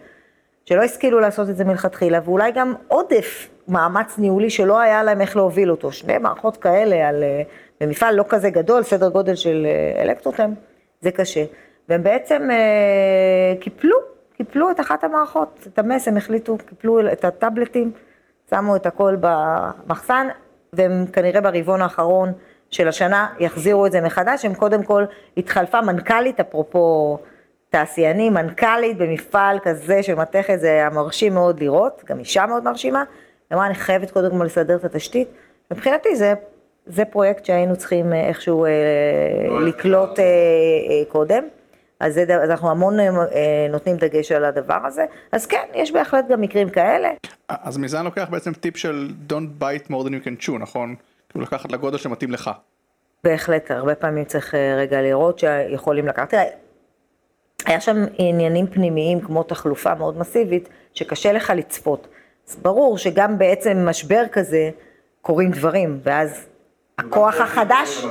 שלא 0.64 0.82
השכילו 0.82 1.20
לעשות 1.20 1.48
את 1.48 1.56
זה 1.56 1.64
מלכתחילה, 1.64 2.20
ואולי 2.24 2.52
גם 2.52 2.74
עודף 2.88 3.48
מאמץ 3.68 4.18
ניהולי 4.18 4.50
שלא 4.50 4.80
היה 4.80 5.02
להם 5.02 5.20
איך 5.20 5.36
להוביל 5.36 5.70
אותו. 5.70 5.92
שני 5.92 6.18
מערכות 6.18 6.56
כאלה 6.56 7.08
על, 7.08 7.22
אה, 7.22 7.42
במפעל 7.80 8.14
לא 8.14 8.24
כזה 8.28 8.50
גדול, 8.50 8.82
סדר 8.82 9.08
גודל 9.08 9.34
של 9.34 9.66
אה, 9.66 10.02
אלקטרוטם, 10.02 10.52
זה 11.00 11.10
קשה. 11.10 11.44
והם 11.88 12.02
בעצם 12.02 12.48
אה, 12.50 13.54
קיפלו, 13.60 13.96
קיפלו 14.38 14.70
את 14.70 14.80
אחת 14.80 15.04
המערכות, 15.04 15.66
את 15.72 15.78
המס, 15.78 16.08
הם 16.08 16.16
החליטו, 16.16 16.58
קיפלו 16.58 17.12
את 17.12 17.24
הטאבלטים, 17.24 17.92
שמו 18.50 18.76
את 18.76 18.86
הכל 18.86 19.16
במחסן, 19.20 20.28
והם 20.72 21.06
כנראה 21.12 21.40
ברבעון 21.40 21.82
האחרון 21.82 22.32
של 22.70 22.88
השנה 22.88 23.28
יחזירו 23.38 23.86
את 23.86 23.92
זה 23.92 24.00
מחדש, 24.00 24.44
הם 24.44 24.54
קודם 24.54 24.82
כל 24.82 25.04
התחלפה 25.36 25.80
מנכ"לית, 25.80 26.40
אפרופו 26.40 27.18
תעשיינים, 27.70 28.34
מנכ"לית 28.34 28.98
במפעל 28.98 29.58
כזה 29.62 30.02
של 30.02 30.14
מתכת, 30.14 30.60
זה 30.60 30.66
היה 30.66 30.90
מרשים 30.90 31.34
מאוד 31.34 31.60
לראות, 31.60 32.02
גם 32.06 32.18
אישה 32.18 32.46
מאוד 32.46 32.64
מרשימה, 32.64 33.04
היא 33.50 33.56
אמרה, 33.56 33.66
אני 33.66 33.74
חייבת 33.74 34.10
קודם 34.10 34.38
כל 34.38 34.44
לסדר 34.44 34.76
את 34.76 34.84
התשתית. 34.84 35.28
מבחינתי 35.70 36.16
זה, 36.16 36.34
זה 36.86 37.04
פרויקט 37.04 37.44
שהיינו 37.44 37.76
צריכים 37.76 38.12
אה, 38.12 38.28
איכשהו 38.28 38.64
אה, 38.64 38.70
לקלוט 39.60 40.18
אה, 40.18 40.24
אה, 40.24 41.04
קודם. 41.08 41.44
אז, 42.00 42.14
זה, 42.14 42.42
אז 42.42 42.50
אנחנו 42.50 42.70
המון 42.70 43.00
אה, 43.00 43.06
נותנים 43.70 43.96
דגש 43.96 44.32
על 44.32 44.44
הדבר 44.44 44.86
הזה, 44.86 45.04
אז 45.32 45.46
כן, 45.46 45.64
יש 45.74 45.92
בהחלט 45.92 46.24
גם 46.28 46.40
מקרים 46.40 46.70
כאלה. 46.70 47.08
אז 47.48 47.78
מזה 47.78 47.98
אני 47.98 48.04
לוקח 48.04 48.28
בעצם 48.30 48.52
טיפ 48.52 48.76
של 48.76 49.08
Don't 49.28 49.62
bite 49.62 49.86
more 49.90 50.04
than 50.04 50.10
you 50.10 50.24
can 50.24 50.46
chew, 50.46 50.58
נכון? 50.58 50.94
כאילו 51.28 51.44
לקחת 51.44 51.72
לגודל 51.72 51.98
שמתאים 51.98 52.30
לך. 52.30 52.50
בהחלט, 53.24 53.70
הרבה 53.70 53.94
פעמים 53.94 54.24
צריך 54.24 54.54
אה, 54.54 54.74
רגע 54.76 55.02
לראות 55.02 55.38
שיכולים 55.38 56.06
לקחת. 56.06 56.30
תראה, 56.30 56.44
היה 57.66 57.80
שם 57.80 57.96
עניינים 58.18 58.66
פנימיים 58.66 59.20
כמו 59.20 59.42
תחלופה 59.42 59.94
מאוד 59.94 60.18
מסיבית, 60.18 60.68
שקשה 60.94 61.32
לך 61.32 61.52
לצפות. 61.56 62.08
אז 62.48 62.56
ברור 62.56 62.98
שגם 62.98 63.38
בעצם 63.38 63.88
משבר 63.88 64.22
כזה 64.32 64.70
קורים 65.22 65.50
דברים, 65.50 66.00
ואז 66.02 66.46
הכוח 66.98 67.40
החדש, 67.40 68.04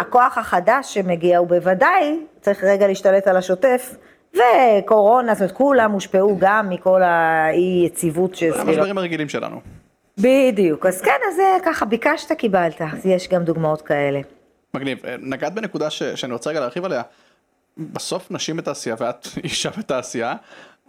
הכוח 0.00 0.38
החדש 0.38 0.94
שמגיע 0.94 1.38
הוא 1.38 1.48
בוודאי 1.48 2.18
צריך 2.40 2.64
רגע 2.64 2.86
להשתלט 2.86 3.26
על 3.26 3.36
השוטף, 3.36 3.94
וקורונה, 4.34 5.34
זאת 5.34 5.40
אומרת 5.40 5.56
כולם 5.56 5.92
הושפעו 5.92 6.36
גם 6.40 6.68
מכל 6.68 7.02
האי 7.02 7.82
יציבות 7.86 8.34
שסביבה. 8.34 8.60
המשברים 8.60 8.98
הרגילים 8.98 9.28
שלנו. 9.28 9.60
בדיוק, 10.18 10.86
אז 10.86 11.00
כן, 11.00 11.18
אז 11.28 11.36
זה 11.36 11.56
ככה, 11.64 11.84
ביקשת, 11.84 12.32
קיבלת, 12.32 12.80
אז 12.92 13.06
יש 13.06 13.28
גם 13.28 13.44
דוגמאות 13.44 13.82
כאלה. 13.82 14.20
מגניב. 14.74 15.06
אה, 15.06 15.16
נגעת 15.18 15.54
בנקודה 15.54 15.90
ש, 15.90 16.02
שאני 16.02 16.32
רוצה 16.32 16.50
רגע 16.50 16.60
להרחיב 16.60 16.84
עליה. 16.84 17.02
בסוף 17.76 18.30
נשים 18.30 18.56
בתעשייה, 18.56 18.96
ואת 18.98 19.26
אישה 19.44 19.70
בתעשייה, 19.78 20.34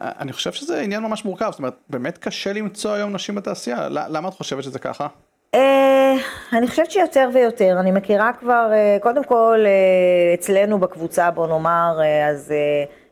אני 0.01 0.33
חושב 0.33 0.51
שזה 0.51 0.81
עניין 0.81 1.03
ממש 1.03 1.25
מורכב, 1.25 1.49
זאת 1.51 1.59
אומרת, 1.59 1.75
באמת 1.89 2.17
קשה 2.17 2.53
למצוא 2.53 2.91
היום 2.91 3.13
נשים 3.13 3.35
בתעשייה, 3.35 3.89
למה 3.89 4.29
את 4.29 4.33
חושבת 4.33 4.63
שזה 4.63 4.79
ככה? 4.79 5.07
אה, 5.53 6.15
אני 6.53 6.67
חושבת 6.67 6.91
שיותר 6.91 7.29
ויותר, 7.33 7.75
אני 7.79 7.91
מכירה 7.91 8.31
כבר, 8.39 8.69
אה, 8.73 8.97
קודם 9.01 9.23
כל 9.23 9.59
אה, 9.65 10.33
אצלנו 10.33 10.79
בקבוצה, 10.79 11.31
בוא 11.31 11.47
נאמר, 11.47 11.99
אז 12.29 12.53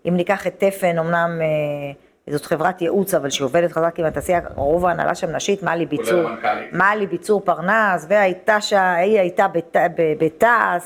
אם 0.07 0.15
ניקח 0.15 0.47
את 0.47 0.53
תפן, 0.57 0.99
אמנם 0.99 1.41
זאת 2.29 2.45
חברת 2.45 2.81
ייעוץ, 2.81 3.13
אבל 3.13 3.29
שעובדת 3.29 3.71
חזק 3.71 3.99
עם 3.99 4.05
התעשייה, 4.05 4.39
רוב 4.55 4.85
ההנהלה 4.85 5.15
שם 5.15 5.31
נשית, 5.35 5.63
מלי 5.63 5.85
ביצור, 5.85 6.23
מלי 6.71 7.07
ביצור 7.07 7.41
פרנס, 7.41 8.05
והייתה 8.09 8.61
שם, 8.61 8.93
היא 8.97 9.19
הייתה 9.19 9.45
בתעש, 10.19 10.83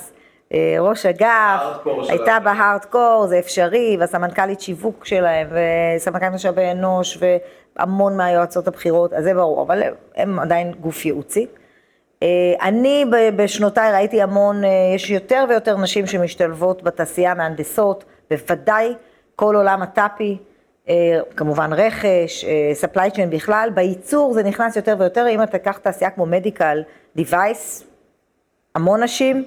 ראש 0.80 1.06
אגף, 1.06 1.62
הייתה 2.10 2.40
בהארדקור, 2.40 3.26
זה 3.28 3.40
אפשרי, 3.40 3.98
והסמנכ"לית 4.00 4.62
שיווק 4.62 5.06
שלהם, 5.06 5.48
וסמנכ"לית 5.98 6.34
משאבי 6.34 6.72
אנוש, 6.72 7.18
המון 7.78 8.18
מהיועצות 8.18 8.68
הבכירות, 8.68 9.14
אז 9.14 9.24
זה 9.24 9.34
ברור, 9.34 9.62
אבל 9.62 9.84
הם 10.16 10.40
עדיין 10.40 10.72
גוף 10.72 11.06
ייעוצי. 11.06 11.48
אה, 12.24 12.28
אני 12.62 13.06
בשנותיי 13.36 13.92
ראיתי 13.92 14.22
המון, 14.22 14.64
אה, 14.64 14.70
יש 14.96 15.10
יותר 15.10 15.46
ויותר 15.50 15.78
נשים 15.78 16.08
שמשתלבות 16.08 16.84
בתעשייה, 16.84 17.34
מהנדסות, 17.34 18.04
בוודאי 18.30 18.94
כל 19.36 19.56
עולם 19.56 19.82
הטאפי, 19.82 20.38
אה, 20.90 21.20
כמובן 21.36 21.74
רכש, 21.74 22.46
supply 22.84 23.16
chain 23.16 23.28
בכלל, 23.30 23.70
בייצור 23.74 24.34
זה 24.34 24.44
נכנס 24.44 24.76
יותר 24.76 24.96
ויותר, 25.00 25.28
אם 25.28 25.44
אתה 25.44 25.52
תיקח 25.52 25.78
תעשייה 25.78 26.10
כמו 26.10 26.26
מדיקל 26.26 26.84
דיווייס, 27.16 27.84
המון 28.76 29.04
נשים, 29.04 29.46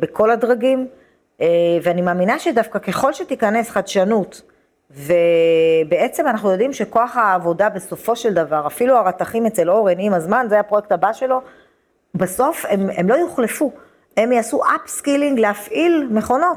בכל 0.00 0.30
הדרגים, 0.30 0.88
ואני 1.82 2.02
מאמינה 2.02 2.38
שדווקא 2.38 2.78
ככל 2.78 3.12
שתיכנס 3.12 3.70
חדשנות, 3.70 4.42
ובעצם 4.90 6.26
אנחנו 6.26 6.50
יודעים 6.50 6.72
שכוח 6.72 7.16
העבודה 7.16 7.68
בסופו 7.68 8.16
של 8.16 8.34
דבר, 8.34 8.66
אפילו 8.66 8.96
הרתכים 8.96 9.46
אצל 9.46 9.70
אורן 9.70 9.98
עם 9.98 10.14
הזמן, 10.14 10.46
זה 10.48 10.60
הפרויקט 10.60 10.92
הבא 10.92 11.12
שלו, 11.12 11.40
בסוף 12.14 12.64
הם, 12.68 12.90
הם 12.96 13.08
לא 13.08 13.14
יוחלפו, 13.14 13.72
הם 14.16 14.32
יעשו 14.32 14.60
upskilling 14.76 15.38
להפעיל 15.38 16.08
מכונות. 16.10 16.56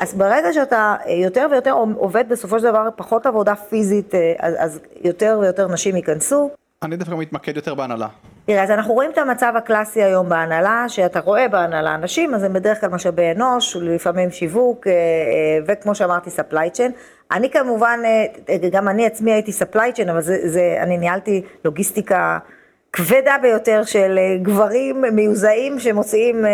אז 0.00 0.14
ברגע 0.14 0.52
שאתה 0.52 0.96
יותר 1.06 1.46
ויותר 1.50 1.74
עובד 1.96 2.24
בסופו 2.28 2.58
של 2.58 2.64
דבר 2.64 2.88
פחות 2.96 3.26
עבודה 3.26 3.54
פיזית, 3.54 4.14
אה, 4.14 4.32
אז, 4.38 4.54
אז 4.58 4.80
יותר 5.02 5.38
ויותר 5.40 5.68
נשים 5.68 5.96
ייכנסו. 5.96 6.50
אני 6.82 6.96
דווקא 6.96 7.14
מתמקד 7.14 7.56
יותר 7.56 7.74
בהנהלה. 7.74 8.08
תראה, 8.46 8.62
אז 8.62 8.70
אנחנו 8.70 8.94
רואים 8.94 9.10
את 9.10 9.18
המצב 9.18 9.52
הקלאסי 9.56 10.02
היום 10.02 10.28
בהנהלה, 10.28 10.84
שאתה 10.88 11.20
רואה 11.20 11.48
בהנהלה 11.48 11.94
אנשים, 11.94 12.34
אז 12.34 12.42
הם 12.42 12.52
בדרך 12.52 12.80
כלל 12.80 12.90
משאבי 12.90 13.32
אנוש, 13.32 13.76
לפעמים 13.76 14.30
שיווק, 14.30 14.86
אה, 14.86 14.92
אה, 14.92 14.96
וכמו 15.66 15.94
שאמרתי, 15.94 16.30
supply 16.30 16.76
chain. 16.76 16.92
אני 17.32 17.50
כמובן, 17.50 18.00
אה, 18.04 18.68
גם 18.70 18.88
אני 18.88 19.06
עצמי 19.06 19.32
הייתי 19.32 19.50
supply 19.50 19.96
chain, 19.96 20.10
אבל 20.10 20.20
זה, 20.20 20.48
זה, 20.48 20.76
אני 20.80 20.98
ניהלתי 20.98 21.42
לוגיסטיקה 21.64 22.38
כבדה 22.92 23.36
ביותר 23.42 23.84
של 23.84 24.18
גברים 24.42 25.04
מיוזעים 25.12 25.78
שמוציאים, 25.78 26.44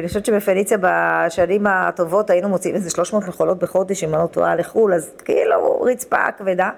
אני 0.00 0.08
חושבת 0.08 0.26
שבפניציה 0.26 0.78
בשנים 0.80 1.66
הטובות 1.66 2.30
היינו 2.30 2.48
מוציאים 2.48 2.76
איזה 2.76 2.90
300 2.90 3.28
מכולות 3.28 3.58
בחודש, 3.58 4.04
אם 4.04 4.14
אני 4.14 4.22
לא 4.22 4.26
טועה, 4.26 4.54
לחו"ל, 4.54 4.94
אז 4.94 5.10
כאילו 5.24 5.80
רצפה 5.80 6.32
כבדה. 6.38 6.70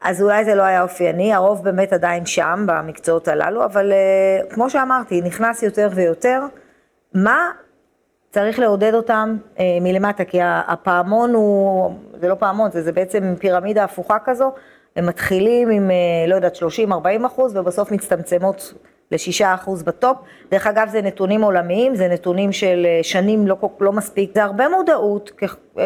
אז 0.00 0.22
אולי 0.22 0.44
זה 0.44 0.54
לא 0.54 0.62
היה 0.62 0.82
אופייני, 0.82 1.34
הרוב 1.34 1.64
באמת 1.64 1.92
עדיין 1.92 2.26
שם 2.26 2.64
במקצועות 2.66 3.28
הללו, 3.28 3.64
אבל 3.64 3.92
כמו 4.50 4.70
שאמרתי, 4.70 5.20
נכנס 5.20 5.62
יותר 5.62 5.88
ויותר. 5.94 6.42
מה 7.14 7.50
צריך 8.32 8.58
לעודד 8.58 8.94
אותם 8.94 9.36
uh, 9.56 9.60
מלמטה, 9.80 10.24
כי 10.24 10.38
הפעמון 10.42 11.34
הוא, 11.34 11.90
זה 12.20 12.28
לא 12.28 12.34
פעמון, 12.34 12.70
זה, 12.70 12.82
זה 12.82 12.92
בעצם 12.92 13.34
פירמידה 13.38 13.84
הפוכה 13.84 14.16
כזו, 14.24 14.52
הם 14.96 15.06
מתחילים 15.06 15.70
עם, 15.70 15.90
uh, 15.90 16.30
לא 16.30 16.34
יודעת, 16.34 16.56
30-40 16.56 17.26
אחוז, 17.26 17.56
ובסוף 17.56 17.90
מצטמצמות 17.90 18.74
ל-6 19.10 19.44
אחוז 19.44 19.82
בטופ. 19.82 20.16
דרך 20.50 20.66
אגב, 20.66 20.88
זה 20.88 21.02
נתונים 21.02 21.42
עולמיים, 21.42 21.94
זה 21.94 22.08
נתונים 22.08 22.52
של 22.52 22.86
שנים 23.02 23.46
לא, 23.46 23.56
לא 23.80 23.92
מספיק, 23.92 24.30
זה 24.34 24.44
הרבה 24.44 24.68
מודעות, 24.68 25.30
כ, 25.36 25.42
uh, 25.42 25.46
uh, 25.76 25.80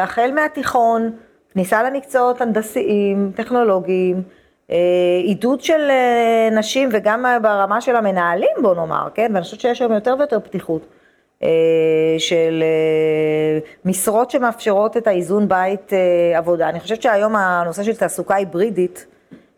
החל 0.00 0.30
מהתיכון, 0.34 1.10
כניסה 1.52 1.82
למקצועות 1.82 2.40
הנדסיים, 2.40 3.32
טכנולוגיים, 3.36 4.22
אה, 4.70 4.76
עידוד 5.22 5.60
של 5.60 5.90
אה, 5.90 6.48
נשים 6.52 6.88
וגם 6.92 7.24
ברמה 7.42 7.80
של 7.80 7.96
המנהלים 7.96 8.56
בוא 8.62 8.74
נאמר, 8.74 9.08
כן, 9.14 9.30
ואני 9.34 9.44
חושבת 9.44 9.60
שיש 9.60 9.80
היום 9.80 9.92
יותר 9.92 10.14
ויותר 10.18 10.40
פתיחות. 10.40 10.82
אה, 10.82 11.01
של 12.18 12.64
משרות 13.84 14.30
שמאפשרות 14.30 14.96
את 14.96 15.06
האיזון 15.06 15.48
בית 15.48 15.92
עבודה. 16.36 16.68
אני 16.68 16.80
חושבת 16.80 17.02
שהיום 17.02 17.36
הנושא 17.36 17.82
של 17.82 17.96
תעסוקה 17.96 18.34
היברידית, 18.34 19.06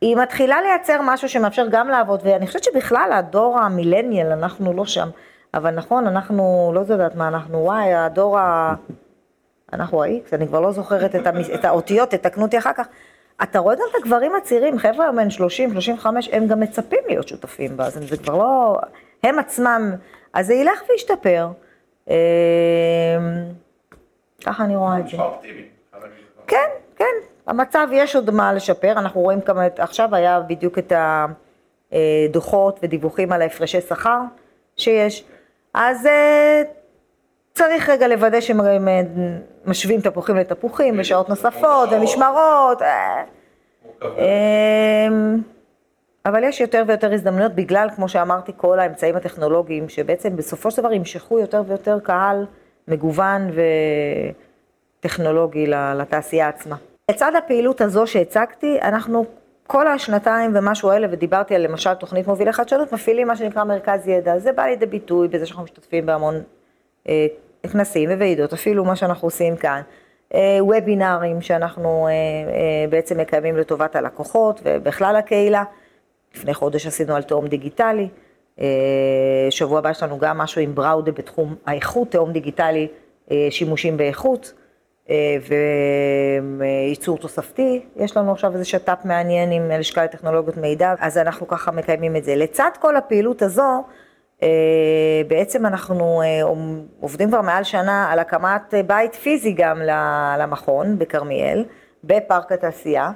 היא 0.01 0.17
מתחילה 0.17 0.61
לייצר 0.61 1.01
משהו 1.03 1.29
שמאפשר 1.29 1.67
גם 1.71 1.89
לעבוד, 1.89 2.21
ואני 2.25 2.47
חושבת 2.47 2.65
שבכלל 2.65 3.11
הדור 3.13 3.59
המילניאל, 3.59 4.27
אנחנו 4.27 4.73
לא 4.73 4.87
שם, 4.87 5.09
אבל 5.55 5.71
נכון, 5.71 6.07
אנחנו, 6.07 6.71
לא 6.75 6.81
יודעת 6.89 7.15
מה 7.15 7.29
אנחנו, 7.29 7.59
וואי, 7.59 7.95
הדור 7.95 8.39
ה... 8.39 8.75
אנחנו 9.73 10.03
ה-X, 10.03 10.29
אני 10.33 10.47
כבר 10.47 10.61
לא 10.61 10.73
זוכרת 10.73 11.15
את, 11.15 11.27
המס... 11.27 11.51
את 11.51 11.65
האותיות, 11.65 12.11
תתקנו 12.11 12.43
אותי 12.43 12.59
אחר 12.59 12.73
כך. 12.73 12.87
אתה 13.43 13.59
רואה 13.59 13.75
גם 13.75 13.83
את 13.91 13.95
הגברים 14.03 14.35
הצעירים, 14.35 14.79
חבר'ה 14.79 15.13
בין 15.13 15.31
30, 15.31 15.73
35, 15.73 16.29
הם 16.33 16.47
גם 16.47 16.61
מצפים 16.61 16.99
להיות 17.09 17.29
שותפים 17.29 17.77
בה, 17.77 17.91
זה 17.91 18.17
כבר 18.17 18.37
לא... 18.37 18.79
הם 19.25 19.39
עצמם, 19.39 19.95
אז 20.33 20.47
זה 20.47 20.55
ילך 20.55 20.83
וישתפר. 20.89 21.49
אמ, 22.09 22.15
ככה 24.45 24.65
אני 24.65 24.77
רואה 24.77 24.99
את 24.99 25.09
זה. 25.09 25.17
כן, 26.47 26.69
כן, 26.97 27.15
המצב 27.47 27.89
יש 27.93 28.17
עוד 28.17 28.31
מה 28.31 28.53
לשפר, 28.53 28.93
אנחנו 28.93 29.21
רואים 29.21 29.41
כמה, 29.41 29.67
עכשיו 29.79 30.15
היה 30.15 30.41
בדיוק 30.41 30.79
את 30.79 30.93
הדוחות 31.93 32.81
ודיווחים 32.83 33.33
על 33.33 33.43
ההפרשי 33.43 33.81
שכר 33.81 34.21
שיש, 34.77 35.25
אז 35.75 36.07
אה, 36.07 36.63
צריך 37.53 37.89
רגע 37.91 38.09
לוודא 38.09 38.41
שהם 38.41 38.61
משווים 39.67 40.01
תפוחים 40.01 40.37
לתפוחים 40.37 40.97
בשעות 40.97 41.29
נוספות 41.29 41.89
ומשמרות. 41.93 42.83
אה. 46.27 46.31
אבל 46.31 46.45
יש 46.45 46.61
יותר 46.61 46.83
ויותר 46.87 47.13
הזדמנויות 47.13 47.53
בגלל, 47.55 47.89
כמו 47.97 48.09
שאמרתי, 48.09 48.53
כל 48.57 48.79
האמצעים 48.79 49.17
הטכנולוגיים, 49.17 49.89
שבעצם 49.89 50.37
בסופו 50.37 50.71
של 50.71 50.83
דבר 50.83 50.93
ימשכו 50.93 51.39
יותר 51.39 51.63
ויותר 51.67 51.99
קהל 52.03 52.47
מגוון 52.89 53.51
וטכנולוגי 55.01 55.67
לתעשייה 55.67 56.49
עצמה. 56.49 56.77
לצד 57.11 57.33
הפעילות 57.39 57.81
הזו 57.81 58.07
שהצגתי, 58.07 58.79
אנחנו 58.83 59.25
כל 59.67 59.87
השנתיים 59.87 60.51
ומשהו 60.55 60.91
האלה, 60.91 61.07
ודיברתי 61.11 61.55
על 61.55 61.63
למשל 61.63 61.95
תוכנית 61.95 62.27
מובילי 62.27 62.53
חדשנות, 62.53 62.93
מפעילים 62.93 63.27
מה 63.27 63.37
שנקרא 63.37 63.65
מרכז 63.65 64.09
ידע. 64.09 64.39
זה 64.39 64.53
בא 64.53 64.63
לידי 64.63 64.87
ביטוי 64.87 65.29
בזה 65.29 65.47
שאנחנו 65.47 65.65
משתתפים 65.65 66.07
בהמון 66.07 66.35
אה, 67.09 67.27
כנסים 67.73 68.11
וועידות, 68.11 68.53
אפילו 68.53 68.85
מה 68.85 68.97
שאנחנו 68.97 69.27
עושים 69.27 69.57
כאן, 69.57 69.81
אה, 70.35 70.59
וובינארים 70.61 71.41
שאנחנו 71.41 72.09
אה, 72.09 72.13
בעצם 72.91 73.21
מקיימים 73.21 73.57
לטובת 73.57 73.97
הלקוחות 73.97 74.61
ובכלל 74.65 75.17
הקהילה. 75.17 75.65
לפני 76.35 76.55
חודש 76.55 76.87
עשינו 76.87 77.17
על 77.17 77.23
תאום 77.23 77.47
דיגיטלי, 77.47 78.09
שבוע 79.51 79.79
הבא 79.79 79.91
יש 79.91 80.03
לנו 80.03 80.19
גם 80.19 80.39
משהו 80.39 80.61
עם 80.61 80.75
בראודה 80.75 81.13
בתחום 81.13 81.55
האיכות, 81.67 82.11
תאום 82.11 82.33
דיגיטלי, 82.33 82.89
שימושים 83.51 83.97
באיכות 83.97 84.53
וייצור 86.59 87.19
תוספתי, 87.19 87.83
יש 87.97 88.17
לנו 88.17 88.33
עכשיו 88.33 88.53
איזה 88.53 88.65
שת"פ 88.65 89.05
מעניין 89.05 89.53
עם 89.53 89.71
לשכה 89.71 90.05
לטכנולוגיות 90.05 90.57
מידע, 90.57 90.95
אז 90.99 91.19
אנחנו 91.19 91.49
ככה 91.49 91.71
מקיימים 91.71 92.17
את 92.17 92.25
זה. 92.25 92.37
לצד 92.37 92.71
כל 92.81 92.97
הפעילות 92.97 93.43
הזו, 93.43 93.85
אה, 94.43 95.23
בעצם 95.29 95.67
אנחנו 95.67 96.23
אה, 96.23 96.43
עובדים 97.01 97.29
כבר 97.29 97.41
מעל 97.41 97.65
שנה 97.65 98.13
על 98.13 98.19
הקמת 98.19 98.75
בית 98.87 99.15
פיזי 99.15 99.53
גם 99.53 99.83
למכון 100.39 100.99
בכרמיאל, 100.99 101.65
בפארק 102.05 102.53
התעשייה, 102.53 103.11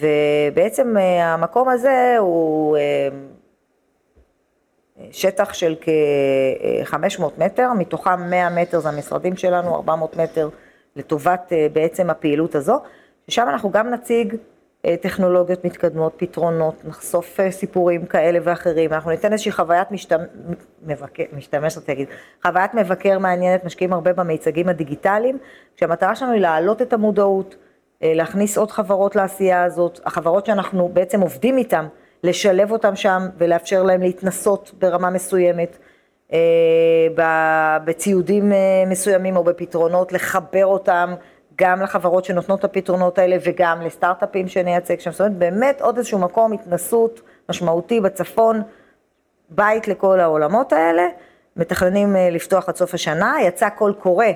ובעצם 0.00 0.96
אה, 0.96 1.34
המקום 1.34 1.68
הזה 1.68 2.16
הוא 2.18 2.76
שטח 5.10 5.52
של 5.52 5.74
כ-500 5.80 7.24
מטר, 7.38 7.72
מתוכם 7.78 8.30
100 8.30 8.50
מטר 8.50 8.80
זה 8.80 8.88
המשרדים 8.88 9.36
שלנו, 9.36 9.74
400 9.74 10.16
מטר 10.16 10.48
לטובת 10.96 11.52
בעצם 11.72 12.10
הפעילות 12.10 12.54
הזו, 12.54 12.78
ששם 13.28 13.46
אנחנו 13.48 13.70
גם 13.70 13.90
נציג 13.90 14.36
אה, 14.84 14.96
טכנולוגיות 14.96 15.64
מתקדמות, 15.64 16.12
פתרונות, 16.16 16.84
נחשוף 16.84 17.40
אה, 17.40 17.50
סיפורים 17.50 18.06
כאלה 18.06 18.38
ואחרים, 18.42 18.92
אנחנו 18.92 19.10
ניתן 19.10 19.32
איזושהי 19.32 19.52
חוויית 19.52 19.90
משתמש, 19.90 20.28
משתמש, 21.32 21.76
רוצה 21.76 21.92
להגיד, 21.92 22.08
חוויית 22.42 22.74
מבקר 22.74 23.18
מעניינת, 23.18 23.64
משקיעים 23.64 23.92
הרבה 23.92 24.12
במיצגים 24.12 24.68
הדיגיטליים, 24.68 25.38
כשהמטרה 25.76 26.14
שלנו 26.14 26.32
היא 26.32 26.40
להעלות 26.40 26.82
את 26.82 26.92
המודעות, 26.92 27.54
אה, 27.54 27.69
להכניס 28.02 28.58
עוד 28.58 28.70
חברות 28.70 29.16
לעשייה 29.16 29.64
הזאת, 29.64 30.00
החברות 30.04 30.46
שאנחנו 30.46 30.88
בעצם 30.92 31.20
עובדים 31.20 31.58
איתן, 31.58 31.86
לשלב 32.24 32.72
אותן 32.72 32.96
שם 32.96 33.22
ולאפשר 33.38 33.82
להן 33.82 34.00
להתנסות 34.00 34.72
ברמה 34.78 35.10
מסוימת, 35.10 35.78
בציודים 37.84 38.52
מסוימים 38.86 39.36
או 39.36 39.44
בפתרונות, 39.44 40.12
לחבר 40.12 40.66
אותם 40.66 41.14
גם 41.60 41.82
לחברות 41.82 42.24
שנותנות 42.24 42.58
את 42.58 42.64
הפתרונות 42.64 43.18
האלה 43.18 43.36
וגם 43.44 43.82
לסטארט-אפים 43.82 44.48
שנייצג 44.48 45.00
שם. 45.00 45.10
זאת 45.10 45.20
אומרת, 45.20 45.36
באמת 45.36 45.80
עוד 45.80 45.96
איזשהו 45.96 46.18
מקום 46.18 46.52
התנסות 46.52 47.20
משמעותי 47.48 48.00
בצפון, 48.00 48.62
בית 49.50 49.88
לכל 49.88 50.20
העולמות 50.20 50.72
האלה. 50.72 51.02
מתכננים 51.56 52.16
אה, 52.16 52.30
לפתוח 52.30 52.68
עד 52.68 52.76
סוף 52.76 52.94
השנה, 52.94 53.34
יצא 53.42 53.68
קול 53.68 53.92
קורא 53.92 54.26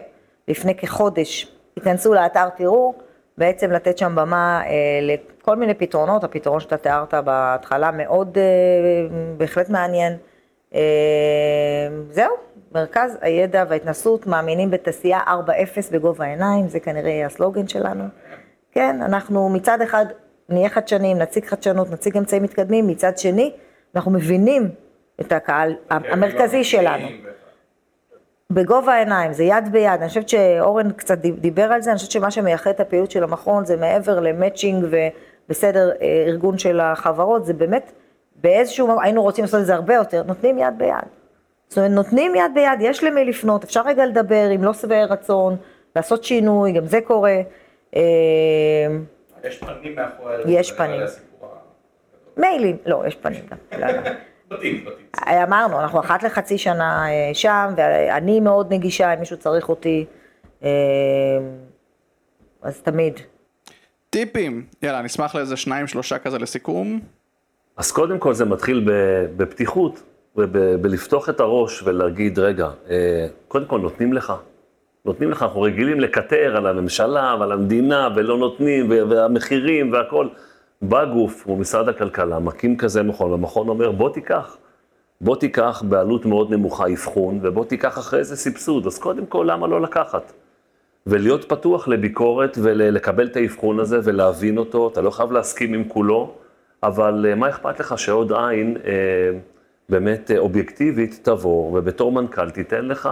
לפני 0.49 0.75
כחודש, 0.75 1.53
תיכנסו 1.75 2.15
לאתר, 2.15 2.49
תראו, 2.49 2.95
בעצם 3.39 3.71
לתת 3.71 3.99
שם 3.99 4.13
במה 4.15 4.63
אה, 4.67 4.73
לכל 5.03 5.57
מיני 5.57 5.75
פתרונות, 5.75 6.25
הפתרון 6.25 6.61
שאתה 6.61 6.77
תיארת 6.77 7.15
בהתחלה 7.15 7.91
מאוד 7.91 8.39
אה, 8.39 8.43
בהחלט 9.37 9.69
מעניין. 9.69 10.17
אה, 10.75 10.81
זהו, 12.11 12.35
מרכז 12.73 13.19
הידע 13.21 13.65
וההתנסות, 13.69 14.27
מאמינים 14.27 14.71
בתעשייה 14.71 15.21
4.0 15.27 15.93
בגובה 15.93 16.25
העיניים, 16.25 16.69
זה 16.69 16.81
כנראה 16.81 17.11
יהיה 17.11 17.27
הסלוגן 17.27 17.69
שלנו. 17.69 18.05
כן, 18.73 19.03
אנחנו 19.03 19.49
מצד 19.49 19.81
אחד 19.81 20.07
נהיה 20.49 20.69
חדשניים, 20.69 21.19
נציג 21.19 21.45
חדשנות, 21.45 21.91
נציג 21.91 22.17
אמצעים 22.17 22.43
מתקדמים, 22.43 22.87
מצד 22.87 23.19
שני, 23.19 23.53
אנחנו 23.95 24.11
מבינים 24.11 24.71
את 25.21 25.33
הקהל 25.33 25.77
המרכזי 25.91 26.65
שלנו. 26.65 27.07
בגובה 28.53 28.95
העיניים, 28.95 29.33
זה 29.33 29.45
יד 29.45 29.73
ביד, 29.73 30.01
אני 30.01 30.09
חושבת 30.09 30.29
שאורן 30.29 30.93
קצת 30.93 31.19
דיבר 31.19 31.63
על 31.63 31.83
זה, 31.83 31.91
אני 31.91 31.97
חושבת 31.97 32.11
שמה 32.11 32.31
שמייחד 32.31 32.71
את 32.71 32.81
הפעילות 32.81 33.11
של 33.11 33.25
המכון 33.25 33.65
זה 33.65 33.77
מעבר 33.77 34.21
למצ'ינג 34.21 34.85
ובסדר 34.91 35.91
אה, 36.03 36.25
ארגון 36.27 36.59
של 36.59 36.81
החברות, 36.81 37.45
זה 37.45 37.55
באמת 37.55 37.93
באיזשהו, 38.37 39.01
היינו 39.03 39.23
רוצים 39.23 39.45
לעשות 39.45 39.61
את 39.61 39.67
זה 39.67 39.75
הרבה 39.75 39.95
יותר, 39.95 40.23
נותנים 40.23 40.59
יד 40.59 40.75
ביד. 40.79 40.97
זאת 41.69 41.79
אומרת, 41.79 41.91
נותנים 41.91 42.35
יד 42.35 42.51
ביד, 42.55 42.79
יש 42.81 43.05
למי 43.05 43.25
לפנות, 43.25 43.65
אפשר 43.65 43.83
רגע 43.87 44.07
לדבר, 44.07 44.49
אם 44.55 44.65
לא 44.65 44.73
שבעי 44.73 45.05
רצון, 45.05 45.57
לעשות 45.97 46.25
שינוי, 46.25 46.73
גם 46.73 46.87
זה 46.87 47.01
קורה. 47.01 47.41
אה, 47.97 48.03
יש 49.45 49.59
פנים 49.59 49.95
מאחורי... 49.95 50.35
יש 50.47 50.73
פנים. 50.73 51.01
מיילים, 52.37 52.77
לא, 52.87 53.03
יש 53.07 53.15
פנים 53.15 53.41
גם. 53.51 53.89
בתים, 54.57 54.85
בתים. 54.85 55.07
אמרנו, 55.43 55.81
אנחנו 55.81 56.01
אחת 56.01 56.23
לחצי 56.23 56.59
שנה 56.59 57.07
אה, 57.09 57.35
שם, 57.35 57.67
ואני 57.77 58.41
מאוד 58.41 58.73
נגישה 58.73 59.15
אם 59.15 59.21
מישהו 59.21 59.37
צריך 59.37 59.69
אותי, 59.69 60.05
אה, 60.65 60.69
אז 62.63 62.81
תמיד. 62.81 63.21
טיפים, 64.11 64.67
יאללה, 64.83 65.03
נשמח 65.03 65.35
לאיזה 65.35 65.57
שניים, 65.57 65.87
שלושה 65.87 66.19
כזה 66.19 66.39
לסיכום. 66.39 67.01
אז 67.77 67.93
קודם 67.93 68.19
כל 68.19 68.35
זה 68.35 68.45
מתחיל 68.45 68.89
בפתיחות, 69.37 70.03
ובלפתוח 70.37 71.29
את 71.29 71.41
הראש 71.41 71.83
ולהגיד, 71.83 72.39
רגע, 72.39 72.69
אה, 72.91 73.27
קודם 73.49 73.65
כל 73.65 73.81
נותנים 73.81 74.13
לך. 74.13 74.33
נותנים 75.05 75.31
לך, 75.31 75.43
אנחנו 75.43 75.63
רגילים 75.63 76.01
לקטר 76.01 76.57
על 76.57 76.67
הממשלה 76.67 77.37
ועל 77.41 77.53
המדינה, 77.53 78.09
ולא 78.17 78.39
נותנים, 78.39 78.91
והמחירים 78.91 79.93
והכול. 79.93 80.29
בא 80.89 81.05
גוף, 81.05 81.43
כמו 81.43 81.57
משרד 81.57 81.89
הכלכלה, 81.89 82.39
מקים 82.39 82.77
כזה 82.77 83.03
מכון, 83.03 83.31
והמכון 83.31 83.69
אומר, 83.69 83.93
בוא 83.93 84.11
תיקח. 84.11 84.57
בוא 85.21 85.37
תיקח 85.37 85.83
בעלות 85.89 86.27
מאוד 86.27 86.51
נמוכה 86.51 86.85
אבחון, 86.93 87.39
ובוא 87.43 87.65
תיקח 87.65 87.99
אחרי 87.99 88.25
זה 88.25 88.37
סבסוד. 88.37 88.87
אז 88.87 88.99
קודם 88.99 89.27
כל, 89.27 89.47
למה 89.51 89.67
לא 89.67 89.81
לקחת? 89.81 90.33
ולהיות 91.07 91.45
פתוח 91.45 91.89
לביקורת 91.89 92.59
ולקבל 92.63 93.27
את 93.27 93.37
האבחון 93.37 93.81
הזה 93.81 94.01
ולהבין 94.05 94.59
אותו, 94.59 94.89
אתה 94.89 95.01
לא 95.01 95.11
חייב 95.11 95.33
להסכים 95.33 95.75
עם 95.75 95.85
כולו, 95.89 96.35
אבל 96.83 97.27
אה, 97.29 97.35
מה 97.35 97.49
אכפת 97.49 97.81
לך 97.81 97.99
שעוד 97.99 98.33
עין 98.33 98.77
אה, 98.85 98.93
באמת 99.89 100.31
אה, 100.31 100.39
אובייקטיבית 100.39 101.21
תבוא, 101.23 101.79
ובתור 101.79 102.13
מנכ"ל 102.13 102.51
תיתן 102.51 102.85
לך 102.85 103.09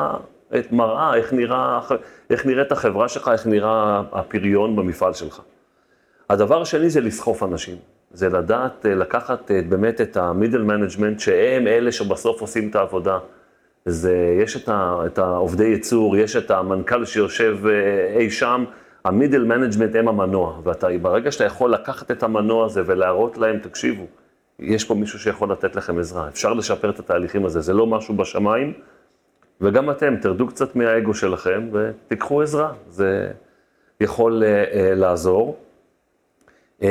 את 0.59 0.73
מראה, 0.73 1.14
איך, 1.14 1.33
נראה, 1.33 1.81
איך 2.31 2.47
נראית 2.47 2.73
החברה 2.73 3.09
שלך, 3.09 3.31
איך 3.33 3.47
נראה 3.47 4.03
הפריון 4.12 4.77
במפעל 4.77 5.12
שלך. 5.12 5.41
הדבר 6.33 6.62
השני 6.62 6.91
זה 6.91 7.01
לסחוף 7.01 7.43
אנשים. 7.43 7.76
זה 8.12 8.28
לדעת 8.28 8.87
אה, 8.87 8.95
לקחת 8.95 9.51
אה, 9.51 9.61
באמת 9.68 10.01
את 10.01 10.16
ה 10.16 10.23
middle 10.23 10.62
management, 10.62 11.20
שהם 11.20 11.66
אלה 11.66 11.93
שבסוף 11.93 12.41
עושים 12.41 12.68
את 12.68 12.76
העבודה. 12.76 13.18
זה, 13.85 14.37
יש 14.43 14.57
את, 14.57 14.68
ה, 14.68 14.97
את 15.07 15.18
העובדי 15.18 15.64
ייצור, 15.64 16.16
יש 16.16 16.37
את 16.37 16.51
המנכ"ל 16.51 17.05
שיושב 17.05 17.59
אה, 17.66 18.18
אי 18.18 18.30
שם, 18.30 18.64
ה 19.05 19.10
middle 19.10 19.45
management 19.45 19.97
הם 19.97 20.09
המנוע, 20.09 20.61
וברגע 20.64 21.33
שאתה 21.33 21.45
יכול 21.45 21.74
לקחת 21.74 22.11
את 22.11 22.22
המנוע 22.22 22.66
הזה 22.66 22.83
ולהראות 22.87 23.39
להם, 23.39 23.59
תקשיבו, 23.59 24.07
יש 24.59 24.85
פה 24.85 24.95
מישהו 24.95 25.18
שיכול 25.18 25.53
לתת 25.53 25.76
לכם 25.76 25.99
עזרה, 25.99 26.28
אפשר 26.28 26.53
לשפר 26.53 26.91
את 26.91 26.99
התהליכים 26.99 27.47
הזה, 27.47 27.61
זה 27.61 27.72
לא 27.72 27.87
משהו 27.87 28.14
בשמיים, 28.16 28.72
וגם 29.61 29.91
אתם, 29.91 30.16
תרדו 30.16 30.47
קצת 30.47 30.76
מהאגו 30.76 31.14
שלכם 31.14 31.68
ותיקחו 31.72 32.43
עזרה, 32.43 32.72
זה 32.89 33.30
יכול 34.01 34.43
uh, 34.43 34.74
uh, 34.74 34.76
לעזור. 34.95 35.59
Uh, 36.83 36.85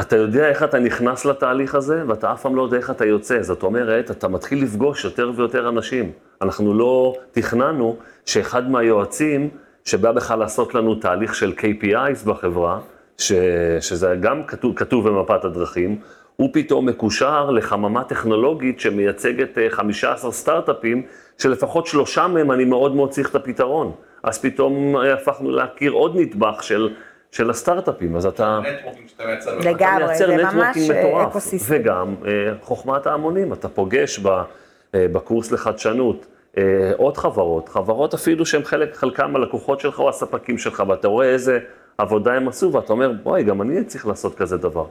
אתה 0.00 0.16
יודע 0.16 0.48
איך 0.48 0.62
אתה 0.62 0.78
נכנס 0.78 1.24
לתהליך 1.24 1.74
הזה, 1.74 2.02
ואתה 2.08 2.32
אף 2.32 2.42
פעם 2.42 2.56
לא 2.56 2.62
יודע 2.62 2.76
איך 2.76 2.90
אתה 2.90 3.06
יוצא. 3.06 3.42
זאת 3.42 3.62
אומרת, 3.62 4.10
אתה 4.10 4.28
מתחיל 4.28 4.62
לפגוש 4.62 5.04
יותר 5.04 5.32
ויותר 5.36 5.68
אנשים. 5.68 6.12
אנחנו 6.42 6.74
לא 6.74 7.14
תכננו 7.32 7.96
שאחד 8.26 8.70
מהיועצים, 8.70 9.48
שבא 9.84 10.12
בכלל 10.12 10.38
לעשות 10.38 10.74
לנו 10.74 10.94
תהליך 10.94 11.34
של 11.34 11.52
KPIs 11.58 12.26
בחברה, 12.26 12.80
ש, 13.18 13.32
שזה 13.80 14.16
גם 14.20 14.44
כתוב, 14.46 14.76
כתוב 14.76 15.08
במפת 15.08 15.44
הדרכים, 15.44 15.98
הוא 16.36 16.50
פתאום 16.52 16.86
מקושר 16.86 17.50
לחממה 17.50 18.04
טכנולוגית 18.04 18.80
שמייצגת 18.80 19.58
15 19.70 20.30
אה, 20.30 20.34
סטארט-אפים, 20.34 21.02
שלפחות 21.38 21.86
שלושה 21.86 22.26
מהם 22.26 22.52
אני 22.52 22.64
מאוד 22.64 22.94
מאוד 22.94 23.10
צריך 23.10 23.30
את 23.30 23.34
הפתרון. 23.34 23.92
אז 24.22 24.38
פתאום 24.38 24.96
הפכנו 24.96 25.50
להכיר 25.50 25.92
עוד 25.92 26.16
נטבח 26.16 26.62
של 26.62 26.90
של 27.30 27.50
הסטארט-אפים, 27.50 28.16
אז 28.16 28.26
אתה... 28.26 28.60
לגמרי, 29.64 30.16
זה 30.16 30.36
ממש 30.36 30.90
אה, 30.90 31.24
אקוסיסטם. 31.26 31.74
וגם 31.74 32.14
אה, 32.26 32.30
חוכמת 32.62 33.06
ההמונים, 33.06 33.52
אתה 33.52 33.68
פוגש 33.68 34.20
אה, 34.26 34.42
בקורס 34.94 35.52
לחדשנות 35.52 36.26
עוד 36.96 37.16
חברות, 37.16 37.68
חברות 37.68 38.14
אפילו 38.14 38.46
שהן 38.46 38.64
חלק, 38.64 38.94
חלקם 38.94 39.36
הלקוחות 39.36 39.80
שלך 39.80 39.98
או 39.98 40.08
הספקים 40.08 40.58
שלך, 40.58 40.82
ואתה 40.88 41.08
רואה 41.08 41.26
איזה 41.26 41.58
עבודה 41.98 42.32
הם 42.32 42.48
עשו, 42.48 42.72
ואתה 42.72 42.92
אומר, 42.92 43.12
בואי, 43.22 43.42
גם 43.42 43.62
אני 43.62 43.84
צריך 43.84 44.06
לעשות 44.06 44.34
כזה 44.34 44.56
דבר. 44.56 44.84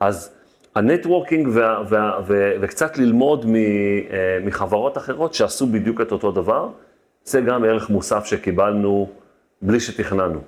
אז 0.00 0.30
ה 0.74 0.81
networking 0.81 1.48
וה, 1.52 1.82
וה, 1.88 2.18
וה, 2.26 2.50
וקצת 2.60 2.98
ללמוד 2.98 3.46
מחברות 4.44 4.98
אחרות 4.98 5.34
שעשו 5.34 5.66
בדיוק 5.66 6.00
את 6.00 6.12
אותו 6.12 6.32
דבר, 6.32 6.68
זה 7.24 7.40
גם 7.40 7.64
ערך 7.64 7.90
מוסף 7.90 8.24
שקיבלנו 8.24 9.08
בלי 9.62 9.80
שתכננו. 9.80 10.40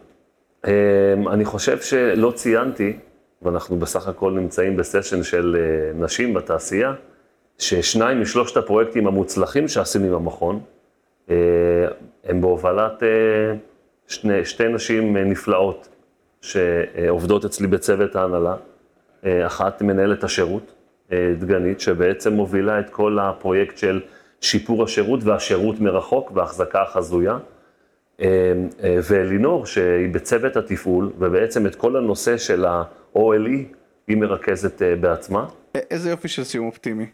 אמ, 0.66 1.28
אני 1.28 1.44
חושב 1.44 1.80
שלא 1.80 2.32
ציינתי, 2.34 2.96
ואנחנו 3.42 3.76
בסך 3.76 4.08
הכל 4.08 4.32
נמצאים 4.32 4.76
בסשן 4.76 5.22
של 5.22 5.56
אה, 5.58 6.04
נשים 6.04 6.34
בתעשייה, 6.34 6.92
ששניים 7.58 8.20
משלושת 8.20 8.56
הפרויקטים 8.56 9.06
המוצלחים 9.06 9.68
שעשינו 9.68 10.06
עם 10.06 10.14
המכון, 10.14 10.60
אה, 11.30 11.36
הם 12.24 12.40
בהובלת 12.40 13.02
אה, 13.02 13.08
שני, 14.08 14.44
שתי 14.44 14.68
נשים 14.68 15.16
נפלאות 15.16 15.88
שעובדות 16.40 17.44
אצלי 17.44 17.66
בצוות 17.66 18.16
ההנהלה. 18.16 18.56
אחת 19.46 19.82
מנהלת 19.82 20.24
השירות, 20.24 20.72
דגנית, 21.38 21.80
שבעצם 21.80 22.32
מובילה 22.32 22.80
את 22.80 22.90
כל 22.90 23.18
הפרויקט 23.18 23.78
של 23.78 24.00
שיפור 24.40 24.84
השירות 24.84 25.20
והשירות 25.24 25.80
מרחוק 25.80 26.32
והחזקה 26.34 26.82
החזויה. 26.82 27.38
אה, 28.20 28.26
אה, 28.82 28.98
ואלינור, 29.10 29.66
שהיא 29.66 30.08
בצוות 30.12 30.56
התפעול, 30.56 31.12
ובעצם 31.18 31.66
את 31.66 31.74
כל 31.74 31.96
הנושא 31.96 32.36
של 32.36 32.64
ה-OLE, 32.64 33.74
היא 34.08 34.16
מרכזת 34.16 34.82
אה, 34.82 34.96
בעצמה. 34.96 35.46
איזה 35.74 36.10
יופי 36.10 36.28
של 36.28 36.44
סיום 36.44 36.66
אופטימי. 36.66 37.06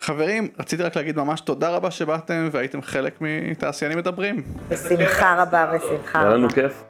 חברים, 0.00 0.48
רציתי 0.58 0.82
רק 0.82 0.96
להגיד 0.96 1.16
ממש 1.16 1.40
תודה 1.40 1.70
רבה 1.70 1.90
שבאתם 1.90 2.48
והייתם 2.52 2.82
חלק 2.82 3.14
מתעשיינים 3.20 3.98
מדברים. 3.98 4.42
בשמחה 4.68 5.42
רבה, 5.42 5.66
בשמחה 5.74 6.18
רבה. 6.18 6.28
היה 6.28 6.36
לנו 6.36 6.48
כיף. 6.50 6.84